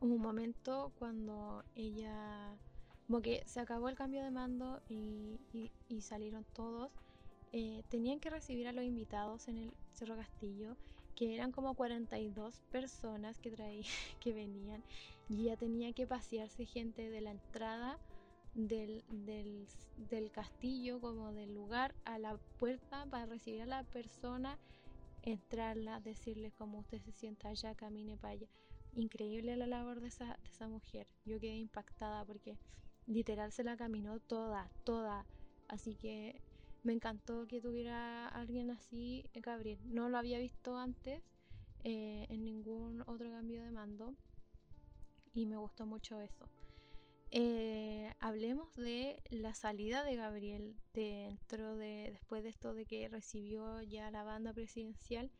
un 0.00 0.20
momento 0.20 0.92
cuando 0.98 1.64
ella 1.74 2.54
como 3.12 3.20
que 3.20 3.42
se 3.44 3.60
acabó 3.60 3.90
el 3.90 3.94
cambio 3.94 4.24
de 4.24 4.30
mando 4.30 4.80
y, 4.88 5.38
salieron 6.00 6.46
todos. 6.54 6.90
Eh, 7.52 7.82
tenían 7.90 8.20
que 8.20 8.30
recibir 8.30 8.66
a 8.66 8.72
los 8.72 8.84
invitados 8.84 9.48
en 9.48 9.58
el 9.58 9.74
Cerro 9.92 10.16
Castillo, 10.16 10.78
que 11.14 11.34
eran 11.34 11.52
como 11.52 11.74
42 11.74 12.62
personas 12.70 13.38
que, 13.38 13.50
traían, 13.50 13.84
que 14.20 14.32
venían, 14.32 14.82
y 15.28 15.44
ya 15.44 15.58
tenía 15.58 15.92
que 15.92 16.06
pasearse 16.06 16.64
gente 16.64 17.10
de 17.10 17.20
la 17.20 17.32
entrada 17.32 17.98
del, 18.54 19.04
castillo, 20.32 20.98
como 20.98 21.34
del 21.34 21.52
lugar, 21.52 21.94
a 22.06 22.18
la 22.18 22.38
puerta 22.58 23.04
para 23.10 23.26
recibir 23.26 23.60
a 23.60 23.66
la 23.66 23.84
persona, 23.84 24.58
entrarla, 25.22 26.00
decirles 26.00 26.54
cómo 26.54 26.78
usted 26.78 27.02
se 27.02 27.12
sienta 27.12 27.50
allá, 27.50 27.74
camine 27.74 28.16
para 28.16 28.32
allá. 28.32 28.48
Increíble 28.94 29.54
la 29.58 29.66
labor 29.66 30.00
de 30.00 30.08
esa 30.08 30.68
mujer. 30.68 31.06
Yo 31.26 31.38
quedé 31.38 31.56
impactada 31.56 32.24
porque 32.24 32.56
literal 33.06 33.52
se 33.52 33.64
la 33.64 33.76
caminó 33.76 34.20
toda, 34.20 34.70
toda. 34.84 35.26
Así 35.68 35.94
que 35.96 36.40
me 36.82 36.92
encantó 36.92 37.46
que 37.46 37.60
tuviera 37.60 38.28
alguien 38.28 38.70
así, 38.70 39.24
Gabriel. 39.34 39.78
No 39.84 40.08
lo 40.08 40.18
había 40.18 40.38
visto 40.38 40.76
antes 40.78 41.22
eh, 41.84 42.26
en 42.28 42.44
ningún 42.44 43.02
otro 43.06 43.30
cambio 43.30 43.62
de 43.62 43.70
mando 43.70 44.14
y 45.34 45.46
me 45.46 45.56
gustó 45.56 45.86
mucho 45.86 46.20
eso. 46.20 46.48
eh, 47.30 48.12
hablemos 48.20 48.74
de 48.76 49.22
la 49.30 49.54
salida 49.54 50.04
de 50.04 50.16
Gabriel 50.16 50.76
dentro 50.92 51.76
de 51.76 52.10
después 52.12 52.42
de 52.42 52.50
esto 52.50 52.74
de 52.74 52.84
que 52.86 53.08
recibió 53.08 53.82
ya 53.82 54.10
la 54.10 54.22
banda 54.24 54.52
presidencial. 54.52 55.30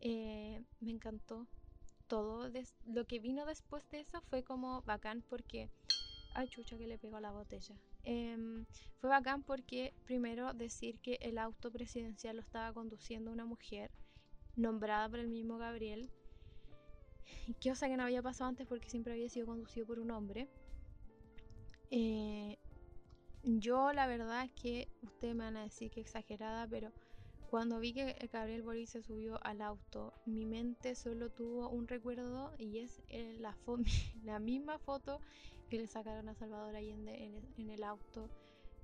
Eh, 0.00 0.62
me 0.80 0.90
encantó 0.92 1.46
todo. 2.06 2.50
lo 2.86 3.06
que 3.06 3.18
vino 3.18 3.46
después 3.46 3.88
de 3.90 4.00
eso 4.00 4.20
fue 4.22 4.42
como 4.44 4.82
bacán 4.82 5.22
porque... 5.28 5.70
Ay, 6.34 6.48
chucha 6.48 6.76
que 6.76 6.88
le 6.88 6.98
pegó 6.98 7.20
la 7.20 7.30
botella. 7.30 7.76
Em, 8.02 8.66
fue 8.98 9.08
bacán 9.08 9.44
porque 9.44 9.94
primero 10.04 10.52
decir 10.52 10.98
que 10.98 11.14
el 11.22 11.38
auto 11.38 11.70
presidencial 11.70 12.36
lo 12.36 12.42
estaba 12.42 12.72
conduciendo 12.72 13.30
una 13.30 13.44
mujer 13.44 13.92
nombrada 14.56 15.08
por 15.08 15.20
el 15.20 15.28
mismo 15.28 15.58
Gabriel. 15.58 16.10
Cosa 17.62 17.88
que 17.88 17.96
no 17.96 18.02
había 18.02 18.20
pasado 18.20 18.48
antes 18.48 18.66
porque 18.66 18.90
siempre 18.90 19.12
había 19.12 19.28
sido 19.28 19.46
conducido 19.46 19.86
por 19.86 20.00
un 20.00 20.10
hombre. 20.10 20.48
Eh, 21.90 22.58
yo 23.44 23.92
la 23.92 24.08
verdad 24.08 24.44
es 24.44 24.52
que 24.52 24.88
ustedes 25.02 25.36
me 25.36 25.44
van 25.44 25.56
a 25.56 25.62
decir 25.62 25.92
que 25.92 26.00
exagerada, 26.00 26.66
pero 26.66 26.92
cuando 27.48 27.78
vi 27.78 27.92
que 27.92 28.28
Gabriel 28.32 28.62
Boris 28.62 28.90
se 28.90 29.02
subió 29.02 29.38
al 29.46 29.60
auto, 29.62 30.12
mi 30.26 30.44
mente 30.44 30.96
solo 30.96 31.30
tuvo 31.30 31.68
un 31.68 31.86
recuerdo 31.86 32.52
y 32.58 32.80
es 32.80 33.00
la, 33.38 33.56
la 34.24 34.40
misma 34.40 34.80
foto 34.80 35.20
que 35.68 35.78
le 35.78 35.86
sacaron 35.86 36.28
a 36.28 36.34
Salvador 36.34 36.74
Allende 36.74 37.42
en, 37.56 37.70
el 37.70 37.82
auto 37.84 38.30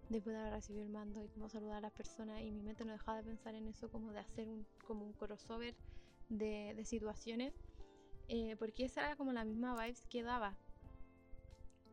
después 0.09 0.35
de 0.35 0.41
haber 0.41 0.55
recibido 0.55 0.85
el 0.85 0.91
mando 0.91 1.23
y 1.23 1.29
cómo 1.29 1.49
saludar 1.49 1.77
a 1.77 1.81
las 1.81 1.93
personas. 1.93 2.41
Y 2.43 2.51
mi 2.51 2.63
mente 2.63 2.85
no 2.85 2.93
dejaba 2.93 3.19
de 3.19 3.25
pensar 3.25 3.55
en 3.55 3.69
eso 3.69 3.91
como 3.91 4.13
de 4.13 4.21
hacer 4.21 4.49
un, 4.49 4.67
como 4.87 5.05
un 5.05 5.13
crossover 5.13 5.75
de, 6.29 6.81
situaciones 6.85 7.53
eh, 8.29 8.55
porque 8.57 8.85
esa 8.85 9.07
era 9.07 9.17
como 9.17 9.33
la 9.33 9.45
misma 9.45 9.75
vibes 9.75 10.07
que 10.07 10.23
daba. 10.23 10.57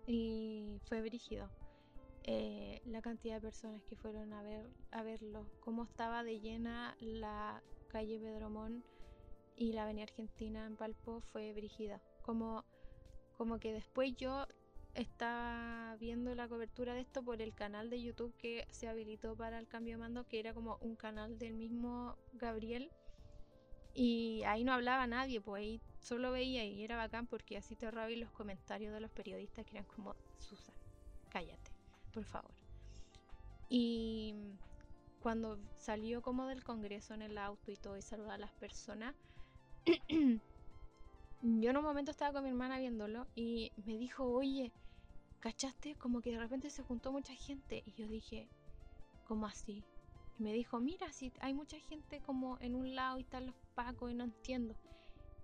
Y 0.05 0.79
fue 0.85 1.01
brígido 1.01 1.49
eh, 2.23 2.81
la 2.85 3.01
cantidad 3.01 3.35
de 3.35 3.41
personas 3.41 3.83
que 3.83 3.95
fueron 3.95 4.33
a 4.33 4.41
ver 4.41 4.69
a 4.91 5.01
verlo 5.03 5.49
cómo 5.61 5.83
estaba 5.83 6.23
de 6.23 6.39
llena 6.39 6.95
la 6.99 7.61
calle 7.87 8.19
Pedromón 8.19 8.83
y 9.55 9.73
la 9.73 9.83
avenida 9.83 10.03
Argentina 10.03 10.65
en 10.65 10.77
Palpo 10.77 11.21
fue 11.21 11.53
brígida. 11.53 12.01
Como 12.21 12.63
como 13.37 13.59
que 13.59 13.71
después 13.71 14.15
yo 14.17 14.47
estaba 14.97 15.95
viendo 15.99 16.33
la 16.33 16.47
cobertura 16.47 16.95
de 16.95 17.01
esto 17.01 17.23
por 17.23 17.41
el 17.41 17.53
canal 17.53 17.89
de 17.89 18.01
YouTube 18.01 18.35
que 18.37 18.67
se 18.71 18.87
habilitó 18.87 19.35
para 19.35 19.59
el 19.59 19.67
cambio 19.67 19.93
de 19.93 19.99
mando, 19.99 20.27
que 20.27 20.39
era 20.39 20.53
como 20.53 20.77
un 20.81 20.95
canal 20.95 21.37
del 21.37 21.53
mismo 21.53 22.17
Gabriel. 22.33 22.91
Y 23.93 24.43
ahí 24.43 24.63
no 24.63 24.73
hablaba 24.73 25.07
nadie, 25.07 25.39
pues 25.39 25.61
ahí 25.61 25.81
solo 25.99 26.31
veía 26.31 26.65
y 26.65 26.83
era 26.83 26.97
bacán 26.97 27.27
porque 27.27 27.57
así 27.57 27.75
te 27.75 27.85
ahorraba 27.85 28.09
los 28.09 28.31
comentarios 28.31 28.93
de 28.93 28.99
los 28.99 29.11
periodistas 29.11 29.65
que 29.65 29.77
eran 29.77 29.85
como, 29.85 30.15
Susan, 30.39 30.75
cállate, 31.29 31.71
por 32.11 32.23
favor. 32.23 32.53
Y 33.69 34.35
cuando 35.21 35.59
salió 35.75 36.21
como 36.21 36.47
del 36.47 36.63
Congreso 36.63 37.13
en 37.13 37.21
el 37.21 37.37
auto 37.37 37.71
y 37.71 37.75
todo 37.75 37.97
y 37.97 38.01
saludó 38.01 38.31
a 38.31 38.37
las 38.37 38.51
personas, 38.53 39.15
yo 41.41 41.69
en 41.69 41.77
un 41.77 41.83
momento 41.83 42.11
estaba 42.11 42.33
con 42.33 42.43
mi 42.43 42.49
hermana 42.49 42.79
viéndolo 42.79 43.27
y 43.35 43.71
me 43.85 43.97
dijo, 43.97 44.25
oye, 44.25 44.71
¿cachaste? 45.39 45.95
Como 45.95 46.21
que 46.21 46.31
de 46.31 46.39
repente 46.39 46.69
se 46.69 46.83
juntó 46.83 47.11
mucha 47.11 47.33
gente 47.33 47.83
y 47.85 47.93
yo 47.93 48.07
dije, 48.07 48.49
¿cómo 49.25 49.45
así? 49.45 49.83
Y 50.39 50.43
me 50.43 50.53
dijo, 50.53 50.79
mira, 50.79 51.11
si 51.11 51.31
hay 51.39 51.53
mucha 51.53 51.79
gente 51.79 52.21
como 52.21 52.57
en 52.59 52.75
un 52.75 52.95
lado 52.95 53.17
y 53.17 53.21
están 53.21 53.47
los 53.47 53.55
pacos 53.75 54.11
y 54.11 54.15
no 54.15 54.23
entiendo. 54.23 54.75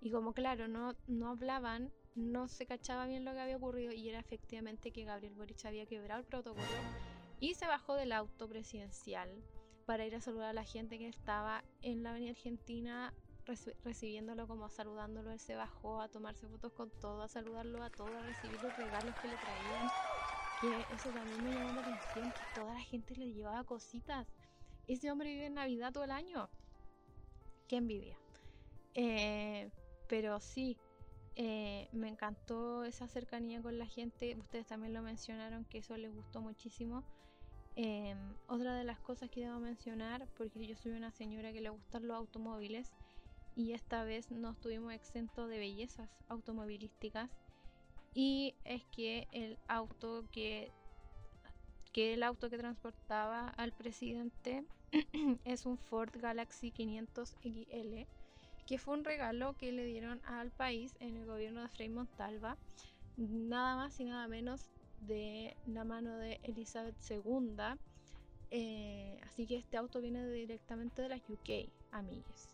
Y 0.00 0.10
como 0.10 0.34
claro, 0.34 0.68
no, 0.68 0.94
no 1.06 1.30
hablaban, 1.30 1.92
no 2.14 2.48
se 2.48 2.66
cachaba 2.66 3.06
bien 3.06 3.24
lo 3.24 3.32
que 3.32 3.40
había 3.40 3.56
ocurrido 3.56 3.92
y 3.92 4.08
era 4.08 4.20
efectivamente 4.20 4.92
que 4.92 5.04
Gabriel 5.04 5.34
Boric 5.34 5.64
había 5.64 5.86
quebrado 5.86 6.20
el 6.20 6.26
protocolo 6.26 6.66
y 7.40 7.54
se 7.54 7.66
bajó 7.66 7.94
del 7.94 8.12
auto 8.12 8.48
presidencial 8.48 9.30
para 9.86 10.06
ir 10.06 10.14
a 10.14 10.20
saludar 10.20 10.50
a 10.50 10.54
la 10.54 10.64
gente 10.64 10.98
que 10.98 11.08
estaba 11.08 11.64
en 11.82 12.02
la 12.02 12.10
avenida 12.10 12.30
Argentina 12.30 13.12
recibiéndolo 13.84 14.46
como 14.46 14.68
saludándolo, 14.68 15.32
él 15.32 15.38
se 15.38 15.54
bajó 15.54 16.00
a 16.00 16.08
tomarse 16.08 16.48
fotos 16.48 16.72
con 16.72 16.90
todo, 17.00 17.22
a 17.22 17.28
saludarlo 17.28 17.82
a 17.82 17.90
todo, 17.90 18.16
a 18.18 18.22
recibir 18.22 18.60
los 18.62 18.76
regalos 18.76 19.16
que 19.16 19.28
le 19.28 19.38
traían. 19.38 19.90
Que 20.56 20.86
eso 20.88 21.12
también 21.12 21.42
me 21.42 21.52
llamó 21.52 21.72
la 21.72 21.80
atención, 21.80 22.32
que 22.32 22.44
toda 22.52 22.74
la 22.74 22.80
gente 22.80 23.16
le 23.16 23.32
llevaba 23.32 23.64
cositas. 23.64 24.26
Ese 24.86 25.10
hombre 25.10 25.30
vive 25.30 25.46
en 25.46 25.54
Navidad 25.54 25.92
todo 25.92 26.04
el 26.04 26.10
año. 26.10 26.48
Qué 27.68 27.76
envidia. 27.76 28.16
Eh, 28.94 29.70
pero 30.08 30.38
sí, 30.40 30.76
eh, 31.36 31.88
me 31.92 32.08
encantó 32.08 32.84
esa 32.84 33.08
cercanía 33.08 33.60
con 33.60 33.78
la 33.78 33.86
gente. 33.86 34.36
Ustedes 34.36 34.66
también 34.66 34.94
lo 34.94 35.02
mencionaron, 35.02 35.64
que 35.64 35.78
eso 35.78 35.96
les 35.96 36.14
gustó 36.14 36.40
muchísimo. 36.40 37.04
Em, 37.76 38.36
otra 38.46 38.76
de 38.76 38.84
las 38.84 39.00
cosas 39.00 39.28
que 39.30 39.40
debo 39.40 39.58
mencionar, 39.58 40.28
porque 40.36 40.66
yo 40.66 40.76
soy 40.76 40.92
una 40.92 41.10
señora 41.10 41.52
que 41.52 41.60
le 41.60 41.70
gustan 41.70 42.06
los 42.06 42.16
automóviles, 42.16 42.92
y 43.56 43.72
esta 43.72 44.04
vez 44.04 44.30
no 44.30 44.50
estuvimos 44.50 44.92
exentos 44.92 45.48
de 45.48 45.58
bellezas 45.58 46.10
automovilísticas. 46.28 47.30
Y 48.14 48.54
es 48.64 48.84
que 48.86 49.26
el 49.32 49.58
auto 49.66 50.24
que, 50.30 50.70
que 51.92 52.14
el 52.14 52.22
auto 52.22 52.50
que 52.50 52.58
transportaba 52.58 53.48
al 53.48 53.72
presidente 53.72 54.64
es 55.44 55.66
un 55.66 55.78
Ford 55.78 56.10
Galaxy 56.14 56.70
500 56.70 57.30
XL 57.30 58.06
que 58.66 58.78
fue 58.78 58.94
un 58.94 59.04
regalo 59.04 59.54
que 59.58 59.72
le 59.72 59.84
dieron 59.84 60.20
al 60.24 60.50
país 60.50 60.96
en 61.00 61.16
el 61.16 61.26
gobierno 61.26 61.60
de 61.60 61.68
Frei 61.68 61.88
Montalva 61.88 62.56
nada 63.16 63.76
más 63.76 64.00
y 64.00 64.04
nada 64.04 64.26
menos 64.26 64.70
de 65.00 65.54
la 65.66 65.84
mano 65.84 66.16
de 66.16 66.40
Elizabeth 66.44 66.96
II 67.10 67.56
eh, 68.50 69.20
así 69.26 69.46
que 69.46 69.56
este 69.56 69.76
auto 69.76 70.00
viene 70.00 70.26
directamente 70.30 71.02
de 71.02 71.10
las 71.10 71.20
UK 71.28 71.68
amigas 71.90 72.53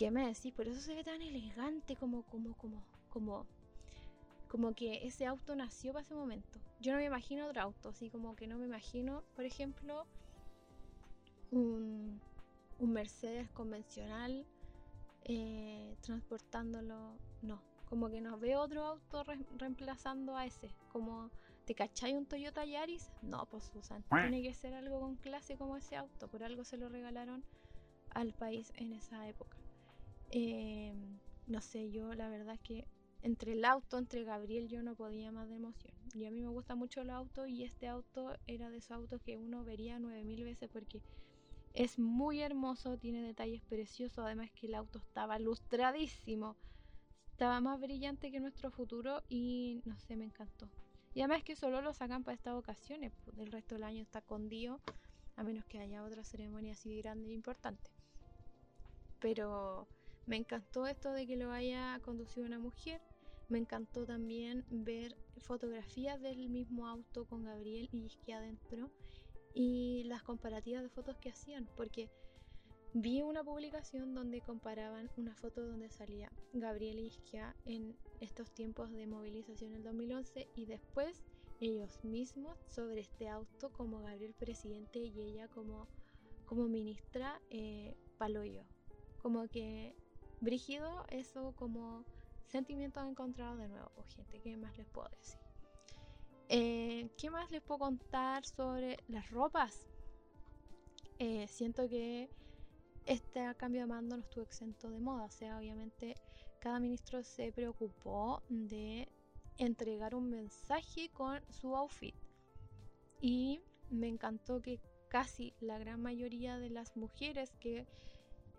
¿Qué 0.00 0.10
me 0.10 0.26
decís? 0.26 0.54
Por 0.54 0.66
eso 0.66 0.80
se 0.80 0.94
ve 0.94 1.04
tan 1.04 1.20
elegante 1.20 1.94
como, 1.94 2.22
como, 2.22 2.56
como, 2.56 2.82
como, 3.10 3.46
como 4.48 4.72
que 4.72 5.06
ese 5.06 5.26
auto 5.26 5.54
nació 5.54 5.92
para 5.92 6.04
ese 6.04 6.14
momento. 6.14 6.58
Yo 6.80 6.92
no 6.92 6.98
me 7.00 7.04
imagino 7.04 7.46
otro 7.46 7.60
auto, 7.60 7.90
así 7.90 8.08
como 8.08 8.34
que 8.34 8.46
no 8.46 8.56
me 8.56 8.64
imagino, 8.64 9.24
por 9.36 9.44
ejemplo, 9.44 10.06
un, 11.50 12.18
un 12.78 12.92
Mercedes 12.94 13.50
convencional 13.50 14.46
eh, 15.24 15.98
transportándolo. 16.00 17.18
No, 17.42 17.62
como 17.84 18.08
que 18.08 18.22
no 18.22 18.38
veo 18.38 18.62
otro 18.62 18.86
auto 18.86 19.22
reemplazando 19.58 20.34
a 20.34 20.46
ese. 20.46 20.74
Como, 20.90 21.30
¿te 21.66 21.74
cachai 21.74 22.14
un 22.14 22.24
Toyota 22.24 22.64
Yaris? 22.64 23.12
No, 23.20 23.44
pues 23.50 23.64
Susan, 23.64 24.02
tiene 24.08 24.40
que 24.40 24.54
ser 24.54 24.72
algo 24.72 24.98
con 24.98 25.16
clase 25.16 25.58
como 25.58 25.76
ese 25.76 25.96
auto. 25.96 26.26
Por 26.28 26.42
algo 26.42 26.64
se 26.64 26.78
lo 26.78 26.88
regalaron 26.88 27.44
al 28.14 28.32
país 28.32 28.72
en 28.76 28.94
esa 28.94 29.28
época. 29.28 29.59
Eh, 30.30 30.94
no 31.46 31.60
sé, 31.60 31.90
yo 31.90 32.14
la 32.14 32.28
verdad 32.28 32.54
es 32.54 32.60
que 32.60 32.86
entre 33.22 33.52
el 33.52 33.64
auto, 33.64 33.98
entre 33.98 34.24
Gabriel, 34.24 34.68
yo 34.68 34.82
no 34.82 34.94
podía 34.94 35.30
más 35.30 35.48
de 35.48 35.56
emoción. 35.56 35.92
Y 36.14 36.24
a 36.24 36.30
mí 36.30 36.40
me 36.40 36.48
gusta 36.48 36.74
mucho 36.74 37.02
el 37.02 37.10
auto 37.10 37.46
y 37.46 37.64
este 37.64 37.88
auto 37.88 38.36
era 38.46 38.70
de 38.70 38.78
esos 38.78 38.92
autos 38.92 39.20
que 39.20 39.36
uno 39.36 39.64
vería 39.64 39.98
nueve 39.98 40.24
mil 40.24 40.42
veces 40.44 40.70
porque 40.72 41.02
es 41.74 41.98
muy 41.98 42.40
hermoso, 42.40 42.98
tiene 42.98 43.22
detalles 43.22 43.62
preciosos, 43.62 44.24
además 44.24 44.50
que 44.52 44.66
el 44.66 44.74
auto 44.74 44.98
estaba 44.98 45.38
lustradísimo, 45.38 46.56
estaba 47.30 47.60
más 47.60 47.80
brillante 47.80 48.30
que 48.30 48.40
nuestro 48.40 48.70
futuro 48.70 49.22
y 49.28 49.80
no 49.84 49.98
sé, 49.98 50.16
me 50.16 50.24
encantó. 50.24 50.68
Y 51.14 51.20
además 51.20 51.42
que 51.42 51.56
solo 51.56 51.80
lo 51.82 51.92
sacan 51.92 52.24
para 52.24 52.36
estas 52.36 52.54
ocasiones, 52.54 53.12
pues 53.24 53.38
el 53.38 53.52
resto 53.52 53.74
del 53.74 53.84
año 53.84 54.02
está 54.02 54.20
escondido, 54.20 54.80
a 55.36 55.42
menos 55.42 55.64
que 55.66 55.78
haya 55.78 56.04
otra 56.04 56.24
ceremonia 56.24 56.72
así 56.72 56.96
grande 56.98 57.30
e 57.30 57.34
importante. 57.34 57.90
Pero 59.20 59.88
me 60.30 60.36
encantó 60.36 60.86
esto 60.86 61.12
de 61.12 61.26
que 61.26 61.36
lo 61.36 61.50
haya 61.50 61.98
conducido 62.04 62.46
una 62.46 62.60
mujer. 62.60 63.02
Me 63.48 63.58
encantó 63.58 64.06
también 64.06 64.64
ver 64.70 65.16
fotografías 65.38 66.20
del 66.20 66.48
mismo 66.48 66.86
auto 66.86 67.26
con 67.26 67.42
Gabriel 67.42 67.88
y 67.90 68.04
Isquia 68.04 68.38
adentro 68.38 68.92
y 69.54 70.04
las 70.04 70.22
comparativas 70.22 70.84
de 70.84 70.88
fotos 70.88 71.16
que 71.16 71.30
hacían, 71.30 71.68
porque 71.76 72.08
vi 72.94 73.22
una 73.22 73.42
publicación 73.42 74.14
donde 74.14 74.40
comparaban 74.40 75.10
una 75.16 75.34
foto 75.34 75.66
donde 75.66 75.90
salía 75.90 76.30
Gabriel 76.52 77.00
y 77.00 77.06
Isquia 77.06 77.56
en 77.64 77.96
estos 78.20 78.54
tiempos 78.54 78.92
de 78.92 79.08
movilización 79.08 79.72
en 79.72 79.78
el 79.78 79.82
2011 79.82 80.46
y 80.54 80.66
después 80.66 81.24
ellos 81.60 82.04
mismos 82.04 82.56
sobre 82.68 83.00
este 83.00 83.28
auto 83.28 83.72
como 83.72 84.04
Gabriel 84.04 84.34
presidente 84.34 85.00
y 85.00 85.20
ella 85.22 85.48
como, 85.48 85.88
como 86.46 86.68
ministra 86.68 87.42
eh, 87.50 87.96
Paloyo. 88.16 88.62
Como 89.20 89.48
que 89.48 89.96
Brígido, 90.40 91.04
eso 91.10 91.54
como 91.56 92.04
sentimientos 92.46 93.06
encontrados 93.06 93.58
de 93.58 93.68
nuevo, 93.68 93.90
oh, 93.96 94.04
gente, 94.04 94.40
¿qué 94.40 94.56
más 94.56 94.76
les 94.78 94.86
puedo 94.88 95.08
decir? 95.10 95.38
Eh, 96.48 97.08
¿Qué 97.16 97.30
más 97.30 97.50
les 97.50 97.62
puedo 97.62 97.78
contar 97.78 98.44
sobre 98.44 98.98
las 99.08 99.30
ropas? 99.30 99.86
Eh, 101.18 101.46
siento 101.46 101.88
que 101.88 102.30
este 103.06 103.54
cambio 103.56 103.82
de 103.82 103.86
mando 103.86 104.16
no 104.16 104.22
estuvo 104.22 104.44
exento 104.44 104.88
de 104.90 104.98
moda, 104.98 105.24
o 105.24 105.30
sea, 105.30 105.58
obviamente 105.58 106.14
cada 106.60 106.80
ministro 106.80 107.22
se 107.22 107.52
preocupó 107.52 108.42
de 108.48 109.08
entregar 109.58 110.14
un 110.14 110.30
mensaje 110.30 111.10
con 111.10 111.40
su 111.50 111.76
outfit. 111.76 112.14
Y 113.20 113.60
me 113.90 114.08
encantó 114.08 114.62
que 114.62 114.80
casi 115.08 115.52
la 115.60 115.78
gran 115.78 116.00
mayoría 116.00 116.58
de 116.58 116.70
las 116.70 116.96
mujeres 116.96 117.52
que 117.60 117.86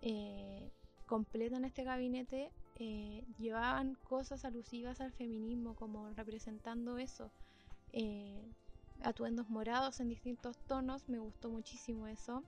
eh, 0.01 0.71
completan 1.11 1.65
este 1.65 1.83
gabinete 1.83 2.53
eh, 2.75 3.25
llevaban 3.37 3.95
cosas 3.95 4.45
alusivas 4.45 5.01
al 5.01 5.11
feminismo, 5.11 5.75
como 5.75 6.09
representando 6.13 6.97
eso. 6.97 7.33
Eh, 7.91 8.41
atuendos 9.03 9.49
morados 9.49 9.99
en 9.99 10.07
distintos 10.07 10.57
tonos, 10.67 11.09
me 11.09 11.19
gustó 11.19 11.49
muchísimo 11.49 12.07
eso. 12.07 12.45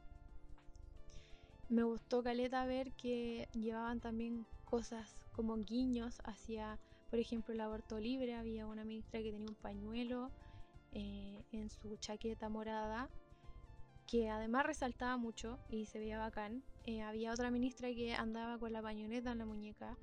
Me 1.68 1.84
gustó 1.84 2.23
Caleta 2.23 2.65
ver 2.65 2.94
que 2.94 3.49
llevaban 3.52 3.99
también 3.99 4.45
cosas 4.64 5.14
como 5.34 5.57
guiños 5.57 6.22
hacia, 6.23 6.80
por 7.10 7.19
ejemplo, 7.19 7.53
el 7.53 7.60
aborto 7.60 7.99
libre. 7.99 8.34
Había 8.34 8.65
una 8.65 8.85
ministra 8.85 9.22
que 9.22 9.34
tenía 9.34 9.49
un 9.49 9.56
pañuelo 9.56 10.31
eh, 10.94 11.44
en 11.52 11.69
su 11.69 11.98
chaqueta 11.98 12.48
morada, 12.48 13.10
que 14.07 14.30
además 14.30 14.65
resaltaba 14.65 15.18
mucho 15.18 15.60
y 15.69 15.85
se 15.85 15.99
veía 15.99 16.18
bacán. 16.18 16.64
Eh, 16.85 17.01
había 17.01 17.31
otra 17.31 17.49
ministra 17.49 17.89
que 17.93 18.14
andaba 18.14 18.60
con 18.60 18.73
la 18.73 18.81
pañoleta 18.81 19.31
en 19.31 19.38
la 19.38 19.45
muñeca, 19.45 19.97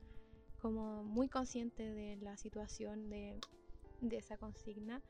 como 0.61 1.05
muy 1.05 1.29
consciente 1.29 1.83
de 1.83 2.17
la 2.17 2.37
situación 2.37 3.11
de, 3.11 3.39
de 4.01 4.17
esa 4.17 4.39
consigna. 4.39 5.03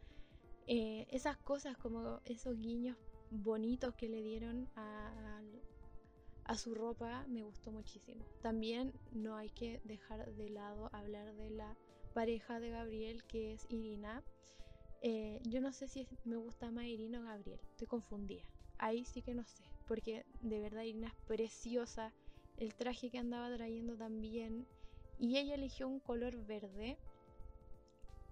Eh, 0.67 1.07
esas 1.11 1.37
cosas 1.39 1.77
como 1.77 2.21
esos 2.25 2.59
guiños 2.59 2.97
bonitos 3.31 3.95
que 3.95 4.09
le 4.09 4.23
dieron 4.23 4.69
a, 4.75 5.41
a, 6.45 6.57
su 6.57 6.75
ropa 6.75 7.25
me 7.29 7.43
gustó 7.43 7.71
muchísimo. 7.71 8.25
También 8.43 8.93
no 9.13 9.37
hay 9.37 9.51
que 9.51 9.81
dejar 9.85 10.35
de 10.35 10.51
lado 10.51 10.91
hablar 10.93 11.35
de 11.35 11.51
la 11.51 11.77
pareja 12.15 12.59
de 12.59 12.71
Gabriel 12.71 13.25
que 13.25 13.53
es 13.53 13.67
Irina. 13.69 14.25
Eh, 15.03 15.41
yo 15.45 15.61
no 15.61 15.73
sé 15.73 15.89
si 15.89 16.07
me 16.25 16.37
gusta 16.37 16.71
más 16.71 16.85
Irina 16.85 17.21
o 17.21 17.25
Gabriel, 17.25 17.61
estoy 17.71 17.87
confundida. 17.87 18.45
Ahí 18.79 19.05
sí 19.05 19.23
que 19.23 19.35
no 19.35 19.45
sé, 19.45 19.65
porque 19.91 20.25
de 20.43 20.61
verdad 20.61 20.85
Irina 20.85 21.09
es 21.09 21.15
preciosa. 21.27 22.13
El 22.59 22.73
traje 22.77 23.11
que 23.11 23.19
andaba 23.19 23.53
trayendo 23.53 23.97
también. 23.97 24.65
Y 25.19 25.37
ella 25.37 25.57
eligió 25.57 25.89
un 25.89 25.99
color 25.99 26.37
verde. 26.47 26.97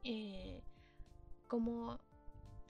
Eh, 0.04 0.62
como 1.48 1.98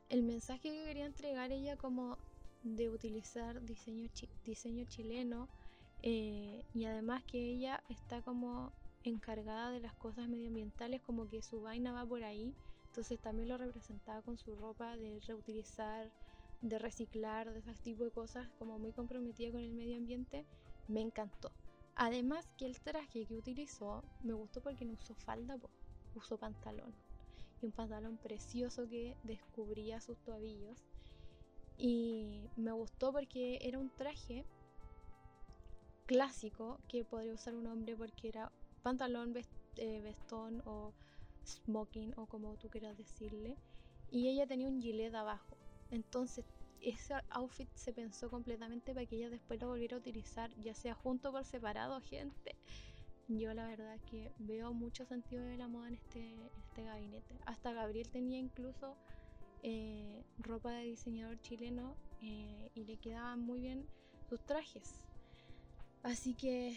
el 0.08 0.22
mensaje 0.22 0.70
que 0.70 0.84
quería 0.84 1.04
entregar 1.04 1.52
ella 1.52 1.76
como 1.76 2.16
de 2.62 2.88
utilizar 2.88 3.60
diseño, 3.60 4.08
diseño 4.46 4.86
chileno 4.86 5.50
eh, 6.02 6.64
y 6.72 6.86
además 6.86 7.22
que 7.24 7.38
ella 7.38 7.84
está 7.90 8.22
como 8.22 8.72
encargada 9.04 9.70
de 9.70 9.80
las 9.80 9.92
cosas 9.96 10.28
medioambientales 10.28 11.02
como 11.02 11.28
que 11.28 11.42
su 11.42 11.60
vaina 11.60 11.92
va 11.92 12.06
por 12.06 12.24
ahí 12.24 12.54
entonces 12.86 13.20
también 13.20 13.48
lo 13.48 13.58
representaba 13.58 14.22
con 14.22 14.38
su 14.38 14.56
ropa 14.56 14.96
de 14.96 15.20
reutilizar 15.20 16.10
de 16.60 16.78
reciclar 16.78 17.52
de 17.52 17.60
ese 17.60 17.74
tipo 17.82 18.04
de 18.04 18.10
cosas 18.10 18.48
como 18.58 18.78
muy 18.78 18.92
comprometida 18.92 19.52
con 19.52 19.60
el 19.60 19.72
medio 19.72 19.96
ambiente 19.96 20.44
me 20.88 21.00
encantó 21.00 21.52
además 21.94 22.48
que 22.56 22.66
el 22.66 22.80
traje 22.80 23.26
que 23.26 23.36
utilizó 23.36 24.04
me 24.22 24.32
gustó 24.32 24.60
porque 24.60 24.84
no 24.84 24.94
usó 24.94 25.14
falda 25.14 25.58
usó 26.14 26.36
pantalón 26.38 26.94
y 27.60 27.66
un 27.66 27.72
pantalón 27.72 28.16
precioso 28.18 28.88
que 28.88 29.16
descubría 29.22 30.00
sus 30.00 30.18
tobillos. 30.18 30.86
Y 31.76 32.48
me 32.56 32.72
gustó 32.72 33.12
porque 33.12 33.58
era 33.62 33.78
un 33.78 33.90
traje 33.90 34.44
clásico 36.06 36.78
que 36.88 37.04
podría 37.04 37.34
usar 37.34 37.54
un 37.54 37.66
hombre 37.66 37.96
porque 37.96 38.28
era 38.28 38.50
pantalón, 38.82 39.34
eh, 39.76 40.00
vestón 40.00 40.62
o 40.64 40.92
smoking 41.44 42.14
o 42.16 42.26
como 42.26 42.56
tú 42.56 42.68
quieras 42.68 42.96
decirle. 42.96 43.56
Y 44.10 44.28
ella 44.28 44.46
tenía 44.46 44.68
un 44.68 44.80
gilet 44.80 45.14
abajo. 45.14 45.57
Entonces 45.90 46.44
ese 46.80 47.14
outfit 47.30 47.68
se 47.74 47.92
pensó 47.92 48.30
completamente 48.30 48.94
para 48.94 49.06
que 49.06 49.16
ella 49.16 49.30
después 49.30 49.60
lo 49.60 49.68
volviera 49.68 49.96
a 49.96 50.00
utilizar, 50.00 50.54
ya 50.56 50.74
sea 50.74 50.94
junto 50.94 51.30
o 51.30 51.32
por 51.32 51.44
separado, 51.44 52.00
gente 52.00 52.56
yo 53.28 53.52
la 53.52 53.66
verdad 53.66 54.00
que 54.10 54.32
veo 54.38 54.72
mucho 54.72 55.04
sentido 55.04 55.44
de 55.44 55.58
la 55.58 55.68
moda 55.68 55.88
en 55.88 55.94
este, 55.94 56.34
este 56.56 56.84
gabinete. 56.84 57.38
Hasta 57.44 57.72
Gabriel 57.72 58.08
tenía 58.08 58.38
incluso 58.38 58.96
eh, 59.62 60.24
ropa 60.38 60.72
de 60.72 60.84
diseñador 60.84 61.38
chileno 61.42 61.96
eh, 62.22 62.70
y 62.74 62.84
le 62.84 62.96
quedaban 62.96 63.40
muy 63.40 63.60
bien 63.60 63.86
sus 64.28 64.40
trajes. 64.46 65.06
Así 66.02 66.34
que, 66.34 66.74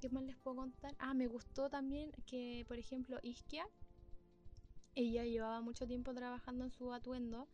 ¿qué 0.00 0.08
más 0.08 0.22
les 0.24 0.36
puedo 0.36 0.56
contar? 0.56 0.94
Ah, 0.98 1.12
me 1.12 1.26
gustó 1.26 1.68
también 1.68 2.12
que, 2.26 2.64
por 2.66 2.78
ejemplo, 2.78 3.18
Iskia, 3.22 3.66
ella 4.94 5.24
llevaba 5.24 5.60
mucho 5.60 5.86
tiempo 5.86 6.14
trabajando 6.14 6.64
en 6.64 6.70
su 6.70 6.94
atuendo, 6.94 7.46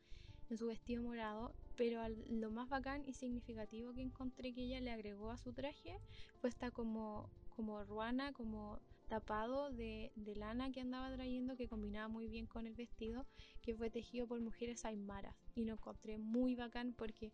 en 0.51 0.59
su 0.59 0.67
vestido 0.67 1.03
morado, 1.03 1.55
pero 1.77 2.01
lo 2.29 2.51
más 2.51 2.69
bacán 2.69 3.03
y 3.07 3.15
significativo 3.15 3.93
que 3.93 4.03
encontré 4.03 4.53
que 4.53 4.63
ella 4.63 4.81
le 4.81 4.91
agregó 4.91 5.31
a 5.31 5.39
su 5.39 5.53
traje 5.53 5.99
fue 6.41 6.51
esta 6.51 6.71
como 6.71 7.31
como 7.61 7.85
ruana, 7.85 8.33
como 8.33 8.81
tapado 9.09 9.71
de, 9.71 10.13
lana 10.37 10.71
que 10.71 10.81
andaba 10.81 11.13
trayendo 11.13 11.57
que 11.57 11.69
combinaba 11.69 12.09
muy 12.09 12.29
bien 12.29 12.47
con 12.47 12.67
el 12.67 12.75
vestido 12.75 13.27
que 13.61 13.75
fue 13.75 13.91
tejido 13.91 14.27
por 14.27 14.41
mujeres 14.41 14.85
aymaras. 14.87 15.37
Y 15.55 15.65
lo 15.65 15.75
encontré 15.75 16.17
muy 16.17 16.55
bacán 16.55 16.95
porque 16.97 17.33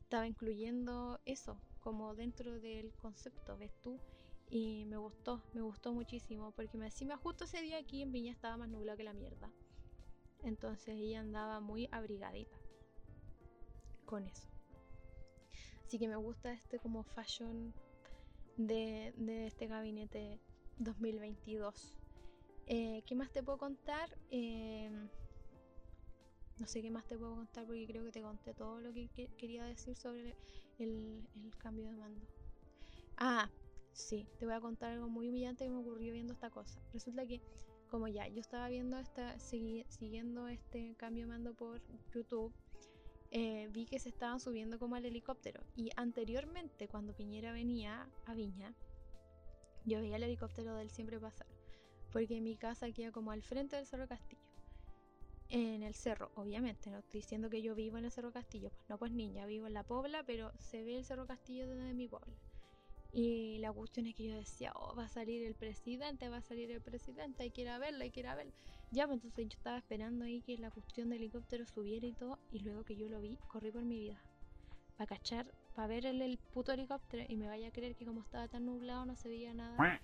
estaba 0.00 0.28
incluyendo 0.28 1.18
eso 1.24 1.58
como 1.80 2.14
dentro 2.14 2.60
del 2.60 2.94
concepto, 2.94 3.56
ves 3.56 3.72
tú 3.82 3.98
y 4.48 4.84
me 4.84 4.96
gustó, 4.96 5.42
me 5.54 5.62
gustó 5.62 5.92
muchísimo 5.92 6.52
porque 6.52 6.78
me 6.78 6.86
encima 6.86 7.16
justo 7.16 7.44
ese 7.44 7.62
día 7.62 7.78
aquí 7.78 8.02
en 8.02 8.12
Viña 8.12 8.30
estaba 8.30 8.56
más 8.56 8.68
nublado 8.68 8.96
que 8.96 9.04
la 9.04 9.12
mierda 9.12 9.50
entonces 10.44 10.94
ella 10.96 11.20
andaba 11.20 11.60
muy 11.60 11.88
abrigadita 11.90 12.56
con 14.04 14.26
eso 14.26 14.48
así 15.86 15.98
que 15.98 16.08
me 16.08 16.16
gusta 16.16 16.52
este 16.52 16.78
como 16.78 17.02
fashion 17.04 17.74
de, 18.56 19.46
este 19.46 19.66
gabinete 19.66 20.40
2022. 20.78 21.96
Eh, 22.66 23.02
¿Qué 23.06 23.14
más 23.14 23.30
te 23.30 23.42
puedo 23.42 23.58
contar? 23.58 24.08
Eh, 24.30 24.90
no 26.58 26.66
sé 26.66 26.82
qué 26.82 26.90
más 26.90 27.06
te 27.06 27.18
puedo 27.18 27.34
contar 27.34 27.66
porque 27.66 27.86
creo 27.86 28.04
que 28.04 28.12
te 28.12 28.22
conté 28.22 28.54
todo 28.54 28.80
lo 28.80 28.92
que, 28.92 29.08
quería 29.36 29.64
decir 29.64 29.96
sobre 29.96 30.34
el, 30.78 31.26
cambio 31.58 31.86
de 31.86 31.96
mando. 31.96 32.26
Ah, 33.16 33.50
sí, 33.92 34.26
te 34.38 34.46
voy 34.46 34.54
a 34.54 34.60
contar 34.60 34.92
algo 34.92 35.08
muy 35.08 35.28
humillante 35.28 35.64
que 35.64 35.70
me 35.70 35.78
ocurrió 35.78 36.12
viendo 36.12 36.32
esta 36.32 36.50
cosa. 36.50 36.80
Resulta 36.92 37.26
que, 37.26 37.40
como 37.94 38.08
ya, 38.08 38.26
yo 38.26 38.40
estaba 38.40 38.68
viendo 38.68 38.98
esta, 38.98 39.38
siguiendo 39.38 40.48
este 40.48 40.96
cambio 40.96 41.28
mando 41.28 41.54
por 41.54 41.80
YouTube 42.12 42.52
eh, 43.30 43.68
vi 43.70 43.86
que 43.86 44.00
se 44.00 44.08
estaban 44.08 44.40
subiendo 44.40 44.80
como 44.80 44.96
al 44.96 45.04
helicóptero. 45.04 45.62
Y 45.76 45.92
anteriormente, 45.94 46.88
cuando 46.88 47.14
Piñera 47.14 47.52
venía 47.52 48.10
a 48.26 48.34
Viña, 48.34 48.74
yo 49.84 50.00
veía 50.00 50.16
el 50.16 50.24
helicóptero 50.24 50.74
del 50.74 50.90
siempre 50.90 51.20
pasar. 51.20 51.46
Porque 52.10 52.40
mi 52.40 52.56
casa 52.56 52.90
queda 52.90 53.12
como 53.12 53.30
al 53.30 53.44
frente 53.44 53.76
del 53.76 53.86
Cerro 53.86 54.08
Castillo. 54.08 54.42
En 55.48 55.84
el 55.84 55.94
cerro, 55.94 56.32
obviamente, 56.34 56.90
no 56.90 56.98
estoy 56.98 57.20
diciendo 57.20 57.48
que 57.48 57.62
yo 57.62 57.76
vivo 57.76 57.96
en 57.96 58.06
el 58.06 58.10
Cerro 58.10 58.32
Castillo, 58.32 58.70
pues 58.70 58.88
no, 58.88 58.98
pues 58.98 59.12
niña, 59.12 59.46
vivo 59.46 59.68
en 59.68 59.74
la 59.74 59.84
Pobla, 59.84 60.24
pero 60.26 60.50
se 60.58 60.82
ve 60.82 60.96
el 60.96 61.04
Cerro 61.04 61.28
Castillo 61.28 61.68
desde 61.68 61.94
mi 61.94 62.08
Pobla. 62.08 62.34
Y 63.16 63.58
la 63.58 63.72
cuestión 63.72 64.08
es 64.08 64.14
que 64.16 64.24
yo 64.24 64.34
decía, 64.34 64.72
oh, 64.74 64.96
va 64.96 65.04
a 65.04 65.08
salir 65.08 65.44
el 65.44 65.54
presidente, 65.54 66.28
va 66.28 66.38
a 66.38 66.42
salir 66.42 66.72
el 66.72 66.80
presidente, 66.80 67.44
hay 67.44 67.52
que 67.52 67.62
ir 67.62 67.68
a 67.68 67.78
verlo, 67.78 68.02
hay 68.02 68.10
que 68.10 68.20
ir 68.20 68.26
a 68.26 68.34
verlo. 68.34 68.52
Ya, 68.90 69.06
pues 69.06 69.22
entonces 69.22 69.50
yo 69.50 69.56
estaba 69.56 69.78
esperando 69.78 70.24
ahí 70.24 70.42
que 70.42 70.58
la 70.58 70.72
cuestión 70.72 71.10
del 71.10 71.20
helicóptero 71.20 71.64
subiera 71.64 72.08
y 72.08 72.12
todo, 72.12 72.40
y 72.50 72.58
luego 72.58 72.82
que 72.84 72.96
yo 72.96 73.08
lo 73.08 73.20
vi, 73.20 73.38
corrí 73.46 73.70
por 73.70 73.84
mi 73.84 74.00
vida. 74.00 74.20
Para 74.96 75.06
cachar, 75.06 75.46
para 75.76 75.86
ver 75.86 76.06
el, 76.06 76.38
puto 76.52 76.72
helicóptero 76.72 77.24
y 77.28 77.36
me 77.36 77.46
vaya 77.46 77.68
a 77.68 77.70
creer 77.70 77.94
que 77.94 78.04
como 78.04 78.20
estaba 78.20 78.48
tan 78.48 78.66
nublado 78.66 79.06
no 79.06 79.14
se 79.14 79.28
veía 79.28 79.54
nada. 79.54 80.00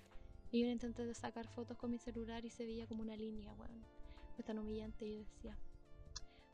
Y 0.49 0.61
yo 0.61 0.69
intenté 0.69 1.13
sacar 1.13 1.47
fotos 1.49 1.77
con 1.77 1.91
mi 1.91 1.97
celular 1.97 2.45
y 2.45 2.49
se 2.49 2.65
veía 2.65 2.87
como 2.87 3.01
una 3.01 3.17
línea, 3.17 3.53
weón. 3.53 3.85
Fue 4.35 4.45
tan 4.45 4.57
humillante 4.57 5.05
y 5.05 5.15
yo 5.15 5.19
decía, 5.19 5.57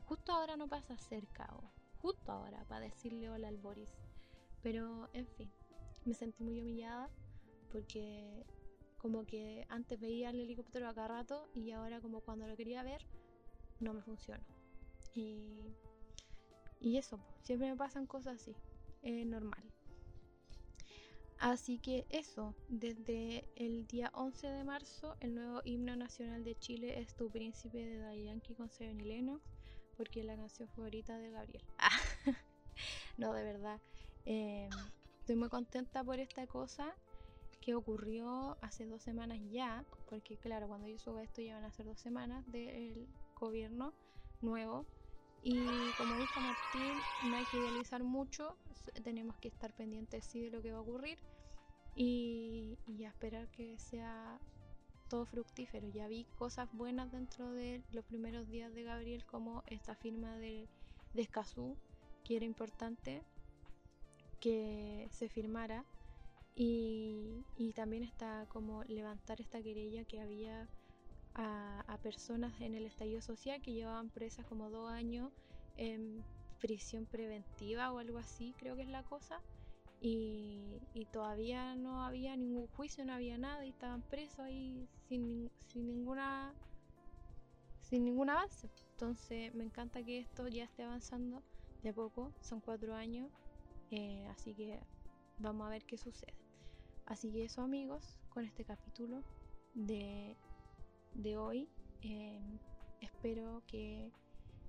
justo 0.06 0.32
ahora 0.32 0.56
no 0.56 0.66
pasa 0.66 0.98
cerca, 0.98 1.48
o 1.54 1.70
justo 2.00 2.32
ahora, 2.32 2.64
para 2.64 2.80
decirle 2.80 3.30
hola 3.30 3.46
al 3.46 3.58
Boris. 3.58 3.90
Pero, 4.62 5.08
en 5.12 5.26
fin, 5.26 5.48
me 6.04 6.14
sentí 6.14 6.42
muy 6.42 6.60
humillada 6.60 7.10
porque 7.70 8.44
como 8.98 9.24
que 9.24 9.66
antes 9.68 10.00
veía 10.00 10.30
el 10.30 10.40
helicóptero 10.40 10.88
a 10.88 10.94
cada 10.94 11.08
rato 11.08 11.48
y 11.54 11.70
ahora 11.70 12.00
como 12.00 12.20
cuando 12.20 12.46
lo 12.46 12.56
quería 12.56 12.82
ver 12.82 13.00
no 13.80 13.94
me 13.94 14.02
funcionó. 14.02 14.42
Y, 15.14 15.74
y 16.80 16.96
eso, 16.96 17.20
siempre 17.42 17.70
me 17.70 17.76
pasan 17.76 18.06
cosas 18.06 18.40
así, 18.40 18.54
es 19.02 19.26
normal. 19.26 19.62
Así 21.38 21.78
que 21.78 22.04
eso, 22.08 22.56
desde 22.68 23.48
el 23.54 23.86
día 23.86 24.10
11 24.14 24.48
de 24.48 24.64
marzo, 24.64 25.16
el 25.20 25.36
nuevo 25.36 25.60
himno 25.64 25.94
nacional 25.94 26.42
de 26.42 26.58
Chile 26.58 26.98
es 26.98 27.14
Tu 27.14 27.30
Príncipe 27.30 27.78
de 27.78 27.98
Daddy 27.98 28.24
Yankee 28.24 28.54
con 28.54 28.68
Seven 28.68 29.00
y 29.00 29.04
Lennox, 29.04 29.44
porque 29.96 30.20
es 30.20 30.26
la 30.26 30.36
canción 30.36 30.68
favorita 30.68 31.16
de 31.16 31.30
Gabriel. 31.30 31.62
no, 33.18 33.32
de 33.32 33.44
verdad. 33.44 33.80
Em, 34.24 34.70
estoy 35.28 35.36
muy 35.36 35.50
contenta 35.50 36.02
por 36.02 36.18
esta 36.20 36.46
cosa 36.46 36.94
que 37.60 37.74
ocurrió 37.74 38.56
hace 38.62 38.86
dos 38.86 39.02
semanas 39.02 39.38
ya, 39.50 39.84
porque 40.08 40.38
claro, 40.38 40.68
cuando 40.68 40.88
yo 40.88 40.98
subo 40.98 41.20
esto 41.20 41.42
ya 41.42 41.56
van 41.56 41.64
a 41.64 41.70
ser 41.70 41.84
dos 41.84 42.00
semanas 42.00 42.50
del 42.50 43.06
gobierno 43.38 43.92
nuevo. 44.40 44.86
Y 45.42 45.92
como 45.98 46.16
dijo 46.16 46.40
Martín, 46.40 47.04
no 47.20 47.36
hay 47.36 47.44
que 47.44 47.58
idealizar 47.58 48.02
mucho, 48.02 48.56
tenemos 49.04 49.36
que 49.36 49.48
estar 49.48 49.74
pendientes 49.74 50.24
sí 50.24 50.40
de 50.40 50.50
lo 50.50 50.62
que 50.62 50.72
va 50.72 50.78
a 50.78 50.80
ocurrir 50.80 51.18
y, 51.94 52.78
y 52.86 53.04
esperar 53.04 53.50
que 53.50 53.76
sea 53.76 54.40
todo 55.10 55.26
fructífero. 55.26 55.88
Ya 55.88 56.08
vi 56.08 56.24
cosas 56.38 56.70
buenas 56.72 57.12
dentro 57.12 57.52
de 57.52 57.82
los 57.92 58.06
primeros 58.06 58.48
días 58.48 58.72
de 58.72 58.84
Gabriel, 58.84 59.26
como 59.26 59.62
esta 59.66 59.94
firma 59.94 60.38
de, 60.38 60.70
de 61.12 61.20
Escazú, 61.20 61.76
que 62.24 62.36
era 62.36 62.46
importante 62.46 63.22
que 64.40 65.08
se 65.10 65.28
firmara. 65.28 65.84
Y, 66.54 67.44
también 67.74 68.02
está 68.02 68.46
como 68.48 68.82
levantar 68.84 69.40
esta 69.40 69.62
querella 69.62 70.04
que 70.04 70.20
había 70.20 70.68
a, 71.34 71.84
a, 71.86 71.98
personas 71.98 72.60
en 72.60 72.74
el 72.74 72.86
estallido 72.86 73.20
social 73.22 73.62
que 73.62 73.72
llevaban 73.72 74.10
presas 74.10 74.44
como 74.46 74.68
dos 74.68 74.90
años 74.90 75.30
en 75.76 76.24
prisión 76.58 77.06
preventiva 77.06 77.92
o 77.92 77.98
algo 77.98 78.18
así, 78.18 78.54
creo 78.58 78.74
que 78.74 78.82
es 78.82 78.88
la 78.88 79.04
cosa. 79.04 79.40
Y, 80.00 80.80
todavía 81.12 81.74
no 81.74 82.04
había 82.04 82.36
ningún 82.36 82.66
juicio, 82.68 83.04
no 83.04 83.14
había 83.14 83.38
nada 83.38 83.64
y 83.64 83.70
estaban 83.70 84.02
presos 84.02 84.40
ahí 84.40 84.86
sin, 85.08 85.50
sin 85.66 85.86
ninguna 85.86 86.52
sin 87.80 88.04
ningún 88.04 88.30
avance. 88.30 88.68
Entonces 88.92 89.54
me 89.54 89.64
encanta 89.64 90.02
que 90.02 90.18
esto 90.18 90.46
ya 90.48 90.64
esté 90.64 90.82
avanzando 90.82 91.42
de 91.82 91.92
poco, 91.92 92.32
son 92.40 92.60
cuatro 92.60 92.94
años, 92.94 93.30
eh, 93.90 94.26
así 94.28 94.54
que 94.54 94.78
vamos 95.38 95.66
a 95.66 95.70
ver 95.70 95.84
qué 95.84 95.96
sucede. 95.96 96.34
Así 97.06 97.32
que 97.32 97.44
eso 97.44 97.62
amigos, 97.62 98.18
con 98.28 98.44
este 98.44 98.64
capítulo 98.64 99.22
de, 99.74 100.36
de 101.14 101.36
hoy, 101.36 101.68
eh, 102.02 102.40
espero 103.00 103.62
que 103.66 104.12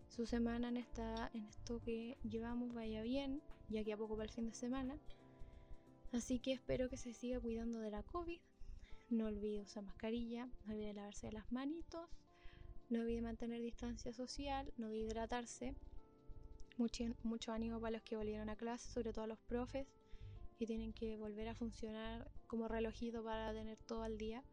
su 0.08 0.26
semana 0.26 0.70
en, 0.70 0.78
esta, 0.78 1.30
en 1.34 1.46
esto 1.46 1.82
que 1.82 2.18
llevamos 2.24 2.74
vaya 2.74 3.02
bien, 3.02 3.42
ya 3.70 3.84
que 3.84 3.94
a 3.94 3.98
poco 3.98 4.16
para 4.16 4.26
el 4.26 4.34
fin 4.34 4.48
de 4.48 4.56
semana. 4.56 4.98
Así 6.12 6.40
que 6.40 6.54
espero 6.54 6.90
que 6.90 6.98
se 6.98 7.14
siga 7.14 7.40
cuidando 7.40 7.80
de 7.80 7.92
la 7.92 8.04
COVID. 8.04 8.40
No 9.10 9.26
olvide 9.26 9.62
usar 9.62 9.84
mascarilla, 9.84 10.48
no 10.66 10.74
olvide 10.74 10.94
lavarse 10.94 11.32
las 11.32 11.52
manitos, 11.52 12.10
no 12.90 13.02
olvide 13.02 13.22
mantener 13.22 13.62
distancia 13.62 14.14
social, 14.14 14.72
no 14.78 14.88
olvide 14.88 15.06
hidratarse. 15.06 15.76
Mucho, 16.80 17.04
mucho 17.24 17.52
ánimo 17.52 17.80
para 17.80 17.92
los 17.92 18.04
que 18.04 18.16
volvieron 18.16 18.50
a 18.50 18.56
clase, 18.56 18.90
sobre 18.90 19.12
todo 19.12 19.26
a 19.26 19.28
los 19.28 19.38
profes 19.40 19.86
que 20.58 20.66
tienen 20.66 20.94
que 20.94 21.18
volver 21.18 21.50
a 21.50 21.54
funcionar 21.54 22.32
como 22.48 22.70
relojito 22.70 23.22
para 23.22 23.54
tener 23.54 23.78
todo 23.80 24.04
al 24.04 24.18
día. 24.18 24.44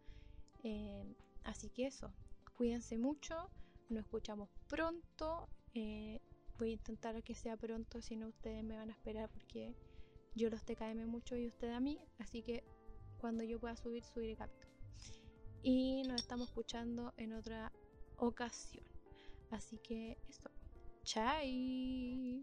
Eh, 0.65 1.05
así 1.45 1.71
que 1.71 1.87
eso, 1.87 2.13
cuídense 2.57 2.99
mucho, 2.99 3.49
nos 3.91 4.05
escuchamos 4.05 4.49
pronto. 4.69 5.49
Eh, 5.75 6.21
voy 6.59 6.71
a 6.71 6.73
intentar 6.73 7.23
que 7.23 7.35
sea 7.37 7.57
pronto, 7.57 8.03
si 8.03 8.17
no 8.17 8.27
ustedes 8.27 8.65
me 8.65 8.77
van 8.77 8.91
a 8.91 8.93
esperar 8.93 9.31
porque 9.31 9.77
yo 10.35 10.51
los 10.51 10.65
TKM 10.65 11.07
mucho 11.07 11.37
y 11.37 11.47
ustedes 11.47 11.75
a 11.75 11.81
mí. 11.81 12.01
Así 12.19 12.43
que 12.43 12.65
cuando 13.19 13.45
yo 13.45 13.61
pueda 13.61 13.77
subir, 13.77 14.03
subiré 14.03 14.35
capítulo. 14.35 14.73
Y 15.63 16.03
nos 16.09 16.23
estamos 16.23 16.49
escuchando 16.49 17.15
en 17.19 17.35
otra 17.35 17.73
ocasión. 18.17 18.85
Así 19.51 19.79
que 19.79 20.19
eso. 20.29 20.51
Chai. 21.07 22.43